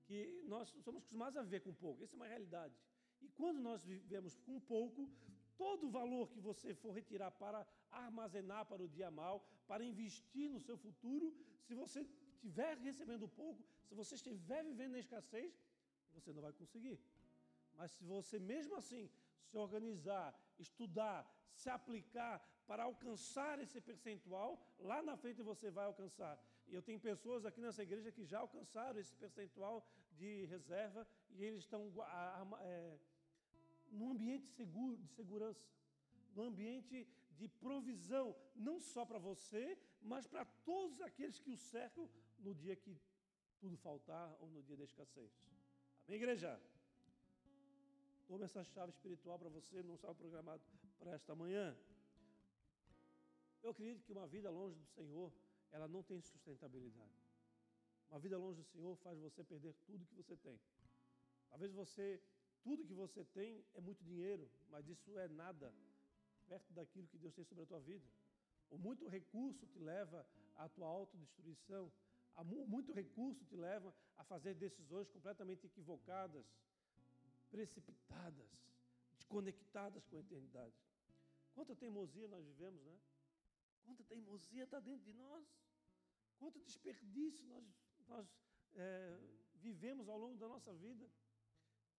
que 0.05 0.19
nós 0.53 0.69
somos 0.69 0.99
acostumados 1.01 1.37
a 1.37 1.43
viver 1.43 1.61
com 1.61 1.73
pouco. 1.73 2.03
Essa 2.03 2.15
é 2.15 2.19
uma 2.21 2.27
realidade. 2.27 2.75
E 3.21 3.27
quando 3.29 3.59
nós 3.59 3.83
vivemos 3.85 4.35
com 4.45 4.59
pouco, 4.59 5.09
todo 5.57 5.87
o 5.87 5.91
valor 5.99 6.29
que 6.33 6.41
você 6.49 6.73
for 6.73 6.91
retirar 6.91 7.31
para 7.31 7.59
armazenar 7.91 8.65
para 8.65 8.83
o 8.83 8.89
dia 8.97 9.09
mal, 9.21 9.35
para 9.67 9.83
investir 9.91 10.49
no 10.49 10.59
seu 10.59 10.77
futuro, 10.85 11.27
se 11.67 11.73
você 11.81 12.01
estiver 12.01 12.77
recebendo 12.89 13.27
pouco, 13.41 13.63
se 13.87 13.93
você 14.01 14.15
estiver 14.15 14.63
vivendo 14.63 14.93
na 14.93 14.99
escassez, 14.99 15.53
você 16.15 16.33
não 16.33 16.41
vai 16.41 16.53
conseguir. 16.61 16.99
Mas 17.77 17.91
se 17.91 18.03
você 18.03 18.39
mesmo 18.39 18.75
assim 18.75 19.09
se 19.49 19.57
organizar, 19.57 20.33
estudar, 20.59 21.19
se 21.53 21.69
aplicar 21.69 22.39
para 22.67 22.83
alcançar 22.83 23.59
esse 23.59 23.79
percentual, 23.81 24.59
lá 24.79 25.01
na 25.01 25.17
frente 25.17 25.41
você 25.41 25.69
vai 25.69 25.85
alcançar. 25.85 26.41
E 26.67 26.73
eu 26.73 26.81
tenho 26.81 26.99
pessoas 26.99 27.45
aqui 27.45 27.59
nessa 27.59 27.83
igreja 27.83 28.11
que 28.11 28.23
já 28.23 28.39
alcançaram 28.39 28.99
esse 28.99 29.15
percentual 29.15 29.85
de 30.13 30.45
reserva 30.45 31.05
e 31.31 31.43
eles 31.43 31.63
estão 31.63 31.91
é, 32.61 32.97
num 33.91 34.11
ambiente 34.11 34.47
seguro, 34.47 34.95
de 34.97 35.07
segurança, 35.09 35.67
num 36.33 36.45
ambiente 36.45 37.07
de 37.31 37.47
provisão, 37.47 38.35
não 38.55 38.79
só 38.79 39.05
para 39.05 39.19
você, 39.19 39.77
mas 40.01 40.27
para 40.27 40.45
todos 40.45 41.01
aqueles 41.01 41.39
que 41.39 41.49
o 41.49 41.57
cercam 41.57 42.09
no 42.39 42.53
dia 42.53 42.75
que 42.75 42.97
tudo 43.59 43.75
faltar 43.77 44.35
ou 44.39 44.49
no 44.49 44.63
dia 44.63 44.77
da 44.77 44.83
escassez. 44.83 45.31
Amém, 46.07 46.17
igreja? 46.17 46.59
Tome 48.31 48.45
essa 48.45 48.63
chave 48.63 48.91
espiritual 48.93 49.37
para 49.37 49.49
você, 49.49 49.83
não 49.83 49.95
estava 49.95 50.15
programado 50.15 50.63
para 50.97 51.11
esta 51.11 51.35
manhã. 51.35 51.77
Eu 53.61 53.71
acredito 53.71 54.05
que 54.05 54.13
uma 54.13 54.25
vida 54.25 54.49
longe 54.49 54.73
do 54.73 54.85
Senhor, 54.85 55.33
ela 55.69 55.85
não 55.85 56.01
tem 56.01 56.21
sustentabilidade. 56.21 57.11
Uma 58.09 58.19
vida 58.21 58.37
longe 58.37 58.61
do 58.61 58.63
Senhor 58.69 58.95
faz 58.99 59.19
você 59.19 59.43
perder 59.43 59.73
tudo 59.85 60.05
que 60.05 60.15
você 60.15 60.37
tem. 60.37 60.57
Talvez 61.49 61.73
você, 61.73 62.23
tudo 62.63 62.85
que 62.85 62.93
você 62.93 63.25
tem 63.25 63.65
é 63.73 63.81
muito 63.81 64.01
dinheiro, 64.01 64.49
mas 64.69 64.87
isso 64.87 65.19
é 65.19 65.27
nada 65.27 65.73
perto 66.47 66.71
daquilo 66.71 67.09
que 67.09 67.17
Deus 67.17 67.33
tem 67.33 67.43
sobre 67.43 67.65
a 67.65 67.67
tua 67.67 67.81
vida. 67.81 68.07
O 68.69 68.77
muito 68.77 69.09
recurso 69.09 69.67
te 69.67 69.77
leva 69.77 70.25
à 70.55 70.69
tua 70.69 70.87
autodestruição. 70.87 71.91
Muito 72.45 72.93
recurso 72.93 73.43
te 73.43 73.57
leva 73.57 73.93
a 74.17 74.23
fazer 74.23 74.53
decisões 74.55 75.09
completamente 75.09 75.65
equivocadas 75.65 76.45
precipitadas, 77.51 78.49
desconectadas 79.11 80.05
com 80.07 80.15
a 80.15 80.19
eternidade. 80.19 80.75
Quanta 81.53 81.75
teimosia 81.75 82.27
nós 82.27 82.45
vivemos, 82.45 82.81
né? 82.83 82.97
Quanta 83.83 84.03
teimosia 84.03 84.63
está 84.63 84.79
dentro 84.79 85.03
de 85.03 85.13
nós. 85.13 85.45
Quanto 86.39 86.59
desperdício 86.59 87.45
nós, 87.45 87.63
nós 88.07 88.27
é, 88.73 89.19
vivemos 89.55 90.07
ao 90.07 90.17
longo 90.17 90.37
da 90.37 90.47
nossa 90.47 90.73
vida. 90.73 91.05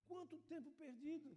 Quanto 0.06 0.40
tempo 0.52 0.70
perdido. 0.72 1.36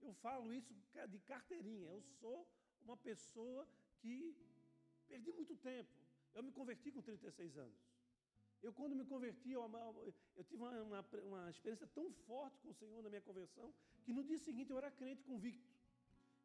Eu 0.00 0.12
falo 0.14 0.52
isso 0.52 0.74
de 1.08 1.18
carteirinha. 1.20 1.88
Eu 1.90 2.02
sou 2.20 2.48
uma 2.82 2.96
pessoa 2.96 3.66
que 4.00 4.36
perdi 5.06 5.32
muito 5.32 5.56
tempo. 5.56 5.90
Eu 6.34 6.42
me 6.42 6.52
converti 6.52 6.90
com 6.90 7.02
36 7.02 7.56
anos. 7.56 7.89
Eu, 8.62 8.72
quando 8.72 8.94
me 8.94 9.04
converti, 9.04 9.52
eu, 9.52 9.62
eu 10.36 10.44
tive 10.44 10.62
uma, 10.62 10.82
uma, 10.82 11.00
uma, 11.24 11.50
experiência 11.50 11.86
tão 11.86 12.12
forte 12.26 12.58
com 12.60 12.70
o 12.70 12.74
Senhor 12.74 13.02
na 13.02 13.08
minha 13.08 13.22
conversão, 13.22 13.72
que 14.04 14.12
no 14.12 14.22
dia 14.22 14.38
seguinte 14.38 14.70
eu 14.70 14.78
era 14.78 14.90
crente 14.90 15.22
convicto. 15.22 15.66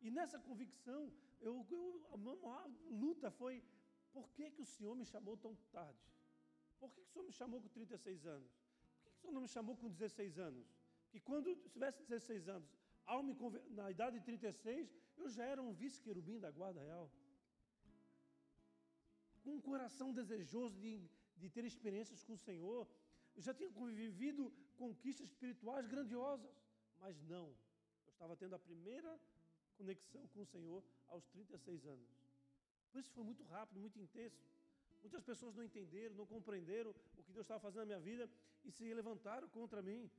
E 0.01 0.09
nessa 0.09 0.39
convicção, 0.39 1.11
eu, 1.41 1.65
eu, 1.69 2.07
a 2.13 2.17
maior 2.17 2.69
luta 2.89 3.29
foi: 3.31 3.61
por 4.13 4.29
que, 4.31 4.49
que 4.51 4.61
o 4.61 4.65
Senhor 4.65 4.95
me 4.95 5.05
chamou 5.05 5.35
tão 5.35 5.55
tarde? 5.71 5.99
Por 6.79 6.91
que, 6.93 7.01
que 7.01 7.09
o 7.09 7.11
Senhor 7.11 7.25
me 7.25 7.33
chamou 7.33 7.61
com 7.61 7.67
36 7.67 8.25
anos? 8.25 8.51
Por 9.03 9.03
que, 9.03 9.09
que 9.11 9.17
o 9.17 9.21
Senhor 9.21 9.33
não 9.33 9.41
me 9.41 9.47
chamou 9.47 9.75
com 9.75 9.89
16 9.89 10.39
anos? 10.39 10.65
Que 11.09 11.19
quando 11.19 11.47
eu 11.47 11.55
tivesse 11.69 12.01
16 12.03 12.47
anos, 12.47 12.69
ao 13.05 13.21
me 13.23 13.35
na 13.69 13.91
idade 13.91 14.19
de 14.19 14.25
36, 14.25 14.93
eu 15.17 15.29
já 15.29 15.45
era 15.45 15.61
um 15.61 15.73
vice-querubim 15.73 16.39
da 16.39 16.51
Guarda 16.51 16.81
Real. 16.81 17.11
Com 19.43 19.55
um 19.55 19.61
coração 19.61 20.11
desejoso 20.13 20.79
de 20.79 21.09
de 21.37 21.49
ter 21.49 21.65
experiências 21.65 22.23
com 22.23 22.33
o 22.33 22.37
Senhor. 22.37 22.87
Eu 23.35 23.41
já 23.41 23.53
tinha 23.53 23.69
vivido 23.69 24.51
conquistas 24.77 25.27
espirituais 25.27 25.87
grandiosas, 25.87 26.51
mas 26.99 27.21
não. 27.23 27.47
Eu 28.07 28.13
estava 28.13 28.35
tendo 28.35 28.55
a 28.55 28.59
primeira 28.59 29.19
conexão 29.77 30.25
com 30.27 30.41
o 30.41 30.45
Senhor 30.45 30.83
aos 31.07 31.25
36 31.27 31.85
anos. 31.85 32.09
Por 32.91 32.99
isso 32.99 33.11
foi 33.11 33.23
muito 33.23 33.43
rápido, 33.43 33.79
muito 33.79 33.99
intenso. 33.99 34.41
Muitas 35.01 35.23
pessoas 35.23 35.53
não 35.55 35.63
entenderam, 35.63 36.15
não 36.15 36.25
compreenderam 36.25 36.91
o 37.17 37.23
que 37.23 37.31
Deus 37.31 37.45
estava 37.45 37.59
fazendo 37.59 37.81
na 37.81 37.85
minha 37.85 37.99
vida 37.99 38.29
e 38.63 38.71
se 38.71 38.93
levantaram 38.93 39.47
contra 39.49 39.81
mim. 39.81 40.09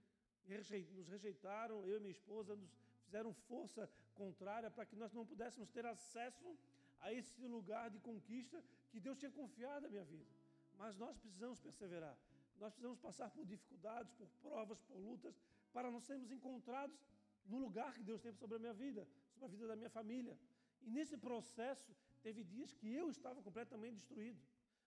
Nos 0.94 1.08
rejeitaram, 1.08 1.84
eu 1.86 1.96
e 1.96 2.00
minha 2.00 2.12
esposa, 2.12 2.54
nos 2.54 2.70
fizeram 3.04 3.32
força 3.48 3.90
contrária 4.14 4.70
para 4.70 4.86
que 4.86 4.94
nós 4.94 5.12
não 5.12 5.26
pudéssemos 5.26 5.70
ter 5.70 5.84
acesso 5.86 6.56
a 7.00 7.12
esse 7.12 7.46
lugar 7.46 7.90
de 7.90 7.98
conquista 7.98 8.62
que 8.90 9.00
Deus 9.00 9.18
tinha 9.18 9.30
confiado 9.30 9.82
na 9.82 9.88
minha 9.88 10.04
vida. 10.04 10.36
Mas 10.79 10.97
nós 10.97 11.16
precisamos 11.18 11.61
perseverar. 11.61 12.16
Nós 12.59 12.72
precisamos 12.72 12.99
passar 12.99 13.31
por 13.31 13.45
dificuldades, 13.45 14.12
por 14.12 14.29
provas, 14.43 14.81
por 14.89 14.97
lutas, 14.97 15.35
para 15.72 15.91
nós 15.91 16.05
sermos 16.05 16.31
encontrados 16.31 16.99
no 17.45 17.59
lugar 17.59 17.95
que 17.95 18.03
Deus 18.03 18.20
tem 18.20 18.33
sobre 18.33 18.57
a 18.57 18.59
minha 18.59 18.74
vida, 18.74 19.07
sobre 19.39 19.47
a 19.47 19.59
vida 19.59 19.68
da 19.68 19.77
minha 19.77 19.91
família. 19.91 20.39
E 20.83 20.91
nesse 20.91 21.16
processo, 21.16 21.95
teve 22.22 22.43
dias 22.45 22.72
que 22.72 22.89
eu 22.93 23.09
estava 23.11 23.43
completamente 23.43 23.95
destruído. 23.95 24.41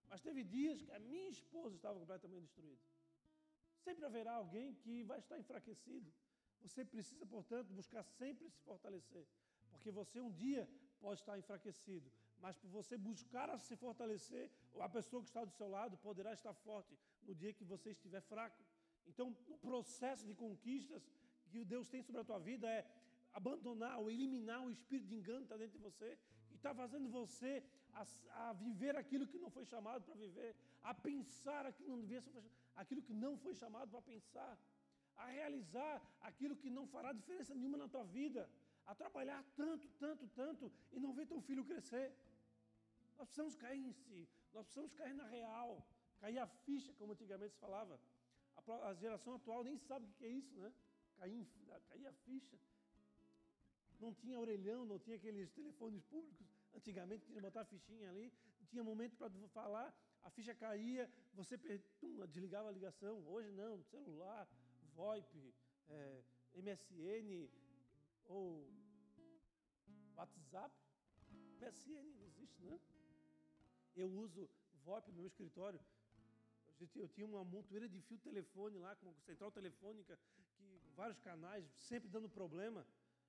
Mas 0.09 0.21
teve 0.21 0.43
dias 0.43 0.81
que 0.81 0.91
a 0.91 0.99
minha 0.99 1.29
esposa 1.29 1.75
estava 1.75 1.97
completamente 1.99 2.41
destruída. 2.41 2.81
Sempre 3.83 4.05
haverá 4.05 4.33
alguém 4.33 4.73
que 4.73 5.03
vai 5.03 5.19
estar 5.19 5.37
enfraquecido. 5.37 6.11
Você 6.61 6.83
precisa, 6.83 7.25
portanto, 7.25 7.71
buscar 7.73 8.03
sempre 8.03 8.49
se 8.49 8.61
fortalecer. 8.61 9.25
Porque 9.71 9.91
você 9.91 10.19
um 10.19 10.31
dia 10.31 10.67
pode 10.99 11.21
estar 11.21 11.37
enfraquecido, 11.37 12.11
mas 12.41 12.57
por 12.57 12.69
você 12.69 12.97
buscar 12.97 13.47
se 13.59 13.75
fortalecer, 13.75 14.49
a 14.79 14.89
pessoa 14.89 15.21
que 15.21 15.29
está 15.29 15.43
do 15.43 15.51
seu 15.51 15.67
lado 15.67 15.97
poderá 15.97 16.33
estar 16.33 16.53
forte 16.53 16.97
no 17.23 17.33
dia 17.35 17.53
que 17.53 17.63
você 17.63 17.91
estiver 17.91 18.21
fraco. 18.21 18.61
Então, 19.07 19.35
o 19.47 19.57
processo 19.57 20.25
de 20.25 20.33
conquistas 20.33 21.03
que 21.51 21.63
Deus 21.65 21.89
tem 21.89 22.01
sobre 22.01 22.21
a 22.21 22.23
tua 22.23 22.39
vida 22.39 22.67
é 22.69 22.85
abandonar 23.33 23.99
ou 23.99 24.09
eliminar 24.09 24.61
o 24.65 24.69
espírito 24.69 25.07
de 25.07 25.15
engano 25.15 25.39
que 25.39 25.45
está 25.45 25.57
dentro 25.57 25.77
de 25.77 25.83
você, 25.83 26.17
que 26.49 26.55
está 26.55 26.73
fazendo 26.73 27.09
você 27.09 27.63
a, 27.93 28.05
a, 28.41 28.53
viver 28.53 28.95
aquilo 28.95 29.27
que 29.27 29.37
não 29.37 29.49
foi 29.49 29.65
chamado 29.65 30.03
para 30.03 30.15
viver, 30.15 30.55
a 30.83 30.93
pensar 30.93 31.65
aquilo, 31.65 31.89
não 31.91 32.01
devia 32.01 32.21
ser, 32.21 32.31
aquilo 32.75 33.01
que 33.01 33.13
não 33.13 33.37
foi 33.37 33.53
chamado 33.53 33.89
para 33.91 34.01
pensar, 34.01 34.57
a 35.17 35.25
realizar 35.25 36.01
aquilo 36.21 36.55
que 36.55 36.69
não 36.69 36.87
fará 36.87 37.11
diferença 37.11 37.53
nenhuma 37.53 37.77
na 37.77 37.87
tua 37.87 38.03
vida, 38.03 38.49
a 38.85 38.95
trabalhar 38.95 39.43
tanto, 39.55 39.87
tanto, 40.03 40.27
tanto 40.29 40.71
e 40.91 40.99
não 40.99 41.13
ver 41.13 41.27
teu 41.27 41.41
filho 41.41 41.63
crescer. 41.63 42.07
Nós 43.19 43.27
precisamos 43.27 43.55
cair 43.55 43.85
em 43.85 43.91
si, 43.91 44.29
nós 44.53 44.63
precisamos 44.65 44.93
cair 44.93 45.13
na 45.13 45.25
real, 45.25 45.85
cair 46.21 46.39
a 46.39 46.47
ficha, 46.47 46.93
como 46.93 47.11
antigamente 47.11 47.53
se 47.53 47.59
falava. 47.59 47.99
A, 48.55 48.93
geração 48.93 49.35
atual 49.35 49.61
nem 49.61 49.77
sabe 49.77 50.05
o 50.05 50.13
que 50.13 50.23
é 50.23 50.29
isso, 50.29 50.55
né? 50.57 50.73
Cair, 51.17 51.45
cair 51.89 52.07
a 52.07 52.13
ficha. 52.13 52.57
Não 53.99 54.13
tinha 54.13 54.39
orelhão, 54.39 54.85
não 54.85 54.97
tinha 54.97 55.17
aqueles 55.17 55.51
telefones 55.51 56.01
públicos. 56.05 56.47
Antigamente 56.73 57.25
tinha 57.25 57.35
que 57.35 57.41
botar 57.41 57.61
a 57.61 57.65
fichinha 57.65 58.09
ali, 58.09 58.31
tinha 58.69 58.83
momento 58.83 59.17
para 59.17 59.29
falar, 59.49 59.93
a 60.23 60.29
ficha 60.29 60.55
caía, 60.55 61.11
você 61.33 61.57
tum, 61.99 62.25
desligava 62.27 62.69
a 62.69 62.71
ligação. 62.71 63.27
Hoje 63.27 63.51
não, 63.51 63.83
celular, 63.83 64.47
VoIP, 64.95 65.53
é, 65.89 66.23
MSN 66.55 67.49
ou 68.25 68.71
WhatsApp. 70.15 70.73
MSN 71.59 72.13
não 72.13 72.23
existe, 72.23 72.63
né? 72.63 72.79
Eu 74.03 74.09
uso 74.25 74.49
VoIP 74.85 75.11
no 75.11 75.17
meu 75.17 75.27
escritório. 75.27 75.79
Eu 76.95 77.07
tinha 77.09 77.27
uma 77.27 77.43
montoeira 77.43 77.87
de 77.93 77.99
fio 78.07 78.17
telefone 78.19 78.77
lá, 78.77 78.95
com 78.95 79.13
central 79.29 79.51
telefônica, 79.51 80.17
que 80.55 80.67
vários 80.95 81.19
canais, 81.19 81.65
sempre 81.89 82.07
dando 82.07 82.29
problema. 82.29 82.85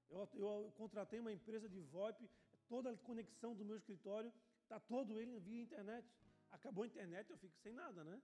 Eu, 0.09 0.29
eu 0.35 0.73
contratei 0.77 1.18
uma 1.18 1.33
empresa 1.33 1.68
de 1.68 1.81
VoIP, 1.81 2.31
toda 2.68 2.91
a 2.91 2.97
conexão 3.09 3.55
do 3.55 3.64
meu 3.64 3.77
escritório, 3.77 4.33
está 4.62 4.79
todo 4.79 5.18
ele 5.21 5.41
via 5.41 5.62
internet. 5.62 6.07
Acabou 6.53 6.85
a 6.85 6.87
internet, 6.87 7.29
eu 7.31 7.39
fico 7.39 7.57
sem 7.59 7.73
nada, 7.73 8.05
né? 8.05 8.23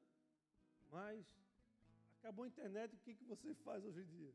Mas 0.91 1.27
acabou 2.21 2.45
a 2.45 2.49
internet, 2.49 2.95
o 2.95 2.99
que, 2.99 3.15
que 3.15 3.25
você 3.25 3.55
faz 3.67 3.85
hoje 3.85 4.03
em 4.03 4.07
dia? 4.07 4.33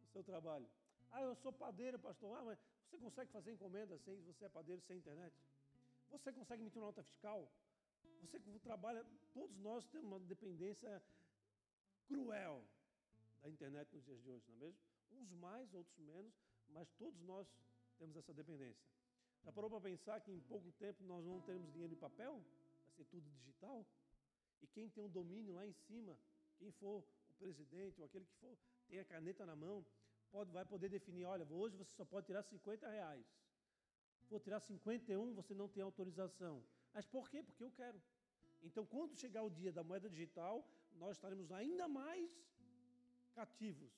No 0.00 0.08
seu 0.08 0.24
trabalho. 0.24 0.68
Ah, 1.12 1.22
eu 1.22 1.34
sou 1.36 1.52
padeiro, 1.52 1.98
pastor. 1.98 2.34
Ah, 2.38 2.44
mas 2.44 2.58
você 2.86 2.96
consegue 2.96 3.30
fazer 3.30 3.52
encomenda 3.52 3.98
sem 3.98 4.20
você 4.22 4.46
é 4.46 4.48
padeiro 4.48 4.80
sem 4.80 4.96
internet? 4.96 5.34
Você 6.14 6.32
consegue 6.32 6.62
emitir 6.62 6.78
uma 6.78 6.86
nota 6.86 7.02
fiscal? 7.02 7.50
Você 8.22 8.38
trabalha, 8.60 9.04
todos 9.32 9.56
nós 9.58 9.84
temos 9.88 10.06
uma 10.06 10.20
dependência 10.20 11.02
cruel 12.06 12.64
da 13.42 13.48
internet 13.50 13.92
nos 13.92 14.04
dias 14.04 14.22
de 14.22 14.30
hoje, 14.30 14.44
não 14.48 14.54
é 14.54 14.58
mesmo? 14.58 14.80
Uns 15.10 15.30
mais, 15.32 15.74
outros 15.74 15.98
menos, 15.98 16.32
mas 16.68 16.88
todos 16.92 17.20
nós 17.22 17.46
temos 17.98 18.16
essa 18.16 18.32
dependência. 18.32 18.86
Já 19.42 19.52
parou 19.52 19.68
para 19.68 19.80
pensar 19.80 20.20
que 20.20 20.30
em 20.30 20.40
pouco 20.40 20.70
tempo 20.72 21.02
nós 21.04 21.24
não 21.24 21.40
teremos 21.42 21.70
dinheiro 21.72 21.92
em 21.92 21.96
papel? 21.96 22.34
Vai 22.86 22.94
ser 22.96 23.04
tudo 23.06 23.28
digital? 23.30 23.84
E 24.62 24.66
quem 24.68 24.88
tem 24.88 25.02
um 25.02 25.10
domínio 25.10 25.52
lá 25.54 25.66
em 25.66 25.72
cima, 25.72 26.16
quem 26.58 26.70
for 26.70 27.04
o 27.28 27.34
presidente 27.34 28.00
ou 28.00 28.06
aquele 28.06 28.24
que 28.24 28.36
for, 28.36 28.56
tem 28.88 29.00
a 29.00 29.04
caneta 29.04 29.44
na 29.44 29.56
mão, 29.56 29.84
pode, 30.30 30.50
vai 30.52 30.64
poder 30.64 30.88
definir, 30.88 31.24
olha, 31.24 31.44
hoje 31.50 31.76
você 31.76 31.92
só 31.94 32.04
pode 32.04 32.26
tirar 32.26 32.42
50 32.42 32.88
reais. 32.88 33.26
Vou 34.30 34.40
tirar 34.40 34.60
51, 34.60 35.34
você 35.34 35.54
não 35.54 35.68
tem 35.68 35.82
autorização. 35.82 36.62
Mas 36.92 37.06
por 37.06 37.28
quê? 37.30 37.42
Porque 37.42 37.62
eu 37.62 37.70
quero. 37.70 38.00
Então, 38.62 38.84
quando 38.86 39.14
chegar 39.14 39.42
o 39.42 39.50
dia 39.50 39.72
da 39.72 39.84
moeda 39.84 40.08
digital, 40.08 40.66
nós 40.96 41.16
estaremos 41.16 41.52
ainda 41.52 41.86
mais 41.86 42.30
cativos. 43.34 43.92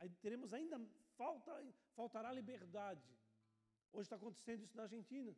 Aí 0.00 0.08
teremos 0.24 0.52
ainda 0.52 0.80
falta, 1.16 1.52
faltará 1.94 2.32
liberdade. 2.32 3.06
Hoje 3.92 4.06
está 4.06 4.16
acontecendo 4.16 4.62
isso 4.64 4.76
na 4.76 4.84
Argentina. 4.84 5.34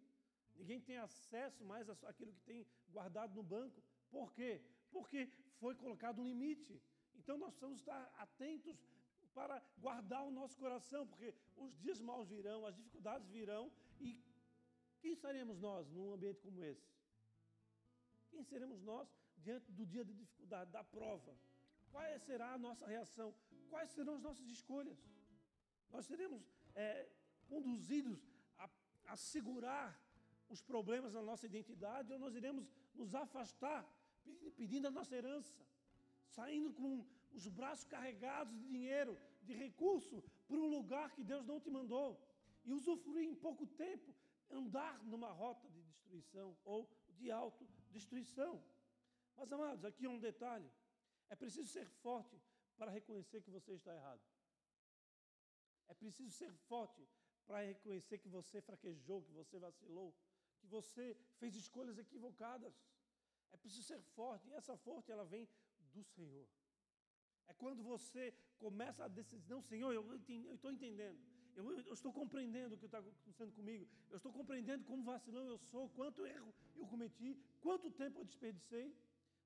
Ninguém 0.54 0.80
tem 0.80 0.96
acesso 0.96 1.64
mais 1.64 1.88
àquilo 1.90 2.32
que 2.32 2.40
tem 2.40 2.66
guardado 2.88 3.34
no 3.34 3.42
banco. 3.42 3.82
Por 4.10 4.32
quê? 4.32 4.62
Porque 4.90 5.28
foi 5.60 5.74
colocado 5.74 6.22
um 6.22 6.26
limite. 6.26 6.80
Então 7.14 7.36
nós 7.36 7.50
precisamos 7.50 7.78
estar 7.78 8.02
atentos 8.16 8.76
para 9.34 9.62
guardar 9.78 10.22
o 10.24 10.30
nosso 10.30 10.56
coração, 10.56 11.06
porque 11.06 11.34
os 11.56 11.76
dias 11.76 12.00
maus 12.00 12.26
virão, 12.28 12.64
as 12.64 12.74
dificuldades 12.74 13.28
virão, 13.28 13.70
e 14.00 14.22
quem 15.00 15.14
seremos 15.14 15.58
nós 15.58 15.88
num 15.90 16.12
ambiente 16.12 16.40
como 16.40 16.62
esse? 16.62 16.88
Quem 18.30 18.42
seremos 18.42 18.82
nós 18.82 19.08
diante 19.38 19.70
do 19.72 19.86
dia 19.86 20.04
de 20.04 20.12
dificuldade, 20.12 20.70
da 20.70 20.82
prova? 20.84 21.36
Qual 21.90 22.04
será 22.18 22.52
a 22.52 22.58
nossa 22.58 22.86
reação? 22.86 23.34
Quais 23.70 23.90
serão 23.90 24.14
as 24.14 24.22
nossas 24.22 24.46
escolhas? 24.48 24.98
Nós 25.90 26.04
seremos 26.06 26.42
é, 26.74 27.08
conduzidos 27.48 28.20
a, 28.58 28.68
a 29.06 29.16
segurar 29.16 29.98
os 30.48 30.60
problemas 30.60 31.12
na 31.12 31.22
nossa 31.22 31.46
identidade 31.46 32.12
ou 32.12 32.18
nós 32.18 32.34
iremos 32.34 32.68
nos 32.94 33.14
afastar 33.14 33.84
pedindo 34.56 34.88
a 34.88 34.90
nossa 34.90 35.14
herança, 35.14 35.54
saindo 36.26 36.72
com 36.72 37.06
os 37.32 37.46
braços 37.48 37.84
carregados 37.84 38.52
de 38.58 38.68
dinheiro, 38.68 39.18
de 39.42 39.52
recurso, 39.54 40.22
para 40.46 40.56
um 40.56 40.68
lugar 40.68 41.12
que 41.12 41.22
Deus 41.22 41.44
não 41.46 41.60
te 41.60 41.70
mandou 41.70 42.20
e 42.66 42.72
usufruir 42.72 43.26
em 43.28 43.34
pouco 43.34 43.66
tempo, 43.66 44.14
andar 44.50 45.02
numa 45.04 45.30
rota 45.30 45.68
de 45.70 45.82
destruição 45.82 46.56
ou 46.64 46.90
de 47.18 47.30
autodestruição. 47.30 48.62
Mas, 49.36 49.52
amados, 49.52 49.84
aqui 49.84 50.04
é 50.04 50.08
um 50.08 50.18
detalhe: 50.18 50.70
é 51.30 51.36
preciso 51.36 51.68
ser 51.68 51.86
forte 51.86 52.36
para 52.76 52.90
reconhecer 52.90 53.40
que 53.42 53.50
você 53.50 53.72
está 53.72 53.94
errado. 53.94 54.20
É 55.88 55.94
preciso 55.94 56.30
ser 56.30 56.52
forte 56.70 57.08
para 57.46 57.60
reconhecer 57.64 58.18
que 58.18 58.28
você 58.28 58.60
fraquejou, 58.60 59.22
que 59.22 59.32
você 59.32 59.58
vacilou, 59.58 60.12
que 60.58 60.66
você 60.66 61.16
fez 61.38 61.54
escolhas 61.54 61.96
equivocadas. 61.96 62.74
É 63.52 63.56
preciso 63.56 63.84
ser 63.84 64.00
forte, 64.00 64.48
e 64.48 64.52
essa 64.52 64.76
forte 64.76 65.12
ela 65.12 65.24
vem 65.24 65.48
do 65.92 66.02
Senhor. 66.02 66.46
É 67.46 67.54
quando 67.54 67.82
você 67.84 68.34
começa 68.58 69.04
a 69.04 69.08
decidir, 69.08 69.48
não, 69.48 69.62
Senhor, 69.62 69.92
eu 69.92 70.02
estou 70.52 70.72
entendendo, 70.72 71.18
eu, 71.56 71.64
eu, 71.90 71.94
estou 71.98 72.12
compreendendo 72.12 72.74
o 72.74 72.78
que 72.78 72.86
está 72.86 72.98
acontecendo 72.98 73.52
comigo, 73.58 73.84
eu 74.10 74.18
estou 74.18 74.32
compreendendo 74.38 74.84
como 74.84 75.02
vacilão 75.02 75.44
eu 75.46 75.58
sou, 75.58 75.88
quanto 75.98 76.26
erro 76.26 76.54
eu 76.76 76.86
cometi, 76.86 77.30
quanto 77.60 77.90
tempo 77.90 78.20
eu 78.20 78.24
desperdicei, 78.24 78.86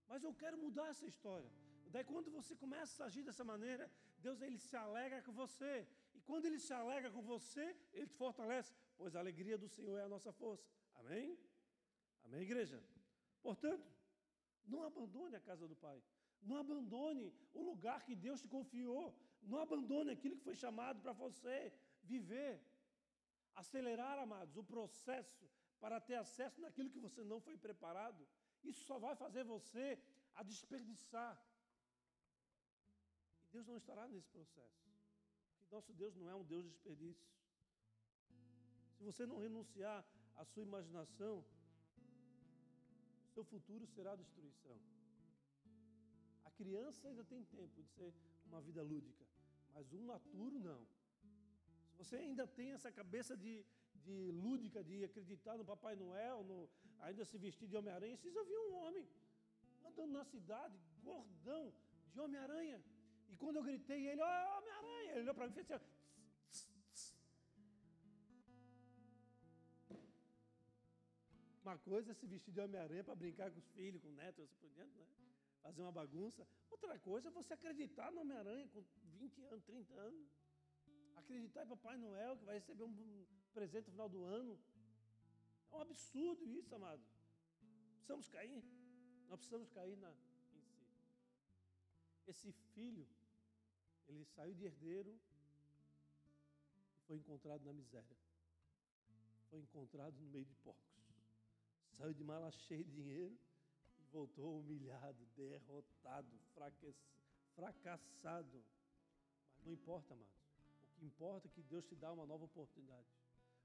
mas 0.08 0.24
eu 0.24 0.34
quero 0.42 0.58
mudar 0.58 0.88
essa 0.88 1.06
história. 1.06 1.50
Daí, 1.92 2.04
quando 2.04 2.30
você 2.38 2.54
começa 2.54 3.02
a 3.02 3.06
agir 3.06 3.22
dessa 3.28 3.44
maneira, 3.52 3.84
Deus 4.18 4.40
ele 4.46 4.58
se 4.58 4.76
alegra 4.76 5.20
com 5.22 5.32
você. 5.32 5.86
E 6.14 6.20
quando 6.28 6.44
ele 6.46 6.58
se 6.58 6.72
alegra 6.72 7.10
com 7.10 7.22
você, 7.22 7.64
ele 7.92 8.06
te 8.06 8.16
fortalece, 8.22 8.72
pois 8.96 9.16
a 9.16 9.20
alegria 9.20 9.56
do 9.58 9.68
Senhor 9.68 9.96
é 9.98 10.04
a 10.04 10.08
nossa 10.14 10.32
força. 10.32 10.68
Amém? 11.00 11.38
Amém, 12.24 12.42
igreja? 12.42 12.78
Portanto, 13.42 13.88
não 14.66 14.82
abandone 14.84 15.34
a 15.36 15.40
casa 15.40 15.66
do 15.66 15.76
Pai. 15.86 16.00
Não 16.42 16.56
abandone 16.56 17.32
o 17.52 17.62
lugar 17.70 18.04
que 18.04 18.14
Deus 18.14 18.40
te 18.40 18.48
confiou. 18.48 19.06
Não 19.42 19.60
abandone 19.60 20.10
aquilo 20.10 20.36
que 20.36 20.48
foi 20.50 20.54
chamado 20.54 21.00
para 21.00 21.12
você 21.12 21.72
viver. 22.02 22.60
Acelerar, 23.54 24.18
amados, 24.18 24.56
o 24.56 24.64
processo 24.64 25.48
para 25.80 26.00
ter 26.00 26.14
acesso 26.14 26.60
naquilo 26.60 26.90
que 26.90 27.00
você 27.00 27.22
não 27.24 27.40
foi 27.40 27.56
preparado. 27.56 28.26
Isso 28.62 28.84
só 28.84 28.98
vai 28.98 29.14
fazer 29.16 29.44
você 29.44 29.98
a 30.34 30.42
desperdiçar. 30.42 31.34
E 33.44 33.48
Deus 33.52 33.66
não 33.66 33.76
estará 33.76 34.06
nesse 34.08 34.28
processo. 34.28 34.80
Porque 35.58 35.74
nosso 35.74 35.92
Deus 35.92 36.14
não 36.14 36.28
é 36.28 36.34
um 36.34 36.44
Deus 36.44 36.64
de 36.64 36.70
desperdício. 36.70 37.28
Se 38.96 39.04
você 39.04 39.26
não 39.26 39.38
renunciar 39.38 40.04
à 40.36 40.44
sua 40.44 40.62
imaginação, 40.62 41.44
seu 43.32 43.44
futuro 43.44 43.86
será 43.86 44.14
destruição. 44.14 44.78
A 46.44 46.50
criança 46.50 47.08
ainda 47.08 47.24
tem 47.24 47.42
tempo 47.44 47.80
de 47.82 47.88
ser 47.88 48.12
uma 48.44 48.60
vida 48.60 48.82
lúdica, 48.82 49.24
mas 49.72 49.92
um 49.92 50.04
maturo 50.04 50.58
não. 50.58 50.86
Você 52.00 52.16
ainda 52.16 52.44
tem 52.58 52.68
essa 52.76 52.90
cabeça 52.90 53.36
de, 53.36 53.54
de 54.04 54.16
lúdica, 54.44 54.82
de 54.82 55.04
acreditar 55.08 55.56
no 55.58 55.64
Papai 55.72 55.94
Noel, 55.94 56.38
no, 56.50 56.58
ainda 57.06 57.24
se 57.30 57.36
vestir 57.46 57.68
de 57.68 57.76
Homem-Aranha, 57.76 58.16
vocês 58.16 58.34
ouviram 58.42 58.70
um 58.70 58.76
homem 58.84 59.06
andando 59.88 60.12
na 60.18 60.24
cidade, 60.24 60.78
gordão, 61.02 61.64
de 62.12 62.20
Homem-Aranha. 62.24 62.78
E 63.28 63.36
quando 63.36 63.56
eu 63.56 63.62
gritei, 63.62 64.00
ele, 64.08 64.22
oh, 64.22 64.58
Homem-Aranha, 64.58 65.10
ele 65.10 65.20
olhou 65.24 65.34
para 65.34 65.46
mim 65.46 65.52
e 65.52 65.54
fez 65.54 65.70
assim, 65.70 66.00
Uma 71.62 71.76
coisa 71.78 72.12
é 72.12 72.14
se 72.14 72.26
vestir 72.26 72.52
de 72.54 72.60
Homem-Aranha 72.60 73.04
para 73.04 73.14
brincar 73.14 73.50
com 73.50 73.58
os 73.58 73.68
filhos, 73.72 74.00
com 74.02 74.08
o 74.08 74.12
neto, 74.12 74.40
assim 74.42 74.56
por 74.56 74.70
diante, 74.70 74.96
né? 74.96 75.06
Fazer 75.62 75.82
uma 75.82 75.92
bagunça. 75.92 76.48
Outra 76.70 76.98
coisa 76.98 77.28
é 77.28 77.30
você 77.30 77.52
acreditar 77.52 78.10
no 78.10 78.22
Homem-Aranha 78.22 78.66
com 78.68 78.82
20 79.18 79.42
anos, 79.42 79.62
30 79.64 79.94
anos. 79.94 80.39
Acreditar 81.20 81.64
em 81.64 81.68
Papai 81.68 81.96
Noel, 81.96 82.36
que 82.38 82.44
vai 82.44 82.56
receber 82.56 82.84
um 82.84 83.26
presente 83.52 83.86
no 83.86 83.92
final 83.92 84.08
do 84.08 84.24
ano. 84.24 84.58
É 85.70 85.76
um 85.76 85.80
absurdo 85.80 86.48
isso, 86.48 86.74
amado. 86.74 87.02
Precisamos 87.96 88.28
cair. 88.28 88.62
Nós 89.28 89.38
precisamos 89.38 89.68
cair 89.70 89.96
na, 89.96 90.10
em 90.10 90.60
si. 90.68 90.86
Esse 92.26 92.52
filho, 92.74 93.06
ele 94.08 94.24
saiu 94.24 94.54
de 94.54 94.64
herdeiro 94.64 95.12
e 96.96 97.00
foi 97.06 97.16
encontrado 97.18 97.64
na 97.64 97.72
miséria. 97.72 98.16
Foi 99.48 99.60
encontrado 99.60 100.16
no 100.18 100.28
meio 100.28 100.44
de 100.44 100.54
porcos. 100.56 100.90
Saiu 101.92 102.14
de 102.14 102.24
mala 102.24 102.50
cheia 102.50 102.82
de 102.82 102.90
dinheiro 102.90 103.38
e 103.98 104.04
voltou 104.10 104.58
humilhado, 104.60 105.24
derrotado, 105.36 106.40
fracassado. 107.54 108.64
Mas 109.56 109.66
não 109.66 109.72
importa, 109.72 110.14
amados. 110.14 110.39
Importa 111.00 111.46
é 111.48 111.50
que 111.50 111.62
Deus 111.62 111.84
te 111.86 111.94
dá 111.94 112.12
uma 112.12 112.26
nova 112.26 112.44
oportunidade. 112.44 113.08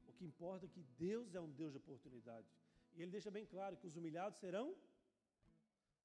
O 0.07 0.13
que 0.13 0.25
importa 0.25 0.65
é 0.65 0.69
que 0.69 0.83
Deus 0.97 1.33
é 1.33 1.41
um 1.41 1.51
Deus 1.51 1.71
de 1.73 1.77
oportunidade. 1.77 2.47
E 2.95 3.01
Ele 3.01 3.11
deixa 3.11 3.31
bem 3.31 3.45
claro 3.45 3.77
que 3.77 3.87
os 3.87 3.95
humilhados 3.95 4.39
serão. 4.39 4.75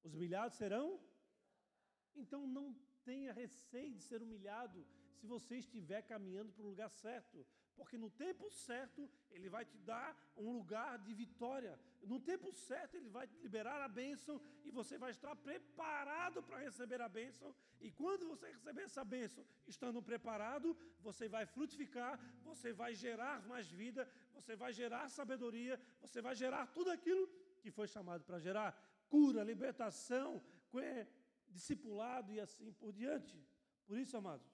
Os 0.03 0.13
humilhados 0.13 0.57
serão. 0.57 0.99
Então 2.15 2.45
não 2.45 2.75
tenha 3.05 3.31
receio 3.31 3.95
de 3.95 4.03
ser 4.03 4.21
humilhado 4.21 4.85
se 5.17 5.25
você 5.25 5.57
estiver 5.57 6.01
caminhando 6.01 6.51
para 6.51 6.63
o 6.63 6.69
lugar 6.69 6.89
certo 6.89 7.45
porque 7.81 7.97
no 7.97 8.09
tempo 8.09 8.49
certo 8.51 9.09
ele 9.31 9.49
vai 9.49 9.65
te 9.65 9.77
dar 9.79 10.15
um 10.37 10.51
lugar 10.57 10.99
de 10.99 11.13
vitória. 11.13 11.79
No 12.03 12.19
tempo 12.19 12.51
certo 12.51 12.95
ele 12.95 13.09
vai 13.09 13.29
liberar 13.41 13.81
a 13.81 13.87
bênção 13.87 14.41
e 14.65 14.71
você 14.71 14.97
vai 14.97 15.11
estar 15.11 15.35
preparado 15.35 16.41
para 16.43 16.57
receber 16.57 17.01
a 17.01 17.07
bênção. 17.07 17.55
E 17.79 17.91
quando 17.91 18.27
você 18.27 18.47
receber 18.47 18.83
essa 18.83 19.03
bênção, 19.03 19.45
estando 19.67 20.01
preparado, 20.01 20.75
você 20.99 21.27
vai 21.27 21.45
frutificar, 21.45 22.19
você 22.43 22.73
vai 22.73 22.95
gerar 22.95 23.45
mais 23.47 23.67
vida, 23.69 24.09
você 24.33 24.55
vai 24.55 24.73
gerar 24.73 25.09
sabedoria, 25.09 25.79
você 25.99 26.21
vai 26.21 26.35
gerar 26.35 26.67
tudo 26.67 26.89
aquilo 26.91 27.27
que 27.61 27.71
foi 27.71 27.87
chamado 27.87 28.23
para 28.23 28.39
gerar: 28.39 28.75
cura, 29.07 29.43
libertação, 29.43 30.41
discipulado 31.49 32.31
e 32.33 32.39
assim 32.39 32.71
por 32.73 32.91
diante. 32.91 33.37
Por 33.85 33.97
isso, 33.97 34.15
amados, 34.15 34.49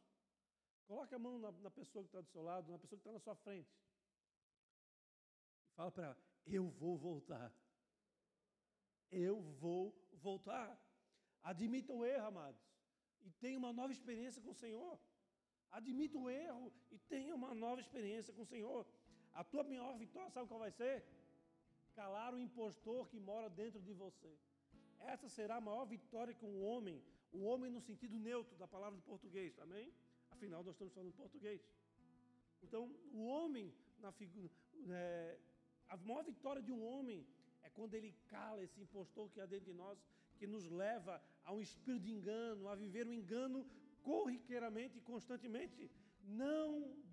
Coloque 0.88 1.14
a 1.14 1.20
mão 1.20 1.38
na, 1.38 1.52
na 1.52 1.70
pessoa 1.70 2.02
que 2.02 2.08
está 2.08 2.22
do 2.22 2.30
seu 2.30 2.42
lado, 2.42 2.72
na 2.72 2.80
pessoa 2.80 2.98
que 2.98 3.02
está 3.02 3.12
na 3.12 3.20
sua 3.20 3.36
frente. 3.36 3.70
Fala 5.76 5.92
para 5.92 6.06
ela: 6.06 6.18
Eu 6.48 6.68
vou 6.82 6.98
voltar. 6.98 7.54
Eu 9.12 9.42
vou 9.62 9.94
voltar. 10.14 10.70
Admita 11.44 11.94
o 11.94 12.06
erro, 12.06 12.28
amados. 12.28 12.62
E 13.26 13.32
tenha 13.32 13.58
uma 13.58 13.74
nova 13.74 13.92
experiência 13.92 14.42
com 14.42 14.52
o 14.52 14.62
Senhor. 14.64 15.00
Admita 15.72 16.18
o 16.18 16.30
erro 16.30 16.72
e 16.92 16.98
tenha 16.98 17.36
uma 17.36 17.54
nova 17.54 17.82
experiência 17.82 18.34
com 18.34 18.42
o 18.42 18.46
Senhor. 18.46 18.86
A 19.34 19.44
tua 19.44 19.64
maior 19.64 19.98
vitória, 19.98 20.30
sabe 20.32 20.48
qual 20.48 20.60
vai 20.60 20.72
ser? 20.72 21.06
Calar 21.94 22.34
o 22.34 22.40
impostor 22.40 23.08
que 23.10 23.20
mora 23.20 23.50
dentro 23.50 23.82
de 23.82 23.94
você. 23.94 24.32
Essa 25.00 25.28
será 25.30 25.58
a 25.58 25.62
maior 25.62 25.86
vitória 25.86 26.34
que 26.34 26.46
um 26.46 26.64
homem, 26.64 27.04
o 27.32 27.44
homem 27.44 27.70
no 27.72 27.82
sentido 27.82 28.18
neutro 28.18 28.56
da 28.58 28.68
palavra 28.68 28.98
do 29.00 29.04
português, 29.04 29.60
amém? 29.60 29.94
Afinal, 30.32 30.64
nós 30.64 30.74
estamos 30.76 30.94
falando 30.94 31.14
português. 31.14 31.62
Então, 32.64 32.96
o 33.14 33.26
homem, 33.26 33.74
na 34.00 34.12
figura, 34.12 34.50
é, 34.90 35.38
a 35.90 35.98
maior 35.98 36.24
vitória 36.24 36.62
de 36.62 36.72
um 36.72 36.84
homem 36.92 37.26
é 37.64 37.70
quando 37.70 37.94
ele 37.96 38.12
cala 38.28 38.64
esse 38.64 38.80
impostor 38.86 39.30
que 39.32 39.42
há 39.42 39.46
dentro 39.46 39.68
de 39.72 39.74
nós, 39.74 39.98
que 40.38 40.48
nos 40.48 40.66
leva 40.84 41.22
a 41.46 41.54
um 41.54 41.62
espírito 41.62 42.06
de 42.06 42.14
engano, 42.18 42.68
a 42.68 42.76
viver 42.76 43.06
o 43.06 43.10
um 43.10 43.14
engano 43.22 43.66
corriqueiramente 44.10 44.98
e 44.98 45.02
constantemente. 45.12 45.90
Não 46.46 46.68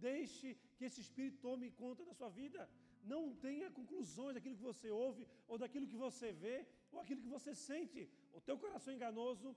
deixe 0.08 0.56
que 0.76 0.84
esse 0.84 1.00
espírito 1.00 1.38
tome 1.48 1.70
conta 1.70 2.04
da 2.04 2.14
sua 2.20 2.28
vida. 2.28 2.68
Não 3.12 3.22
tenha 3.46 3.70
conclusões 3.70 4.34
daquilo 4.34 4.56
que 4.56 4.68
você 4.72 4.90
ouve, 4.90 5.26
ou 5.46 5.56
daquilo 5.58 5.86
que 5.86 5.96
você 6.06 6.32
vê, 6.32 6.66
ou 6.90 7.00
aquilo 7.00 7.20
que 7.24 7.34
você 7.36 7.54
sente. 7.54 8.08
O 8.32 8.40
teu 8.40 8.56
coração 8.58 8.92
é 8.92 8.96
enganoso, 8.96 9.54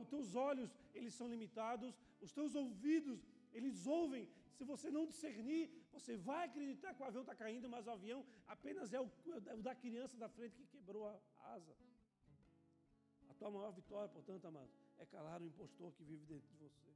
os 0.00 0.08
teus 0.08 0.34
olhos, 0.34 0.70
eles 0.94 1.14
são 1.14 1.28
limitados, 1.28 1.94
os 2.20 2.32
teus 2.32 2.54
ouvidos, 2.54 3.20
eles 3.52 3.86
ouvem. 3.86 4.28
Se 4.56 4.64
você 4.64 4.90
não 4.90 5.06
discernir, 5.06 5.70
você 5.92 6.16
vai 6.16 6.44
acreditar 6.46 6.94
que 6.94 7.02
o 7.02 7.06
avião 7.06 7.22
está 7.22 7.34
caindo, 7.34 7.68
mas 7.68 7.86
o 7.86 7.90
avião 7.90 8.24
apenas 8.46 8.92
é 8.92 9.00
o, 9.00 9.08
é 9.46 9.54
o 9.54 9.62
da 9.62 9.74
criança 9.74 10.16
da 10.16 10.28
frente 10.28 10.56
que 10.56 10.66
quebrou 10.66 11.06
a 11.08 11.20
asa. 11.54 11.76
A 13.28 13.34
tua 13.34 13.50
maior 13.50 13.72
vitória, 13.72 14.08
portanto, 14.08 14.46
amado, 14.46 14.70
é 14.98 15.06
calar 15.06 15.40
o 15.42 15.46
impostor 15.46 15.92
que 15.92 16.04
vive 16.04 16.24
dentro 16.26 16.48
de 16.48 16.56
você. 16.56 16.90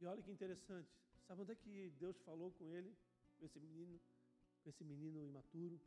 E 0.00 0.06
olha 0.06 0.22
que 0.22 0.30
interessante. 0.30 0.90
Sabe 1.26 1.42
onde 1.42 1.52
é 1.52 1.54
que 1.54 1.90
Deus 1.98 2.18
falou 2.20 2.50
com 2.52 2.70
ele, 2.70 2.96
com 3.38 3.44
esse 3.44 3.58
menino, 3.58 4.00
com 4.62 4.70
esse 4.70 4.84
menino 4.84 5.24
imaturo? 5.24 5.80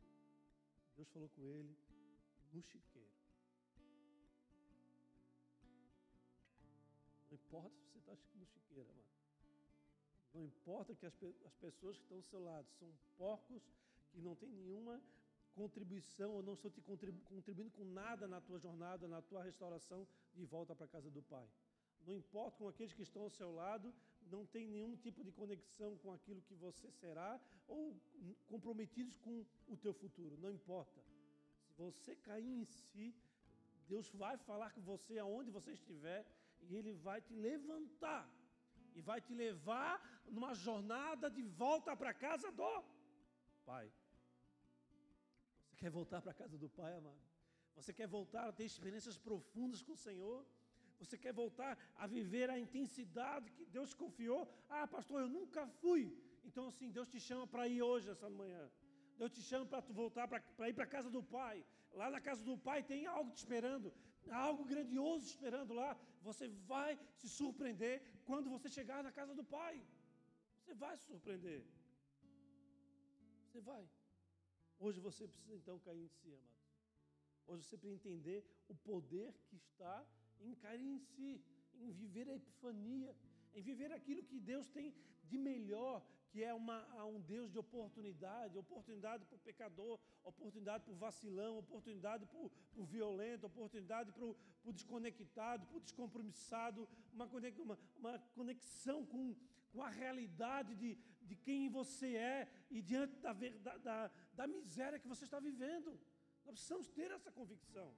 Deus 0.96 1.08
falou 1.10 1.28
com 1.30 1.44
ele 1.46 1.76
no 2.52 2.62
chiqueiro. 2.62 3.10
Não 7.30 7.36
importa 7.36 7.76
se 7.78 7.90
você 7.92 7.98
está 7.98 8.38
no 8.38 8.46
chiqueiro, 8.46 8.88
mano. 8.94 9.09
Não 10.32 10.44
importa 10.44 10.94
que 10.94 11.06
as, 11.06 11.14
as 11.44 11.54
pessoas 11.56 11.96
que 11.96 12.02
estão 12.02 12.18
ao 12.18 12.22
seu 12.22 12.42
lado 12.42 12.68
são 12.78 12.88
porcos 13.16 13.62
que 14.12 14.20
não 14.20 14.34
têm 14.34 14.50
nenhuma 14.50 15.00
contribuição 15.54 16.32
ou 16.32 16.42
não 16.42 16.54
estão 16.54 16.70
te 16.70 16.80
contribuindo 16.80 17.70
com 17.70 17.84
nada 17.84 18.26
na 18.26 18.40
tua 18.40 18.58
jornada, 18.58 19.08
na 19.08 19.20
tua 19.20 19.42
restauração 19.42 20.06
de 20.34 20.44
volta 20.44 20.74
para 20.74 20.86
a 20.86 20.88
casa 20.88 21.10
do 21.10 21.22
Pai. 21.22 21.46
Não 22.06 22.14
importa 22.14 22.58
com 22.58 22.68
aqueles 22.68 22.92
que 22.92 23.02
estão 23.02 23.22
ao 23.22 23.30
seu 23.30 23.52
lado, 23.52 23.92
não 24.30 24.46
tem 24.46 24.66
nenhum 24.66 24.96
tipo 24.96 25.22
de 25.22 25.32
conexão 25.32 25.96
com 25.98 26.12
aquilo 26.12 26.40
que 26.42 26.54
você 26.54 26.90
será 26.92 27.40
ou 27.66 27.94
comprometidos 28.46 29.16
com 29.18 29.44
o 29.68 29.76
teu 29.76 29.92
futuro. 29.92 30.38
Não 30.38 30.52
importa. 30.52 31.00
Se 31.66 31.72
você 31.74 32.16
cair 32.16 32.52
em 32.60 32.64
si, 32.64 33.14
Deus 33.88 34.08
vai 34.10 34.36
falar 34.38 34.70
com 34.70 34.80
você 34.80 35.18
aonde 35.18 35.50
você 35.50 35.72
estiver 35.72 36.24
e 36.62 36.76
Ele 36.76 36.92
vai 36.92 37.20
te 37.20 37.34
levantar 37.34 38.28
e 38.94 39.00
vai 39.00 39.20
te 39.20 39.34
levar 39.34 39.94
numa 40.28 40.54
jornada 40.54 41.30
de 41.30 41.42
volta 41.42 41.96
para 41.96 42.10
a 42.10 42.14
casa 42.14 42.50
do 42.52 42.84
Pai. 43.64 43.90
Você 45.64 45.76
quer 45.76 45.90
voltar 45.90 46.20
para 46.22 46.32
a 46.32 46.34
casa 46.34 46.56
do 46.58 46.68
Pai, 46.68 46.94
amado? 46.96 47.20
Você 47.76 47.92
quer 47.92 48.06
voltar 48.06 48.48
a 48.48 48.52
ter 48.52 48.64
experiências 48.64 49.16
profundas 49.16 49.82
com 49.82 49.92
o 49.92 49.96
Senhor? 49.96 50.46
Você 50.98 51.16
quer 51.16 51.32
voltar 51.32 51.78
a 51.96 52.06
viver 52.06 52.50
a 52.50 52.58
intensidade 52.58 53.50
que 53.52 53.64
Deus 53.64 53.94
confiou? 53.94 54.42
Ah, 54.68 54.86
pastor, 54.86 55.22
eu 55.22 55.28
nunca 55.28 55.66
fui. 55.82 56.02
Então, 56.44 56.66
assim, 56.66 56.90
Deus 56.90 57.08
te 57.08 57.18
chama 57.18 57.46
para 57.46 57.66
ir 57.66 57.80
hoje, 57.80 58.10
essa 58.10 58.28
manhã. 58.28 58.70
Deus 59.16 59.30
te 59.32 59.42
chama 59.42 59.64
para 59.66 59.80
voltar 59.80 60.28
para 60.28 60.68
ir 60.68 60.74
para 60.74 60.84
a 60.84 60.94
casa 60.96 61.10
do 61.10 61.22
Pai. 61.22 61.64
Lá 61.92 62.10
na 62.10 62.20
casa 62.20 62.42
do 62.42 62.56
Pai 62.56 62.82
tem 62.82 63.06
algo 63.06 63.30
te 63.30 63.38
esperando, 63.38 63.92
algo 64.30 64.64
grandioso 64.64 65.26
esperando 65.26 65.72
lá. 65.74 65.90
Você 66.22 66.48
vai 66.72 66.98
se 67.14 67.28
surpreender 67.28 68.02
quando 68.30 68.48
você 68.54 68.68
chegar 68.78 68.98
na 69.06 69.12
casa 69.18 69.34
do 69.38 69.44
Pai. 69.56 69.76
Você 70.58 70.72
vai 70.82 70.94
se 70.96 71.06
surpreender. 71.12 71.60
Você 73.44 73.60
vai. 73.70 73.84
Hoje 74.84 74.98
você 75.06 75.22
precisa 75.32 75.56
então 75.60 75.76
cair 75.86 76.02
em 76.08 76.12
si, 76.18 76.28
amado. 76.38 76.60
Hoje 77.48 77.62
você 77.64 77.76
precisa 77.76 77.98
entender 78.00 78.38
o 78.72 78.74
poder 78.90 79.28
que 79.48 79.56
está 79.64 79.96
em 80.48 80.54
cair 80.64 80.86
em 80.96 81.00
si, 81.12 81.30
em 81.84 81.90
viver 82.02 82.26
a 82.30 82.36
epifania, 82.40 83.12
em 83.56 83.62
viver 83.70 83.90
aquilo 83.98 84.22
que 84.30 84.38
Deus 84.52 84.68
tem 84.76 84.94
de 85.30 85.36
melhor, 85.50 85.96
que 86.30 86.42
é 86.44 86.52
uma, 86.54 86.78
um 87.04 87.20
Deus 87.20 87.50
de 87.50 87.58
oportunidade, 87.58 88.56
oportunidade 88.56 89.24
para 89.24 89.36
o 89.36 89.44
pecador, 89.48 89.98
oportunidade 90.22 90.84
para 90.84 90.92
o 90.92 90.96
vacilão, 90.96 91.58
oportunidade 91.58 92.24
para 92.26 92.38
o 92.82 92.84
violento, 92.84 93.46
oportunidade 93.46 94.12
para 94.12 94.24
o 94.24 94.72
desconectado, 94.72 95.66
para 95.66 95.76
o 95.76 95.80
descompromissado, 95.80 96.88
uma, 97.12 97.26
uma, 97.26 97.78
uma 97.98 98.18
conexão 98.34 99.04
com, 99.04 99.34
com 99.72 99.82
a 99.82 99.88
realidade 99.88 100.74
de, 100.76 100.96
de 101.22 101.34
quem 101.34 101.68
você 101.68 102.14
é 102.16 102.48
e 102.70 102.80
diante 102.80 103.16
da, 103.16 103.32
da, 103.32 103.76
da, 103.78 104.10
da 104.34 104.46
miséria 104.46 105.00
que 105.00 105.08
você 105.08 105.24
está 105.24 105.40
vivendo. 105.40 105.98
Nós 106.44 106.54
precisamos 106.54 106.88
ter 106.88 107.10
essa 107.10 107.30
convicção. 107.32 107.92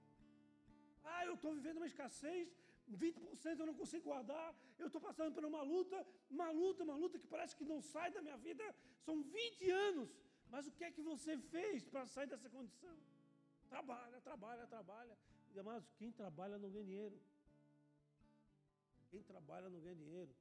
Ah, 1.05 1.27
eu 1.27 1.35
estou 1.35 1.53
vivendo 1.55 1.79
uma 1.79 1.87
escassez, 1.87 2.49
20% 2.97 3.59
eu 3.59 3.67
não 3.67 3.75
consigo 3.75 4.05
guardar, 4.05 4.55
eu 4.79 4.87
estou 4.87 5.01
passando 5.01 5.33
por 5.35 5.45
uma 5.45 5.63
luta, 5.63 6.07
uma 6.31 6.51
luta, 6.51 6.83
uma 6.83 6.97
luta 6.97 7.19
que 7.19 7.27
parece 7.27 7.57
que 7.57 7.65
não 7.65 7.81
sai 7.81 8.11
da 8.11 8.23
minha 8.23 8.37
vida, 8.37 8.65
são 9.07 9.23
20 9.23 9.71
anos. 9.71 10.11
Mas 10.51 10.67
o 10.67 10.73
que 10.73 10.85
é 10.85 10.91
que 10.91 11.03
você 11.03 11.37
fez 11.39 11.85
para 11.85 12.07
sair 12.07 12.27
dessa 12.27 12.49
condição? 12.51 12.97
Trabalha, 13.69 14.21
trabalha, 14.21 14.67
trabalha. 14.67 15.17
E, 15.55 15.59
amados, 15.59 15.89
quem 15.99 16.11
trabalha 16.13 16.59
não 16.59 16.71
ganha 16.71 16.85
dinheiro. 16.85 17.19
Quem 19.11 19.23
trabalha 19.23 19.69
não 19.71 19.81
ganha 19.81 19.95
dinheiro. 19.95 20.35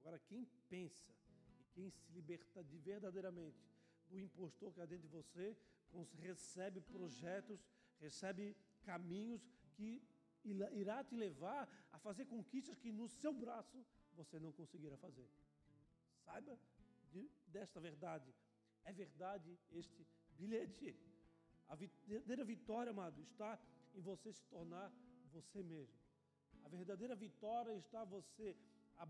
Agora, 0.00 0.18
quem 0.18 0.44
pensa 0.68 1.12
e 1.60 1.64
quem 1.74 1.90
se 1.90 2.12
liberta 2.12 2.62
de 2.62 2.76
verdadeiramente 2.78 3.64
do 4.08 4.18
impostor 4.18 4.72
que 4.72 4.80
há 4.80 4.86
dentro 4.86 5.06
de 5.08 5.14
você, 5.14 5.56
recebe 6.18 6.80
projetos, 6.80 7.60
recebe 8.00 8.56
caminhos 8.84 9.42
que 9.74 10.02
irá 10.50 11.02
te 11.04 11.14
levar 11.14 11.68
a 11.92 11.98
fazer 11.98 12.24
conquistas 12.26 12.78
que 12.78 12.92
no 12.92 13.08
seu 13.08 13.32
braço 13.32 13.84
você 14.14 14.38
não 14.38 14.52
conseguirá 14.52 14.96
fazer. 14.96 15.28
Saiba 16.24 16.58
de, 17.12 17.28
desta 17.46 17.80
verdade. 17.80 18.32
É 18.84 18.92
verdade 18.92 19.58
este 19.72 20.06
bilhete. 20.38 20.96
A 21.68 21.74
verdadeira 21.74 22.44
vitória, 22.44 22.90
amado, 22.90 23.20
está 23.20 23.58
em 23.94 24.00
você 24.00 24.32
se 24.32 24.44
tornar 24.46 24.92
você 25.32 25.62
mesmo. 25.62 25.98
A 26.64 26.68
verdadeira 26.68 27.14
vitória 27.14 27.74
está 27.74 28.04
você 28.04 28.56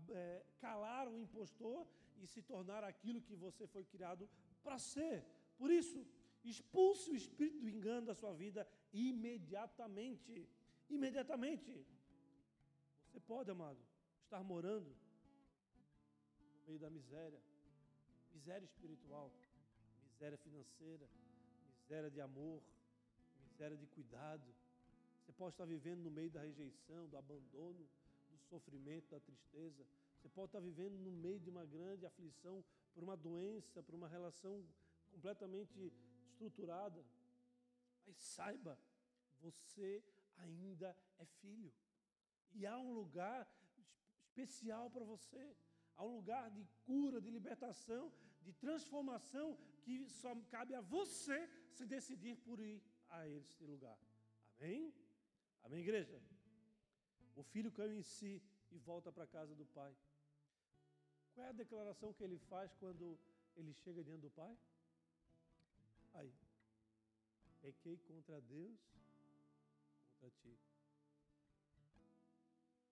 é, 0.09 0.45
calar 0.59 1.07
o 1.07 1.19
impostor 1.19 1.87
e 2.21 2.27
se 2.27 2.41
tornar 2.41 2.83
aquilo 2.83 3.21
que 3.21 3.35
você 3.35 3.67
foi 3.67 3.83
criado 3.83 4.29
para 4.63 4.77
ser. 4.79 5.23
Por 5.57 5.69
isso, 5.71 6.05
expulse 6.43 7.11
o 7.11 7.15
espírito 7.15 7.59
do 7.59 7.69
engano 7.69 8.07
da 8.07 8.15
sua 8.15 8.33
vida 8.33 8.67
imediatamente 8.93 10.47
imediatamente. 10.89 11.85
Você 13.05 13.19
pode, 13.19 13.49
amado, 13.51 13.79
estar 14.23 14.43
morando 14.43 14.89
no 16.39 16.65
meio 16.67 16.79
da 16.79 16.89
miséria, 16.89 17.41
miséria 18.33 18.65
espiritual, 18.65 19.31
miséria 20.11 20.37
financeira, 20.37 21.07
miséria 21.81 22.11
de 22.11 22.21
amor, 22.21 22.61
miséria 23.49 23.77
de 23.77 23.87
cuidado. 23.87 24.47
Você 25.19 25.31
pode 25.31 25.53
estar 25.53 25.65
vivendo 25.65 26.01
no 26.01 26.11
meio 26.11 26.29
da 26.29 26.41
rejeição, 26.41 27.07
do 27.07 27.17
abandono, 27.17 27.87
do 28.29 28.37
sofrimento, 28.49 29.09
da 29.09 29.19
tristeza. 29.19 29.85
Você 30.17 30.29
pode 30.29 30.49
estar 30.49 30.59
vivendo 30.59 30.97
no 30.97 31.11
meio 31.11 31.39
de 31.39 31.49
uma 31.49 31.65
grande 31.65 32.05
aflição 32.05 32.63
por 32.93 33.03
uma 33.03 33.15
doença, 33.15 33.83
por 33.83 33.95
uma 33.95 34.07
relação 34.07 34.65
completamente 35.11 35.93
estruturada. 36.31 37.03
Mas 38.05 38.15
saiba, 38.17 38.77
você 39.41 40.03
ainda 40.37 40.95
é 41.17 41.25
filho. 41.25 41.71
E 42.53 42.65
há 42.65 42.77
um 42.77 42.93
lugar 42.93 43.47
especial 44.25 44.89
para 44.89 45.03
você. 45.03 45.55
Há 45.95 46.05
um 46.05 46.15
lugar 46.15 46.49
de 46.51 46.63
cura, 46.85 47.19
de 47.19 47.29
libertação, 47.29 48.11
de 48.41 48.53
transformação 48.53 49.57
que 49.83 50.07
só 50.09 50.35
cabe 50.55 50.73
a 50.75 50.81
você 50.81 51.39
se 51.71 51.85
decidir 51.85 52.35
por 52.45 52.59
ir 52.59 52.81
a 53.09 53.27
esse 53.27 53.63
lugar. 53.63 53.97
Amém? 54.59 54.93
Amém, 55.63 55.79
igreja? 55.79 56.21
O 57.35 57.43
filho 57.43 57.71
caiu 57.71 57.95
em 57.95 58.03
si 58.03 58.41
e 58.71 58.77
volta 58.77 59.11
para 59.11 59.23
a 59.23 59.27
casa 59.27 59.55
do 59.55 59.65
pai. 59.65 59.95
Qual 61.33 61.45
é 61.45 61.49
a 61.49 61.61
declaração 61.63 62.13
que 62.13 62.23
ele 62.23 62.39
faz 62.51 62.73
quando 62.75 63.19
ele 63.55 63.73
chega 63.73 64.03
diante 64.03 64.21
do 64.21 64.31
pai? 64.31 64.57
Aí, 66.13 66.33
pequei 67.61 67.97
contra 67.97 68.41
Deus 68.41 68.96
para 70.27 70.31
ti. 70.31 70.57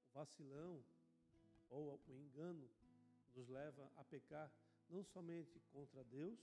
O 0.10 0.14
vacilão 0.14 0.84
ou 1.70 2.00
o 2.08 2.18
engano 2.18 2.70
nos 3.36 3.48
leva 3.50 3.92
a 3.98 4.04
pecar 4.04 4.52
não 4.90 5.04
somente 5.04 5.60
contra 5.74 6.04
Deus, 6.06 6.40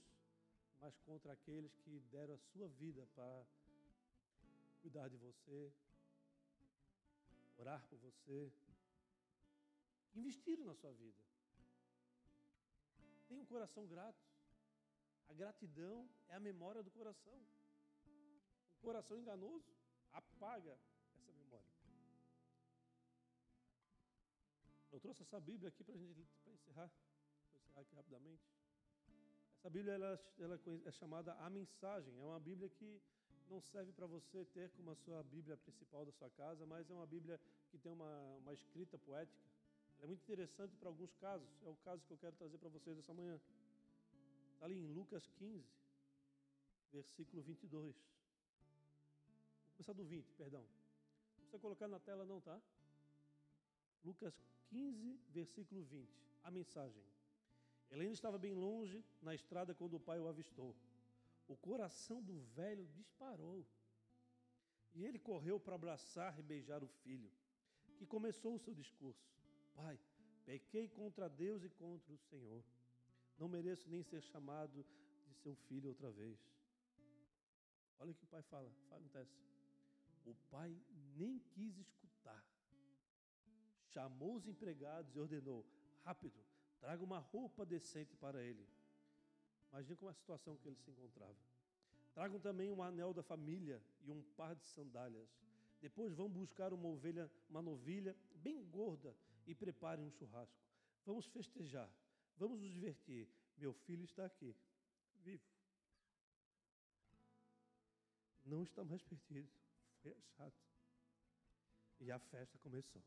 mas 0.79 0.97
contra 0.99 1.33
aqueles 1.33 1.75
que 1.77 1.99
deram 2.11 2.35
a 2.35 2.37
sua 2.37 2.67
vida 2.67 3.07
para 3.15 3.45
cuidar 4.81 5.07
de 5.07 5.17
você, 5.17 5.71
orar 7.57 7.83
por 7.87 7.97
você, 7.97 8.51
investiram 10.13 10.65
na 10.65 10.75
sua 10.75 10.91
vida. 10.93 11.17
Tenha 13.27 13.41
um 13.41 13.45
coração 13.45 13.87
grato. 13.87 14.21
A 15.29 15.33
gratidão 15.33 16.07
é 16.27 16.35
a 16.35 16.39
memória 16.39 16.83
do 16.83 16.91
coração. 16.91 17.41
O 18.77 18.81
coração 18.81 19.17
enganoso 19.17 19.73
apaga 20.13 20.77
essa 21.15 21.31
memória. 21.31 21.73
Eu 24.91 24.99
trouxe 24.99 25.23
essa 25.23 25.39
Bíblia 25.39 25.69
aqui 25.69 25.83
para 25.83 25.97
gente 25.97 26.13
pra 26.43 26.53
encerrar. 26.53 26.91
Vou 27.51 27.61
encerrar 27.61 27.81
aqui 27.81 27.95
rapidamente. 27.95 28.43
Essa 29.57 29.69
Bíblia 29.69 29.93
ela, 29.93 30.19
ela 30.39 30.59
é 30.85 30.91
chamada 30.91 31.33
A 31.35 31.49
Mensagem. 31.49 32.13
É 32.19 32.23
uma 32.23 32.39
Bíblia 32.39 32.69
que 32.69 33.01
não 33.49 33.61
serve 33.61 33.91
para 33.91 34.05
você 34.05 34.45
ter 34.45 34.69
como 34.71 34.91
a 34.91 34.95
sua 34.95 35.23
Bíblia 35.23 35.57
principal 35.57 36.05
da 36.05 36.11
sua 36.11 36.29
casa, 36.31 36.65
mas 36.65 36.89
é 36.89 36.93
uma 36.93 37.05
Bíblia 37.05 37.39
que 37.69 37.77
tem 37.77 37.91
uma, 37.91 38.19
uma 38.37 38.53
escrita 38.53 38.97
poética. 38.97 39.41
Ela 39.97 40.05
é 40.05 40.07
muito 40.07 40.21
interessante 40.21 40.75
para 40.75 40.89
alguns 40.89 41.13
casos. 41.15 41.47
É 41.63 41.69
o 41.69 41.75
caso 41.77 42.05
que 42.05 42.11
eu 42.11 42.17
quero 42.17 42.35
trazer 42.35 42.57
para 42.57 42.69
vocês 42.69 42.97
essa 42.97 43.13
manhã. 43.13 43.39
Está 44.53 44.65
ali 44.65 44.75
em 44.75 44.87
Lucas 44.87 45.27
15, 45.37 45.65
versículo 46.91 47.41
22. 47.41 47.95
Começar 49.75 49.93
do 49.93 50.03
20, 50.03 50.33
perdão. 50.33 50.61
Não 50.61 51.35
precisa 51.35 51.59
colocar 51.59 51.87
na 51.87 51.99
tela, 51.99 52.25
não, 52.25 52.39
tá? 52.39 52.61
Lucas 54.03 54.35
15, 54.67 55.19
versículo 55.29 55.83
20. 55.83 56.09
A 56.43 56.51
mensagem. 56.51 57.03
Ele 57.89 58.01
ainda 58.03 58.13
estava 58.13 58.37
bem 58.37 58.53
longe 58.53 59.03
na 59.21 59.33
estrada 59.35 59.73
quando 59.73 59.95
o 59.95 59.99
pai 59.99 60.19
o 60.19 60.27
avistou. 60.27 60.75
O 61.47 61.55
coração 61.55 62.21
do 62.21 62.39
velho 62.55 62.87
disparou. 62.87 63.65
E 64.95 65.03
ele 65.03 65.19
correu 65.19 65.59
para 65.59 65.75
abraçar 65.75 66.37
e 66.39 66.43
beijar 66.43 66.83
o 66.83 66.87
filho, 66.87 67.31
que 67.97 68.05
começou 68.05 68.55
o 68.55 68.59
seu 68.59 68.73
discurso: 68.73 69.27
Pai, 69.73 69.99
pequei 70.45 70.87
contra 70.87 71.27
Deus 71.27 71.63
e 71.63 71.69
contra 71.69 72.13
o 72.13 72.17
Senhor. 72.17 72.63
Não 73.37 73.47
mereço 73.47 73.89
nem 73.89 74.03
ser 74.03 74.21
chamado 74.21 74.85
de 75.27 75.33
seu 75.35 75.55
filho 75.67 75.89
outra 75.89 76.11
vez. 76.11 76.39
Olha 77.99 78.11
o 78.11 78.15
que 78.15 78.23
o 78.23 78.27
pai 78.27 78.43
fala, 78.43 78.71
acontece. 78.91 79.33
O 80.25 80.33
pai 80.49 80.75
nem 81.15 81.39
quis 81.39 81.77
escutar. 81.77 82.43
Chamou 83.89 84.35
os 84.35 84.47
empregados 84.47 85.15
e 85.15 85.19
ordenou: 85.19 85.65
Rápido, 86.03 86.39
traga 86.79 87.03
uma 87.03 87.19
roupa 87.19 87.65
decente 87.65 88.15
para 88.15 88.41
ele. 88.41 88.67
Imagina 89.71 89.95
como 89.95 90.11
a 90.11 90.13
situação 90.13 90.55
que 90.57 90.67
ele 90.67 90.77
se 90.77 90.91
encontrava. 90.91 91.35
Tragam 92.13 92.39
também 92.39 92.71
um 92.71 92.83
anel 92.83 93.13
da 93.13 93.23
família 93.23 93.81
e 94.03 94.11
um 94.11 94.21
par 94.37 94.55
de 94.55 94.65
sandálias. 94.67 95.27
Depois 95.81 96.13
vão 96.13 96.29
buscar 96.29 96.71
uma 96.71 96.87
ovelha, 96.87 97.29
uma 97.49 97.61
novilha 97.61 98.15
bem 98.35 98.63
gorda 98.69 99.15
e 99.47 99.55
preparem 99.55 100.05
um 100.05 100.11
churrasco. 100.11 100.61
Vamos 101.05 101.25
festejar, 101.25 101.89
vamos 102.37 102.59
nos 102.59 102.71
divertir. 102.71 103.27
Meu 103.57 103.73
filho 103.73 104.03
está 104.03 104.25
aqui, 104.25 104.55
vivo. 105.23 105.43
Não 108.45 108.63
está 108.63 108.83
mais 108.83 109.01
perdido, 109.03 109.49
foi 110.03 110.13
achado. 110.13 110.53
E 112.01 112.11
a 112.11 112.19
festa 112.19 112.57
começou. 112.59 113.01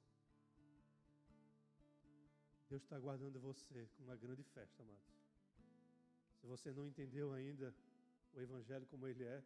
Deus 2.68 2.82
está 2.82 2.96
aguardando 2.96 3.38
você 3.38 3.86
com 3.96 4.04
uma 4.04 4.16
grande 4.16 4.42
festa, 4.42 4.82
amados. 4.82 5.04
Se 6.40 6.46
você 6.46 6.72
não 6.72 6.86
entendeu 6.86 7.32
ainda 7.32 7.72
o 8.32 8.40
Evangelho 8.40 8.86
como 8.86 9.06
ele 9.06 9.24
é, 9.24 9.42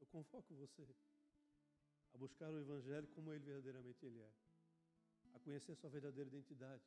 eu 0.00 0.06
convoco 0.06 0.54
você 0.54 0.82
a 2.14 2.18
buscar 2.18 2.50
o 2.50 2.58
Evangelho 2.58 3.06
como 3.08 3.32
ele 3.32 3.44
verdadeiramente 3.44 4.04
ele 4.04 4.20
é, 4.20 4.30
a 5.34 5.38
conhecer 5.40 5.76
sua 5.76 5.90
verdadeira 5.90 6.28
identidade, 6.28 6.82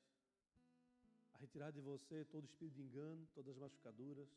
a 1.35 1.37
retirar 1.37 1.71
de 1.71 1.79
você 1.79 2.25
todo 2.25 2.45
espírito 2.45 2.75
de 2.75 2.81
engano, 2.81 3.25
todas 3.33 3.53
as 3.53 3.57
machucaduras, 3.57 4.27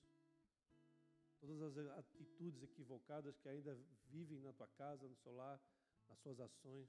todas 1.47 1.76
as 1.78 1.99
atitudes 1.99 2.62
equivocadas 2.62 3.36
que 3.38 3.49
ainda 3.49 3.78
vivem 4.11 4.40
na 4.40 4.53
tua 4.53 4.68
casa, 4.68 5.07
no 5.07 5.16
seu 5.16 5.34
lar, 5.34 5.61
nas 6.09 6.18
suas 6.18 6.40
ações, 6.40 6.88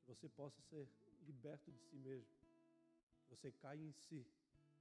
que 0.00 0.06
você 0.06 0.28
possa 0.28 0.60
ser 0.62 0.88
liberto 1.26 1.70
de 1.70 1.78
si 1.80 1.96
mesmo 1.96 2.38
você 3.28 3.52
cai 3.52 3.78
em 3.78 3.92
si 3.92 4.26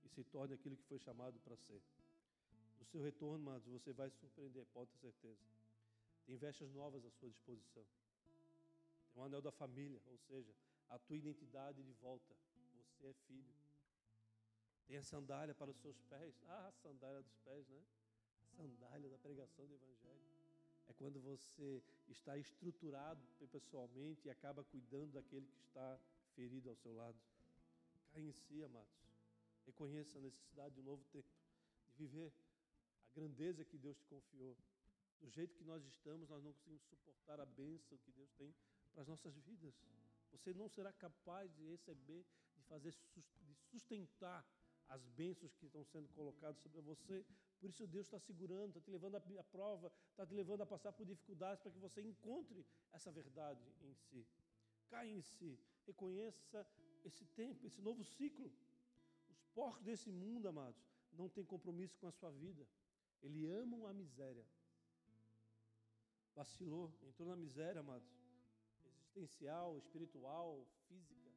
e 0.03 0.09
se 0.09 0.23
torne 0.23 0.53
aquilo 0.53 0.77
que 0.77 0.83
foi 0.85 0.99
chamado 0.99 1.39
para 1.39 1.55
ser. 1.55 1.81
No 2.79 2.85
seu 2.85 3.01
retorno, 3.01 3.49
amados, 3.49 3.67
você 3.67 3.91
vai 3.91 4.09
surpreender, 4.09 4.65
pode 4.67 4.89
ter 4.91 5.11
certeza. 5.11 5.41
Tem 6.25 6.37
vestes 6.37 6.69
novas 6.71 7.05
à 7.05 7.11
sua 7.11 7.29
disposição. 7.29 7.85
Tem 9.13 9.21
um 9.21 9.25
anel 9.25 9.41
da 9.41 9.51
família, 9.51 10.01
ou 10.07 10.17
seja, 10.17 10.53
a 10.89 10.97
tua 10.99 11.17
identidade 11.17 11.83
de 11.83 11.93
volta. 11.93 12.35
Você 12.91 13.07
é 13.07 13.13
filho. 13.13 13.53
Tem 14.87 14.97
a 14.97 15.03
sandália 15.03 15.53
para 15.53 15.69
os 15.69 15.77
seus 15.77 15.99
pés. 16.03 16.33
Ah, 16.45 16.67
a 16.67 16.71
sandália 16.71 17.21
dos 17.21 17.35
pés, 17.39 17.67
né? 17.67 17.83
Sandália 18.57 19.07
da 19.07 19.17
pregação 19.19 19.65
do 19.67 19.75
Evangelho. 19.75 20.25
É 20.89 20.93
quando 20.93 21.19
você 21.21 21.83
está 22.07 22.37
estruturado 22.37 23.21
pessoalmente 23.51 24.27
e 24.27 24.31
acaba 24.31 24.63
cuidando 24.63 25.11
daquele 25.13 25.45
que 25.45 25.61
está 25.61 25.99
ferido 26.35 26.69
ao 26.69 26.75
seu 26.75 26.93
lado. 26.95 27.17
Caia 28.11 28.25
em 28.25 28.31
si, 28.31 28.63
amados. 28.63 28.97
Reconheça 29.65 30.17
a 30.17 30.21
necessidade 30.21 30.75
de 30.75 30.81
um 30.81 30.85
novo 30.85 31.03
tempo, 31.11 31.27
de 31.85 31.93
viver 31.97 32.31
a 33.11 33.19
grandeza 33.19 33.63
que 33.63 33.77
Deus 33.77 33.97
te 33.97 34.05
confiou. 34.07 34.57
Do 35.21 35.29
jeito 35.29 35.55
que 35.55 35.63
nós 35.63 35.83
estamos, 35.85 36.29
nós 36.29 36.43
não 36.43 36.53
conseguimos 36.53 36.83
suportar 36.83 37.39
a 37.39 37.45
bênção 37.45 37.97
que 37.97 38.11
Deus 38.11 38.31
tem 38.37 38.53
para 38.93 39.01
as 39.01 39.07
nossas 39.07 39.35
vidas. 39.39 39.75
Você 40.31 40.53
não 40.53 40.67
será 40.69 40.91
capaz 40.93 41.53
de 41.55 41.63
receber, 41.69 42.25
de 42.55 42.63
fazer, 42.63 42.93
de 43.41 43.55
sustentar 43.69 44.45
as 44.87 45.05
bênçãos 45.09 45.53
que 45.55 45.65
estão 45.65 45.83
sendo 45.83 46.07
colocadas 46.09 46.57
sobre 46.59 46.81
você. 46.81 47.25
Por 47.59 47.69
isso 47.69 47.87
Deus 47.87 48.05
está 48.05 48.19
segurando, 48.19 48.69
está 48.69 48.81
te 48.81 48.91
levando 48.91 49.15
a 49.15 49.43
prova, 49.43 49.91
está 50.11 50.25
te 50.25 50.33
levando 50.33 50.61
a 50.61 50.65
passar 50.65 50.91
por 50.91 51.05
dificuldades 51.05 51.61
para 51.61 51.71
que 51.71 51.79
você 51.79 52.01
encontre 52.01 52.65
essa 52.91 53.11
verdade 53.11 53.61
em 53.81 53.93
si. 53.93 54.25
Caia 54.89 55.11
em 55.11 55.21
si, 55.21 55.59
reconheça 55.85 56.65
esse 57.03 57.25
tempo, 57.25 57.65
esse 57.65 57.81
novo 57.81 58.03
ciclo. 58.03 58.51
Os 59.29 59.43
porcos 59.55 59.83
desse 59.83 60.11
mundo, 60.11 60.47
amados, 60.47 60.81
não 61.13 61.27
têm 61.27 61.43
compromisso 61.43 61.97
com 61.97 62.07
a 62.07 62.11
sua 62.11 62.31
vida. 62.31 62.65
Eles 63.23 63.49
amam 63.49 63.87
a 63.87 63.93
miséria. 63.93 64.45
Vacilou, 66.35 66.93
entrou 67.01 67.27
na 67.27 67.35
miséria, 67.35 67.79
amados. 67.79 68.07
Existencial, 68.85 69.77
espiritual, 69.79 70.63
física. 70.87 71.31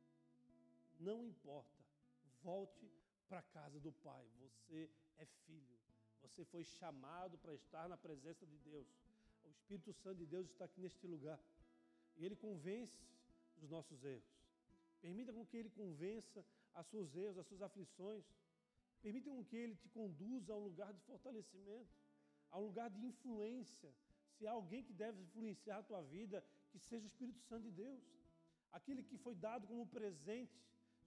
Não 0.98 1.24
importa. 1.24 1.82
Volte 2.42 2.92
para 3.26 3.38
a 3.38 3.42
casa 3.42 3.80
do 3.80 3.92
Pai. 3.92 4.28
Você 4.38 4.90
é 5.16 5.24
filho. 5.24 5.79
Você 6.22 6.44
foi 6.44 6.64
chamado 6.64 7.38
para 7.38 7.54
estar 7.54 7.88
na 7.88 7.96
presença 7.96 8.46
de 8.46 8.58
Deus. 8.58 8.88
O 9.44 9.50
Espírito 9.50 9.92
Santo 9.92 10.18
de 10.18 10.26
Deus 10.26 10.46
está 10.48 10.64
aqui 10.64 10.80
neste 10.80 11.06
lugar. 11.06 11.38
E 12.16 12.24
ele 12.24 12.36
convence 12.36 13.00
dos 13.58 13.70
nossos 13.70 14.04
erros. 14.04 14.40
Permita 15.00 15.32
com 15.32 15.44
que 15.46 15.56
Ele 15.56 15.70
convença 15.70 16.44
a 16.74 16.82
seus 16.82 17.14
erros, 17.16 17.38
as 17.38 17.46
suas 17.46 17.62
aflições. 17.62 18.24
Permita 19.02 19.30
com 19.30 19.44
que 19.44 19.56
Ele 19.56 19.74
te 19.74 19.88
conduza 19.88 20.52
a 20.52 20.56
um 20.56 20.64
lugar 20.64 20.92
de 20.92 21.00
fortalecimento, 21.02 21.90
a 22.50 22.58
um 22.58 22.64
lugar 22.66 22.90
de 22.90 23.04
influência. 23.10 23.90
Se 24.34 24.46
há 24.46 24.52
alguém 24.52 24.82
que 24.82 24.92
deve 24.92 25.22
influenciar 25.22 25.78
a 25.78 25.82
tua 25.82 26.02
vida, 26.02 26.44
que 26.70 26.78
seja 26.78 27.04
o 27.04 27.06
Espírito 27.12 27.40
Santo 27.48 27.64
de 27.68 27.70
Deus. 27.70 28.02
Aquele 28.72 29.02
que 29.02 29.16
foi 29.18 29.34
dado 29.34 29.66
como 29.66 29.86
presente. 29.86 30.58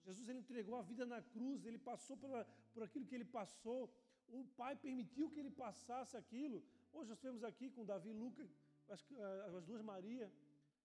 Jesus 0.04 0.28
ele 0.28 0.40
entregou 0.40 0.76
a 0.76 0.82
vida 0.82 1.06
na 1.06 1.22
cruz, 1.22 1.64
ele 1.64 1.78
passou 1.78 2.16
por, 2.16 2.30
por 2.74 2.82
aquilo 2.82 3.06
que 3.06 3.14
ele 3.14 3.24
passou. 3.24 3.80
O 4.28 4.44
Pai 4.56 4.74
permitiu 4.76 5.30
que 5.30 5.40
ele 5.40 5.50
passasse 5.50 6.16
aquilo. 6.16 6.62
Hoje 6.92 7.10
nós 7.10 7.20
vemos 7.20 7.44
aqui 7.44 7.70
com 7.70 7.84
Davi 7.84 8.10
e 8.10 8.12
Lucas, 8.12 8.50
as 8.88 9.64
duas 9.64 9.82
Maria. 9.82 10.32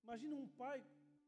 Imagina 0.04 0.36
um 0.36 0.48
pai 0.48 0.84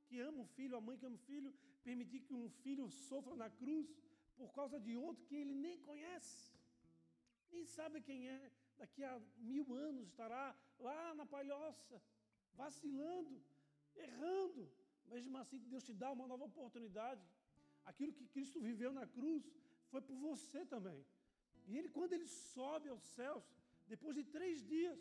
que 0.07 0.20
ama 0.20 0.41
o 0.41 0.45
filho, 0.45 0.76
a 0.78 0.82
mãe 0.82 0.97
que 0.97 1.05
ama 1.05 1.16
o 1.16 1.26
filho, 1.30 1.53
permitir 1.84 2.22
que 2.22 2.34
um 2.34 2.49
filho 2.49 2.89
sofra 2.89 3.36
na 3.36 3.49
cruz 3.49 3.88
por 4.36 4.51
causa 4.53 4.80
de 4.80 4.95
outro 4.95 5.26
que 5.26 5.36
ele 5.36 5.53
nem 5.53 5.78
conhece, 5.80 6.51
nem 7.51 7.64
sabe 7.66 8.01
quem 8.01 8.28
é, 8.28 8.51
daqui 8.78 9.03
a 9.03 9.22
mil 9.38 9.66
anos 9.76 10.07
estará 10.07 10.55
lá 10.80 11.14
na 11.14 11.26
palhoça, 11.26 12.01
vacilando, 12.53 13.41
errando, 13.95 14.72
mesmo 15.07 15.38
assim 15.38 15.59
Deus 15.59 15.84
te 15.84 15.93
dá 15.93 16.12
uma 16.12 16.28
nova 16.28 16.45
oportunidade. 16.45 17.24
Aquilo 17.86 18.14
que 18.14 18.26
Cristo 18.28 18.59
viveu 18.59 18.91
na 18.93 19.05
cruz 19.05 19.43
foi 19.89 20.01
por 20.01 20.16
você 20.16 20.66
também. 20.66 21.05
E 21.68 21.78
ele, 21.78 21.89
quando 21.89 22.14
ele 22.14 22.28
sobe 22.28 22.89
aos 22.89 23.03
céus, 23.18 23.43
depois 23.88 24.16
de 24.16 24.24
três 24.24 24.66
dias, 24.66 24.99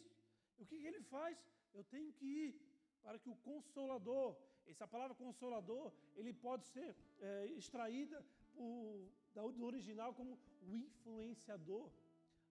o 0.59 0.65
que, 0.67 0.79
que 0.81 0.87
ele 0.87 1.03
faz? 1.03 1.37
Eu 1.75 1.85
tenho 1.85 2.13
que 2.13 2.27
ir 2.27 2.51
para 3.03 3.19
que 3.19 3.31
o 3.31 3.37
Consolador, 3.37 4.37
essa 4.67 4.87
palavra 4.87 5.15
consolador, 5.15 5.93
ele 6.17 6.33
pode 6.33 6.65
ser 6.67 6.95
é, 7.21 7.47
extraída 7.59 8.25
por, 8.55 9.53
do 9.57 9.65
original 9.65 10.15
como 10.15 10.39
o 10.69 10.77
influenciador, 10.77 11.91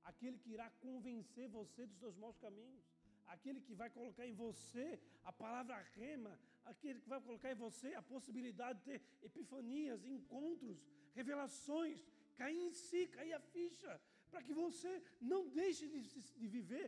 aquele 0.04 0.38
que 0.38 0.52
irá 0.52 0.70
convencer 0.82 1.48
você 1.48 1.86
dos 1.86 1.98
seus 1.98 2.16
maus 2.18 2.38
caminhos, 2.38 2.84
aquele 3.28 3.62
que 3.62 3.74
vai 3.74 3.90
colocar 3.90 4.26
em 4.28 4.34
você 4.34 5.00
a 5.24 5.32
palavra 5.32 5.78
rema, 5.96 6.38
aquele 6.66 7.00
que 7.00 7.10
vai 7.10 7.22
colocar 7.22 7.52
em 7.52 7.56
você 7.56 7.94
a 7.94 8.02
possibilidade 8.02 8.80
de 8.80 8.86
ter 8.86 9.02
epifanias, 9.24 10.06
encontros, 10.06 10.78
revelações, 11.14 12.06
cair 12.42 12.62
em 12.70 12.74
si, 12.86 13.02
cair 13.18 13.34
a 13.40 13.42
ficha, 13.54 13.94
para 14.32 14.42
que 14.46 14.54
você 14.64 14.92
não 15.32 15.42
deixe 15.62 15.86
de, 15.94 16.00
de 16.42 16.48
viver 16.58 16.86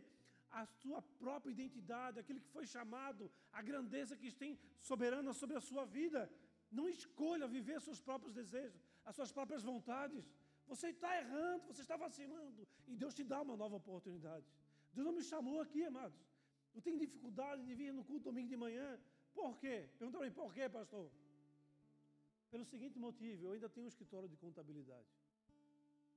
a 0.60 0.62
sua 0.80 1.00
própria 1.22 1.52
identidade, 1.56 2.20
aquilo 2.22 2.42
que 2.44 2.54
foi 2.56 2.66
chamado, 2.74 3.30
a 3.58 3.62
grandeza 3.70 4.16
que 4.20 4.30
tem 4.42 4.52
soberana 4.90 5.32
sobre 5.40 5.56
a 5.60 5.64
sua 5.68 5.84
vida. 5.98 6.20
Não 6.78 6.86
escolha 6.88 7.54
viver 7.58 7.78
seus 7.80 8.00
próprios 8.08 8.34
desejos, 8.40 8.80
as 9.08 9.14
suas 9.18 9.32
próprias 9.38 9.62
vontades. 9.70 10.24
Você 10.72 10.88
está 10.94 11.10
errando, 11.22 11.64
você 11.70 11.82
está 11.86 11.96
vacilando, 12.06 12.66
e 12.90 12.94
Deus 13.02 13.14
te 13.18 13.24
dá 13.32 13.40
uma 13.46 13.56
nova 13.62 13.76
oportunidade. 13.82 14.46
Deus 14.94 15.06
não 15.08 15.16
me 15.18 15.24
chamou 15.32 15.58
aqui, 15.64 15.82
amados. 15.92 16.20
Eu 16.74 16.80
tenho 16.80 16.98
dificuldade 17.06 17.62
de 17.68 17.74
vir 17.80 17.92
no 17.98 18.04
culto 18.04 18.24
domingo 18.30 18.48
de 18.54 18.58
manhã. 18.64 18.88
Por 19.38 19.58
quê? 19.62 19.76
Perguntaram 19.98 20.30
por 20.40 20.50
quê, 20.56 20.68
pastor? 20.78 21.10
Pelo 22.52 22.64
seguinte 22.72 22.98
motivo, 22.98 23.46
eu 23.46 23.52
ainda 23.52 23.68
tenho 23.74 23.86
um 23.86 23.92
escritório 23.94 24.28
de 24.28 24.36
contabilidade. 24.36 25.08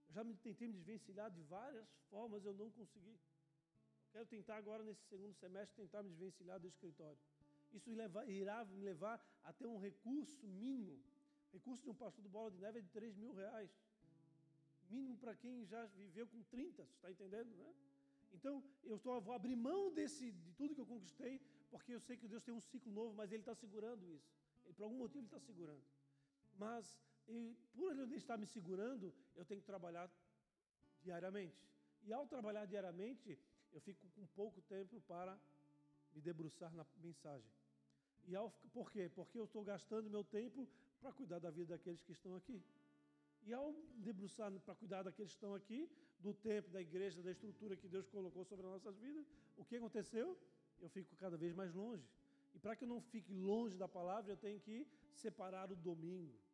Eu 0.08 0.14
já 0.14 0.24
me 0.24 0.36
tentei 0.36 0.68
me 0.68 0.74
desvencilhar 0.74 1.30
de 1.32 1.42
várias 1.44 1.88
formas, 2.10 2.46
eu 2.46 2.54
não 2.54 2.70
consegui. 2.72 3.18
Quero 4.12 4.26
tentar 4.28 4.58
agora, 4.58 4.84
nesse 4.84 5.04
segundo 5.08 5.34
semestre, 5.36 5.76
tentar 5.76 6.02
me 6.04 6.10
desvencilhar 6.10 6.60
do 6.60 6.68
escritório. 6.68 7.20
Isso 7.74 7.90
irá 7.90 8.64
me 8.66 8.82
levar 8.82 9.22
a 9.44 9.52
ter 9.52 9.68
um 9.68 9.78
recurso 9.78 10.48
mínimo. 10.48 11.04
Recurso 11.52 11.84
de 11.84 11.90
um 11.90 11.96
pastor 11.96 12.24
do 12.24 12.30
Bola 12.30 12.52
de 12.52 12.58
Neve 12.58 12.80
é 12.80 12.82
de 12.82 12.90
3 12.90 13.16
mil 13.16 13.34
reais. 13.34 13.72
Mínimo 14.90 15.18
para 15.18 15.36
quem 15.36 15.66
já 15.66 15.86
viveu 15.88 16.28
com 16.28 16.44
30, 16.44 16.86
você 16.86 16.94
está 16.94 17.12
entendendo, 17.12 17.56
né? 17.58 17.74
Então, 18.34 18.64
eu 18.84 18.98
estou, 18.98 19.20
vou 19.22 19.34
abrir 19.34 19.56
mão 19.56 19.92
desse, 19.94 20.32
de 20.32 20.54
tudo 20.54 20.76
que 20.76 20.82
eu 20.82 20.86
conquistei, 20.86 21.42
porque 21.70 21.94
eu 21.94 22.00
sei 22.00 22.18
que 22.18 22.28
Deus 22.28 22.44
tem 22.44 22.54
um 22.54 22.62
ciclo 22.62 22.92
novo, 22.92 23.14
mas 23.14 23.32
Ele 23.32 23.42
está 23.42 23.56
segurando 23.56 24.10
isso. 24.10 24.30
Ele, 24.66 24.74
por 24.74 24.84
algum 24.84 24.98
motivo, 24.98 25.20
Ele 25.20 25.28
está 25.28 25.40
segurando. 25.40 25.84
Mas, 26.58 27.00
e, 27.28 27.56
por 27.74 27.98
Ele 27.98 28.16
estar 28.16 28.38
me 28.38 28.46
segurando, 28.46 29.14
eu 29.36 29.46
tenho 29.46 29.62
que 29.62 29.68
trabalhar 29.68 30.10
diariamente. 31.02 31.58
E 32.04 32.14
ao 32.14 32.28
trabalhar 32.28 32.66
diariamente, 32.66 33.38
eu 33.74 33.82
fico 33.82 34.08
com 34.16 34.26
pouco 34.28 34.62
tempo 34.62 35.02
para 35.02 35.38
me 36.14 36.22
debruçar 36.22 36.72
na 36.74 36.86
mensagem. 36.98 37.50
E 38.28 38.36
ao, 38.36 38.50
por 38.74 38.92
quê? 38.92 39.10
Porque 39.14 39.40
eu 39.40 39.46
estou 39.46 39.64
gastando 39.64 40.10
meu 40.10 40.24
tempo 40.24 40.68
para 41.00 41.12
cuidar 41.12 41.40
da 41.40 41.50
vida 41.50 41.76
daqueles 41.76 42.02
que 42.04 42.12
estão 42.12 42.36
aqui. 42.36 42.64
E 43.44 43.54
ao 43.54 43.74
debruçar 43.98 44.52
para 44.62 44.76
cuidar 44.76 45.04
daqueles 45.04 45.32
que 45.32 45.38
estão 45.38 45.54
aqui, 45.54 45.90
do 46.20 46.34
tempo, 46.34 46.70
da 46.70 46.82
igreja, 46.82 47.22
da 47.22 47.32
estrutura 47.32 47.76
que 47.76 47.88
Deus 47.88 48.08
colocou 48.08 48.44
sobre 48.44 48.66
as 48.66 48.72
nossas 48.72 48.98
vidas, 48.98 49.26
o 49.58 49.64
que 49.64 49.76
aconteceu? 49.76 50.38
Eu 50.80 50.90
fico 50.90 51.16
cada 51.16 51.38
vez 51.38 51.54
mais 51.54 51.74
longe. 51.74 52.08
E 52.56 52.60
para 52.60 52.76
que 52.76 52.84
eu 52.84 52.88
não 52.88 53.02
fique 53.02 53.34
longe 53.34 53.78
da 53.78 53.88
palavra, 53.88 54.32
eu 54.32 54.38
tenho 54.38 54.60
que 54.60 54.88
separar 55.14 55.72
o 55.72 55.76
domingo 55.76 56.45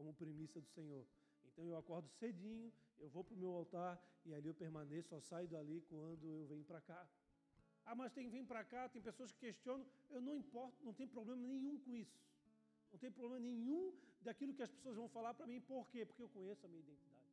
como 0.00 0.14
primícia 0.14 0.58
do 0.64 0.68
Senhor. 0.76 1.04
Então 1.48 1.64
eu 1.70 1.76
acordo 1.76 2.08
cedinho, 2.08 2.72
eu 2.98 3.08
vou 3.14 3.22
para 3.22 3.34
o 3.34 3.40
meu 3.42 3.52
altar 3.60 3.92
e 4.24 4.32
ali 4.36 4.48
eu 4.48 4.54
permaneço, 4.54 5.10
só 5.10 5.20
saio 5.20 5.48
dali 5.54 5.78
quando 5.90 6.26
eu 6.40 6.46
venho 6.52 6.64
para 6.64 6.80
cá. 6.90 7.00
Ah, 7.84 7.94
mas 7.94 8.12
tem 8.14 8.24
que 8.24 8.30
vir 8.36 8.46
para 8.52 8.62
cá, 8.64 8.88
tem 8.88 9.02
pessoas 9.02 9.30
que 9.32 9.40
questionam, 9.46 9.84
eu 10.08 10.22
não 10.28 10.34
importo, 10.42 10.82
não 10.88 10.94
tem 10.94 11.06
problema 11.06 11.40
nenhum 11.48 11.78
com 11.84 11.94
isso. 11.94 12.18
Não 12.90 12.98
tem 12.98 13.10
problema 13.10 13.38
nenhum 13.48 13.92
daquilo 14.22 14.54
que 14.54 14.62
as 14.62 14.72
pessoas 14.76 14.96
vão 14.96 15.08
falar 15.16 15.34
para 15.34 15.46
mim, 15.46 15.60
por 15.60 15.86
quê? 15.90 16.06
Porque 16.06 16.22
eu 16.22 16.30
conheço 16.30 16.64
a 16.64 16.68
minha 16.70 16.80
identidade. 16.86 17.28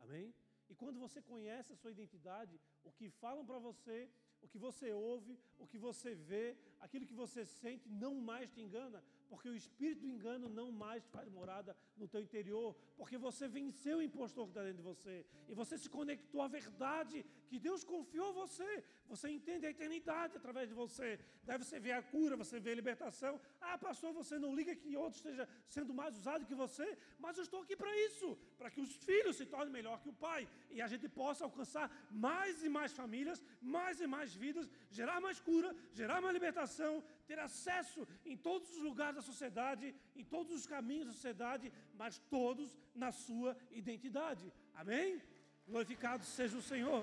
Amém? 0.00 0.34
E 0.68 0.74
quando 0.74 0.98
você 0.98 1.22
conhece 1.22 1.72
a 1.72 1.76
sua 1.76 1.92
identidade, 1.92 2.60
o 2.82 2.90
que 2.90 3.08
falam 3.08 3.44
para 3.46 3.58
você, 3.68 4.10
o 4.42 4.48
que 4.48 4.58
você 4.58 4.90
ouve, 4.92 5.38
o 5.58 5.66
que 5.66 5.78
você 5.78 6.12
vê, 6.14 6.56
aquilo 6.80 7.06
que 7.06 7.14
você 7.14 7.44
sente, 7.44 7.88
não 7.88 8.14
mais 8.14 8.50
te 8.50 8.60
engana, 8.60 9.00
porque 9.30 9.48
o 9.48 9.58
espírito 9.62 10.00
do 10.02 10.12
engano 10.14 10.46
não 10.58 10.68
mais 10.84 11.02
faz 11.14 11.28
morada 11.38 11.76
no 11.96 12.06
teu 12.12 12.20
interior, 12.26 12.68
porque 12.98 13.16
você 13.26 13.46
venceu 13.58 13.98
o 13.98 14.06
impostor 14.08 14.44
que 14.46 14.50
está 14.50 14.62
dentro 14.64 14.82
de 14.82 14.88
você, 14.92 15.14
e 15.48 15.54
você 15.60 15.74
se 15.82 15.88
conectou 15.88 16.42
à 16.42 16.48
verdade 16.48 17.24
que 17.50 17.58
Deus 17.66 17.82
confiou 17.92 18.28
a 18.30 18.38
você. 18.42 18.70
Você 19.12 19.28
entende 19.36 19.66
a 19.66 19.70
eternidade 19.70 20.36
através 20.40 20.68
de 20.68 20.74
você. 20.82 21.08
Daí 21.46 21.58
você 21.58 21.78
vê 21.86 21.92
a 21.92 22.02
cura, 22.14 22.36
você 22.42 22.56
vê 22.64 22.70
a 22.72 22.78
libertação. 22.80 23.40
Ah, 23.60 23.76
pastor, 23.86 24.12
você 24.20 24.38
não 24.44 24.54
liga 24.58 24.74
que 24.82 24.96
outro 25.04 25.18
esteja 25.20 25.48
sendo 25.76 25.92
mais 26.00 26.16
usado 26.20 26.48
que 26.50 26.54
você, 26.64 26.86
mas 27.18 27.36
eu 27.36 27.44
estou 27.44 27.62
aqui 27.62 27.76
para 27.82 27.92
isso, 28.06 28.28
para 28.58 28.70
que 28.70 28.80
os 28.80 28.92
filhos 29.08 29.36
se 29.36 29.46
tornem 29.46 29.72
melhor 29.78 30.00
que 30.02 30.08
o 30.08 30.18
pai, 30.26 30.48
e 30.70 30.80
a 30.80 30.88
gente 30.92 31.08
possa 31.08 31.44
alcançar 31.44 31.86
mais 32.10 32.62
e 32.64 32.68
mais 32.68 32.92
famílias, 32.92 33.42
mais 33.60 34.00
e 34.00 34.06
mais 34.06 34.34
vidas, 34.44 34.68
gerar 34.90 35.20
mais 35.20 35.40
cura, 35.40 35.74
gerar 35.92 36.20
mais 36.20 36.34
libertação, 36.38 37.02
ter 37.30 37.38
acesso 37.38 38.00
em 38.30 38.36
todos 38.36 38.68
os 38.76 38.82
lugares 38.88 39.16
da 39.18 39.22
sociedade, 39.22 39.94
em 40.20 40.24
todos 40.24 40.52
os 40.58 40.66
caminhos 40.66 41.06
da 41.06 41.12
sociedade, 41.12 41.72
mas 42.00 42.18
todos 42.36 42.76
na 43.02 43.10
sua 43.12 43.56
identidade. 43.70 44.52
Amém? 44.74 45.22
Glorificado 45.68 46.24
seja 46.24 46.56
o 46.58 46.66
Senhor. 46.70 47.02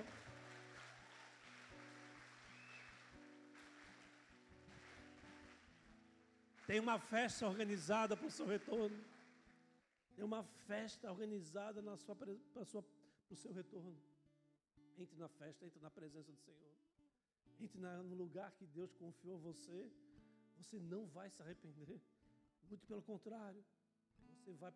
Tem 6.70 6.82
uma 6.82 7.00
festa 7.00 7.48
organizada 7.48 8.18
para 8.18 8.28
o 8.28 8.36
seu 8.40 8.46
retorno. 8.46 9.00
Tem 10.14 10.26
uma 10.26 10.44
festa 10.70 11.10
organizada 11.10 11.82
na 11.82 11.96
sua, 11.96 12.14
para, 12.14 12.34
sua, 12.66 12.84
para 12.84 13.34
o 13.34 13.38
seu 13.38 13.54
retorno. 13.54 13.98
Entre 14.98 15.18
na 15.24 15.30
festa, 15.30 15.66
entre 15.66 15.80
na 15.80 15.90
presença 15.90 16.30
do 16.34 16.42
Senhor. 16.48 16.74
Entre 17.62 17.80
na, 17.80 18.04
no 18.04 18.16
lugar 18.24 18.52
que 18.58 18.66
Deus 18.66 18.94
confiou 18.94 19.36
a 19.38 19.40
você 19.40 19.90
você 20.58 20.80
não 20.80 21.06
vai 21.08 21.30
se 21.30 21.42
arrepender. 21.42 22.00
Muito 22.70 22.86
pelo 22.86 23.02
contrário, 23.02 23.64
você 24.34 24.52
vai 24.54 24.74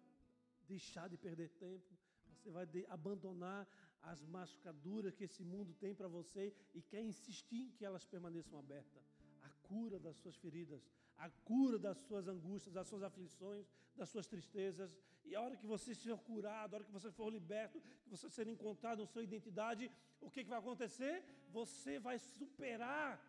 deixar 0.68 1.08
de 1.10 1.18
perder 1.18 1.50
tempo, 1.50 1.92
você 2.34 2.50
vai 2.50 2.68
abandonar 2.88 3.68
as 4.02 4.24
machucaduras 4.26 5.16
que 5.16 5.26
esse 5.26 5.44
mundo 5.44 5.74
tem 5.74 5.94
para 5.94 6.08
você 6.08 6.54
e 6.74 6.82
quer 6.82 7.02
insistir 7.02 7.64
em 7.66 7.72
que 7.72 7.86
elas 7.86 8.06
permaneçam 8.06 8.58
abertas. 8.58 9.04
A 9.42 9.50
cura 9.68 10.00
das 10.00 10.18
suas 10.18 10.36
feridas, 10.38 10.82
a 11.18 11.30
cura 11.30 11.78
das 11.78 11.98
suas 12.00 12.28
angústias, 12.28 12.74
das 12.74 12.88
suas 12.88 13.04
aflições, 13.04 13.66
das 13.96 14.10
suas 14.10 14.26
tristezas. 14.26 14.98
E 15.24 15.36
a 15.36 15.42
hora 15.42 15.56
que 15.56 15.68
você 15.68 15.92
estiver 15.92 16.18
curado, 16.18 16.74
a 16.74 16.78
hora 16.78 16.86
que 16.86 16.92
você 16.92 17.12
for 17.12 17.30
liberto, 17.30 17.80
que 18.04 18.10
você 18.10 18.30
ser 18.30 18.48
encontrado 18.48 19.00
na 19.00 19.06
sua 19.06 19.24
identidade, 19.24 19.92
o 20.20 20.30
que, 20.32 20.44
que 20.44 20.50
vai 20.50 20.60
acontecer? 20.60 21.24
Você 21.50 22.00
vai 22.00 22.18
superar 22.18 23.22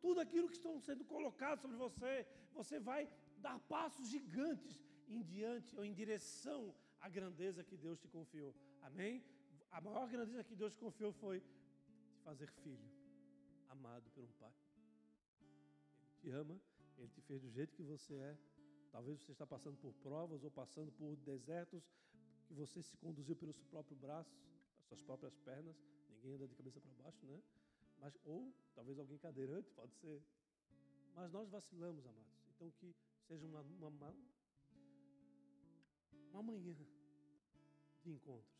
tudo 0.00 0.20
aquilo 0.20 0.48
que 0.48 0.58
estão 0.60 0.74
sendo 0.80 1.04
colocados 1.04 1.62
sobre 1.62 1.76
você, 1.76 2.26
você 2.52 2.78
vai 2.78 3.08
dar 3.38 3.58
passos 3.74 4.08
gigantes 4.08 4.80
em 5.08 5.22
diante 5.22 5.76
ou 5.76 5.84
em 5.84 5.92
direção 5.92 6.74
à 7.00 7.08
grandeza 7.08 7.64
que 7.64 7.76
Deus 7.76 7.98
te 7.98 8.08
confiou. 8.08 8.54
Amém? 8.82 9.24
A 9.70 9.80
maior 9.80 10.08
grandeza 10.08 10.44
que 10.44 10.54
Deus 10.54 10.72
te 10.72 10.78
confiou 10.78 11.12
foi 11.12 11.40
te 11.40 12.18
fazer 12.24 12.50
filho, 12.62 12.88
amado 13.68 14.10
por 14.10 14.24
um 14.24 14.32
pai. 14.42 14.54
Ele 16.00 16.10
te 16.20 16.30
ama, 16.30 16.60
ele 16.98 17.08
te 17.08 17.20
fez 17.20 17.42
do 17.42 17.50
jeito 17.50 17.74
que 17.74 17.82
você 17.82 18.14
é. 18.14 18.38
Talvez 18.90 19.20
você 19.20 19.32
está 19.32 19.46
passando 19.46 19.76
por 19.76 19.92
provas 19.94 20.42
ou 20.44 20.50
passando 20.50 20.90
por 20.92 21.14
desertos 21.16 21.84
que 22.46 22.54
você 22.54 22.82
se 22.82 22.96
conduziu 22.96 23.36
pelo 23.36 23.52
seu 23.52 23.66
próprio 23.66 23.96
braço, 23.96 24.34
as 24.78 24.86
suas 24.86 25.02
próprias 25.02 25.36
pernas. 25.38 25.76
Ninguém 26.08 26.34
anda 26.34 26.48
de 26.48 26.54
cabeça 26.54 26.80
para 26.80 26.92
baixo, 27.02 27.26
né? 27.26 27.42
Mas, 27.98 28.16
ou 28.24 28.52
talvez 28.74 28.98
alguém 28.98 29.18
cadeirante, 29.18 29.70
pode 29.70 29.94
ser. 29.94 30.22
Mas 31.14 31.30
nós 31.30 31.48
vacilamos, 31.48 32.06
amados. 32.06 32.36
Então 32.54 32.70
que 32.70 32.94
seja 33.26 33.46
uma, 33.46 33.60
uma, 33.60 34.14
uma 36.30 36.42
manhã 36.42 36.76
de 38.02 38.10
encontros. 38.10 38.54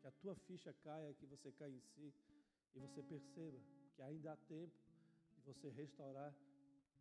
Que 0.00 0.06
a 0.06 0.12
tua 0.12 0.34
ficha 0.34 0.72
caia, 0.72 1.14
que 1.14 1.26
você 1.26 1.52
caia 1.52 1.72
em 1.72 1.80
si 1.80 2.12
e 2.74 2.78
você 2.78 3.02
perceba 3.02 3.60
que 3.94 4.02
ainda 4.02 4.32
há 4.32 4.36
tempo 4.36 4.76
de 5.34 5.40
você 5.42 5.68
restaurar 5.70 6.34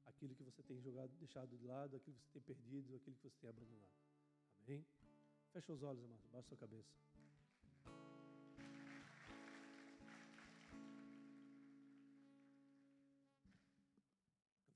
aquilo 0.06 0.36
que 0.36 0.44
você 0.44 0.64
tem 0.64 0.80
jogado, 0.82 1.12
deixado 1.18 1.56
de 1.56 1.66
lado, 1.66 1.96
aquilo 1.96 2.16
que 2.16 2.24
você 2.24 2.40
tem 2.40 2.42
perdido, 2.42 2.96
aquilo 2.96 3.16
que 3.16 3.30
você 3.30 3.38
tem 3.40 3.50
abandonado. 3.50 3.92
Amém? 4.64 4.86
Fecha 5.54 5.74
os 5.74 5.84
olhos, 5.84 6.04
amados. 6.04 6.26
Baixa 6.28 6.48
a 6.48 6.50
sua 6.50 6.58
cabeça. 6.58 6.90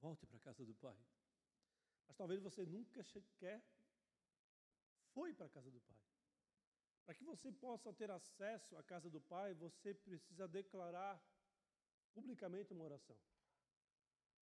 Volte 0.01 0.25
para 0.25 0.37
a 0.37 0.45
casa 0.47 0.65
do 0.65 0.73
Pai. 0.85 0.99
Mas 2.07 2.17
talvez 2.17 2.41
você 2.41 2.65
nunca 2.65 3.03
sequer 3.03 3.61
foi 5.13 5.33
para 5.33 5.45
a 5.45 5.49
casa 5.49 5.69
do 5.69 5.81
Pai. 5.81 6.01
Para 7.05 7.15
que 7.15 7.23
você 7.23 7.51
possa 7.51 7.91
ter 7.93 8.09
acesso 8.09 8.77
à 8.77 8.83
casa 8.83 9.09
do 9.09 9.21
Pai, 9.21 9.53
você 9.53 9.93
precisa 9.93 10.47
declarar 10.47 11.21
publicamente 12.13 12.73
uma 12.73 12.83
oração. 12.83 13.17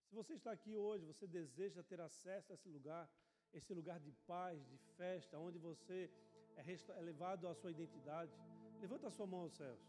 Se 0.07 0.15
você 0.15 0.33
está 0.33 0.51
aqui 0.51 0.75
hoje, 0.75 1.05
você 1.05 1.27
deseja 1.27 1.83
ter 1.83 2.01
acesso 2.01 2.51
a 2.51 2.55
esse 2.55 2.67
lugar, 2.67 3.09
esse 3.53 3.73
lugar 3.73 3.99
de 3.99 4.11
paz, 4.25 4.65
de 4.67 4.77
festa, 4.97 5.37
onde 5.37 5.59
você 5.59 6.11
é, 6.57 6.61
é 6.99 7.01
levado 7.01 7.47
à 7.47 7.53
sua 7.53 7.71
identidade, 7.71 8.33
levanta 8.81 9.07
a 9.07 9.11
sua 9.11 9.27
mão 9.27 9.41
aos 9.41 9.53
céus. 9.53 9.79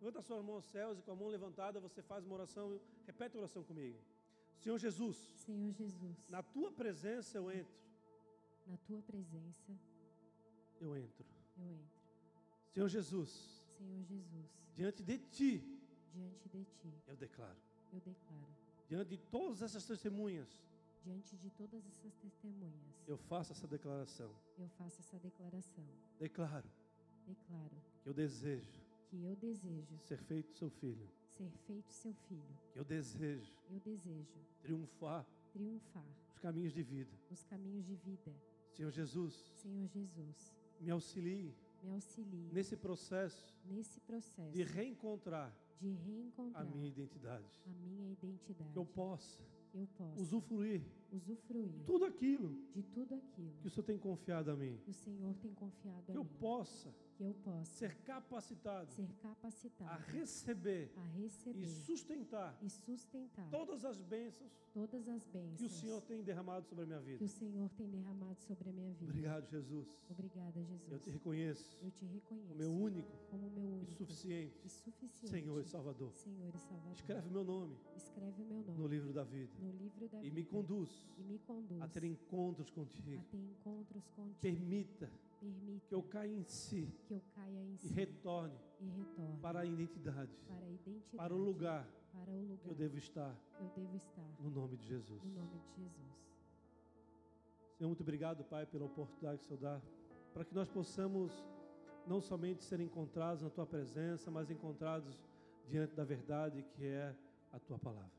Levanta 0.00 0.18
a 0.20 0.22
sua 0.22 0.42
mão 0.42 0.56
aos 0.56 0.64
céus 0.66 0.98
e 0.98 1.02
com 1.02 1.12
a 1.12 1.16
mão 1.16 1.28
levantada 1.28 1.80
você 1.80 2.02
faz 2.02 2.24
uma 2.24 2.34
oração, 2.34 2.80
repete 3.06 3.36
a 3.36 3.40
oração 3.40 3.62
comigo. 3.62 3.98
Senhor 4.58 4.78
Jesus, 4.78 5.16
Senhor 5.46 5.72
Jesus, 5.72 6.28
na 6.28 6.42
tua 6.42 6.70
presença 6.72 7.38
eu 7.38 7.50
entro. 7.50 7.78
na 8.66 8.76
tua 8.78 9.00
presença 9.02 9.72
Eu 10.80 10.96
entro. 10.96 11.24
eu 11.56 11.70
entro. 11.72 11.98
Senhor 12.72 12.88
Jesus, 12.88 13.30
Senhor 13.76 14.02
Jesus, 14.04 14.46
diante 14.74 15.02
de 15.02 15.18
ti 15.18 15.58
diante 16.12 16.48
de 16.48 16.64
ti 16.64 16.92
eu 17.06 17.16
declaro. 17.16 17.56
eu 17.92 18.00
declaro, 18.00 18.48
Diante 18.88 19.10
de 19.10 19.18
todas 19.18 19.60
essas 19.62 19.84
testemunhas, 19.86 20.48
diante 21.04 21.36
de 21.36 21.50
todas 21.50 21.84
essas 21.86 22.14
testemunhas, 22.16 22.94
eu 23.06 23.16
faço 23.16 23.52
essa 23.52 23.66
declaração. 23.66 24.34
eu 24.58 24.68
faço 24.70 25.00
essa 25.00 25.18
declaração. 25.18 25.84
Declaro 26.18 26.68
Declaro 27.26 27.76
que 28.02 28.08
eu 28.08 28.14
desejo 28.14 28.72
que 29.08 29.22
eu 29.22 29.34
desejo 29.36 29.98
ser 30.00 30.18
feito 30.18 30.52
seu 30.54 30.68
filho. 30.68 31.08
Ser 31.38 31.50
feito 31.66 31.92
seu 31.92 32.12
filho. 32.26 32.58
Eu 32.74 32.84
desejo 32.84 33.52
Eu 33.70 33.78
desejo 33.80 34.38
triunfar 34.60 35.24
triunfar 35.52 36.04
os 36.30 36.38
caminhos 36.38 36.72
de 36.72 36.82
vida. 36.82 37.10
nos 37.30 37.42
caminhos 37.44 37.86
de 37.86 37.94
vida. 37.94 38.34
Senhor 38.72 38.90
Jesus, 38.90 39.34
Senhor 39.62 39.86
Jesus, 39.88 40.54
me 40.80 40.90
auxilie 40.90 41.54
me 41.82 41.90
auxilie 41.90 42.50
nesse 42.52 42.76
processo 42.76 43.54
nesse 43.64 44.00
processo 44.00 44.50
de 44.52 44.64
reencontrar 44.64 45.56
de 45.80 45.90
reencontrar 45.92 46.62
a 46.62 46.64
minha 46.64 46.88
identidade. 46.88 47.60
a 47.66 47.70
minha 47.70 48.10
identidade. 48.12 48.72
Que 48.72 48.78
eu 48.78 48.84
possa 48.86 49.40
eu 49.74 49.86
possa 49.96 50.20
usufruir 50.20 50.82
usufruir 51.10 51.84
tudo 51.86 52.04
aquilo 52.04 52.50
de 52.74 52.82
tudo 52.82 53.14
aquilo 53.14 53.52
que 53.60 53.66
o 53.66 53.70
Senhor 53.70 53.84
tem 53.84 53.98
confiado 53.98 54.50
a 54.50 54.56
mim. 54.56 54.78
que 54.84 54.90
o 54.90 54.94
Senhor 54.94 55.34
tem 55.36 55.52
confiado 55.54 56.02
Que 56.04 56.12
a 56.12 56.14
eu 56.14 56.24
mim. 56.24 56.30
possa 56.38 56.94
que 57.16 57.24
eu 57.24 57.34
possa 57.42 57.64
ser 57.64 57.96
capacitado 58.02 58.90
ser 58.92 59.08
capacitado 59.20 59.90
a 59.90 59.96
receber 59.96 60.92
a 60.96 61.02
receber 61.18 61.58
e 61.60 61.66
sustentar 61.66 62.56
e 62.62 62.70
sustentar 62.70 63.48
todas 63.50 63.84
as 63.84 64.00
bênçãos 64.02 64.52
todas 64.72 65.08
as 65.08 65.24
que 65.24 65.28
o 65.30 65.32
bênçãos 65.32 65.72
Senhor 65.72 66.00
tem 66.02 66.22
derramado 66.22 66.64
sobre 66.66 66.84
a 66.84 66.86
minha 66.86 67.00
que 67.00 67.06
vida. 67.06 67.24
o 67.24 67.28
Senhor 67.28 67.68
tem 67.70 67.88
derramado 67.90 68.40
sobre 68.42 68.68
a 68.68 68.72
minha 68.72 68.92
vida. 68.92 69.04
Obrigado, 69.10 69.48
Jesus. 69.50 69.88
Obrigada, 70.08 70.62
Jesus. 70.62 70.92
Eu 70.92 70.98
te 71.00 71.10
reconheço 71.10 71.76
Eu 71.82 71.90
te 71.90 72.04
reconheço 72.04 72.46
como 72.46 72.54
meu 72.54 72.72
único 72.72 73.10
como 73.30 73.50
meu 73.50 73.64
e 73.64 73.72
único 73.72 73.92
suficiente 73.94 74.60
e 74.64 74.68
suficiente 74.68 75.28
Senhor 75.28 75.60
e 75.60 75.64
Salvador. 75.64 76.12
Senhor 76.14 76.54
e 76.54 76.58
Salvador. 76.58 76.92
Escreve 76.92 77.28
meu 77.30 77.42
nome 77.44 77.76
Escreve 77.96 78.42
o 78.42 78.44
meu 78.46 78.62
nome 78.62 78.78
no 78.78 78.86
livro 78.86 79.12
da 79.12 79.24
vida 79.24 79.52
no 79.60 79.72
livro 79.72 80.08
da 80.08 80.18
e 80.18 80.22
vida 80.30 80.34
me 80.36 80.44
conduz 80.44 80.97
e 81.16 81.22
me 81.22 81.38
conduz 81.38 81.80
a 81.82 81.88
ter 81.88 82.04
encontros 82.04 82.70
contigo. 82.70 83.22
ter 83.30 83.38
encontros 83.38 84.08
contigo. 84.08 84.38
Permita 84.40 85.10
Permita 85.40 85.86
que 85.86 85.94
eu 85.94 86.02
caia 86.02 86.32
em 86.32 86.44
si 86.44 86.92
caia 87.34 87.62
em 87.62 87.74
e 87.74 87.78
si 87.78 87.94
retorne 87.94 88.58
e 88.80 88.88
retorne 88.88 89.40
para 89.40 89.60
a 89.60 89.64
identidade, 89.64 90.32
para 90.46 90.66
a 90.66 90.70
identidade, 90.70 91.16
para 91.16 91.34
o 91.34 91.38
lugar 91.38 91.88
para 92.12 92.32
o 92.32 92.40
lugar 92.40 92.58
que 92.58 92.68
eu 92.68 92.74
devo 92.74 92.98
estar, 92.98 93.36
eu 93.60 93.68
devo 93.76 93.96
estar. 93.96 94.26
no 94.40 94.50
nome 94.50 94.76
de 94.76 94.86
Jesus. 94.86 95.22
No 95.22 95.34
nome 95.34 95.58
de 95.58 95.82
Jesus. 95.82 96.08
Senhor, 97.76 97.88
muito 97.88 98.00
obrigado, 98.00 98.42
Pai, 98.44 98.66
pela 98.66 98.86
oportunidade 98.86 99.38
que 99.38 99.44
o 99.44 99.46
Senhor 99.48 99.60
dá, 99.60 99.80
para 100.34 100.44
que 100.44 100.54
nós 100.54 100.68
possamos 100.68 101.32
não 102.06 102.20
somente 102.20 102.64
ser 102.64 102.80
encontrados 102.80 103.42
na 103.42 103.50
Tua 103.50 103.66
presença, 103.66 104.30
mas 104.30 104.50
encontrados 104.50 105.22
diante 105.68 105.94
da 105.94 106.04
verdade 106.04 106.64
que 106.74 106.84
é 106.84 107.14
a 107.52 107.58
Tua 107.60 107.78
palavra. 107.78 108.17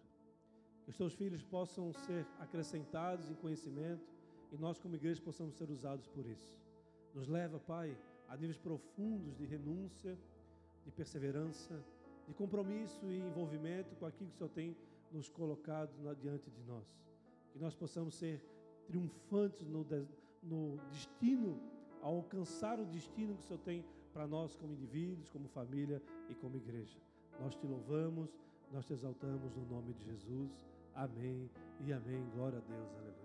Que 0.90 0.92
os 0.92 0.98
Teus 0.98 1.14
filhos 1.14 1.44
possam 1.44 1.94
ser 1.94 2.26
acrescentados 2.40 3.30
em 3.30 3.36
conhecimento 3.36 4.02
e 4.52 4.58
nós, 4.58 4.80
como 4.80 4.96
igreja, 4.96 5.22
possamos 5.22 5.54
ser 5.54 5.70
usados 5.70 6.08
por 6.08 6.26
isso. 6.26 6.58
Nos 7.14 7.28
leva, 7.28 7.60
Pai, 7.60 7.96
a 8.28 8.36
níveis 8.36 8.58
profundos 8.58 9.38
de 9.38 9.46
renúncia, 9.46 10.18
de 10.84 10.92
perseverança, 10.92 11.80
de 12.28 12.34
compromisso 12.34 13.06
e 13.06 13.20
envolvimento 13.20 13.96
com 13.98 14.08
aquilo 14.08 14.32
que 14.32 14.36
o 14.38 14.38
Senhor 14.40 14.50
tem 14.50 14.76
nos 15.12 15.30
colocado 15.30 15.92
na, 16.02 16.16
diante 16.16 16.50
de 16.50 16.64
nós. 16.64 16.88
Que 17.54 17.60
nós 17.60 17.76
possamos 17.76 18.16
ser 18.16 18.44
triunfantes 18.88 19.68
no, 19.68 19.86
no 20.42 20.80
destino, 20.90 21.62
ao 22.02 22.16
alcançar 22.16 22.80
o 22.80 22.86
destino 22.88 23.36
que 23.36 23.42
o 23.42 23.44
Senhor 23.44 23.60
tem 23.60 23.86
para 24.12 24.26
nós 24.26 24.56
como 24.56 24.74
indivíduos, 24.74 25.30
como 25.30 25.48
família 25.50 26.02
e 26.28 26.34
como 26.34 26.58
igreja. 26.58 26.98
Nós 27.40 27.54
te 27.54 27.68
louvamos, 27.68 28.36
nós 28.72 28.88
te 28.88 28.94
exaltamos 28.94 29.56
no 29.56 29.68
nome 29.68 29.94
de 29.94 30.04
Jesus. 30.04 30.79
Amém 30.96 31.50
e 31.80 31.94
amém. 31.94 32.24
Glória 32.36 32.58
a 32.58 32.62
Deus. 32.62 32.90
Aleluia. 32.98 33.19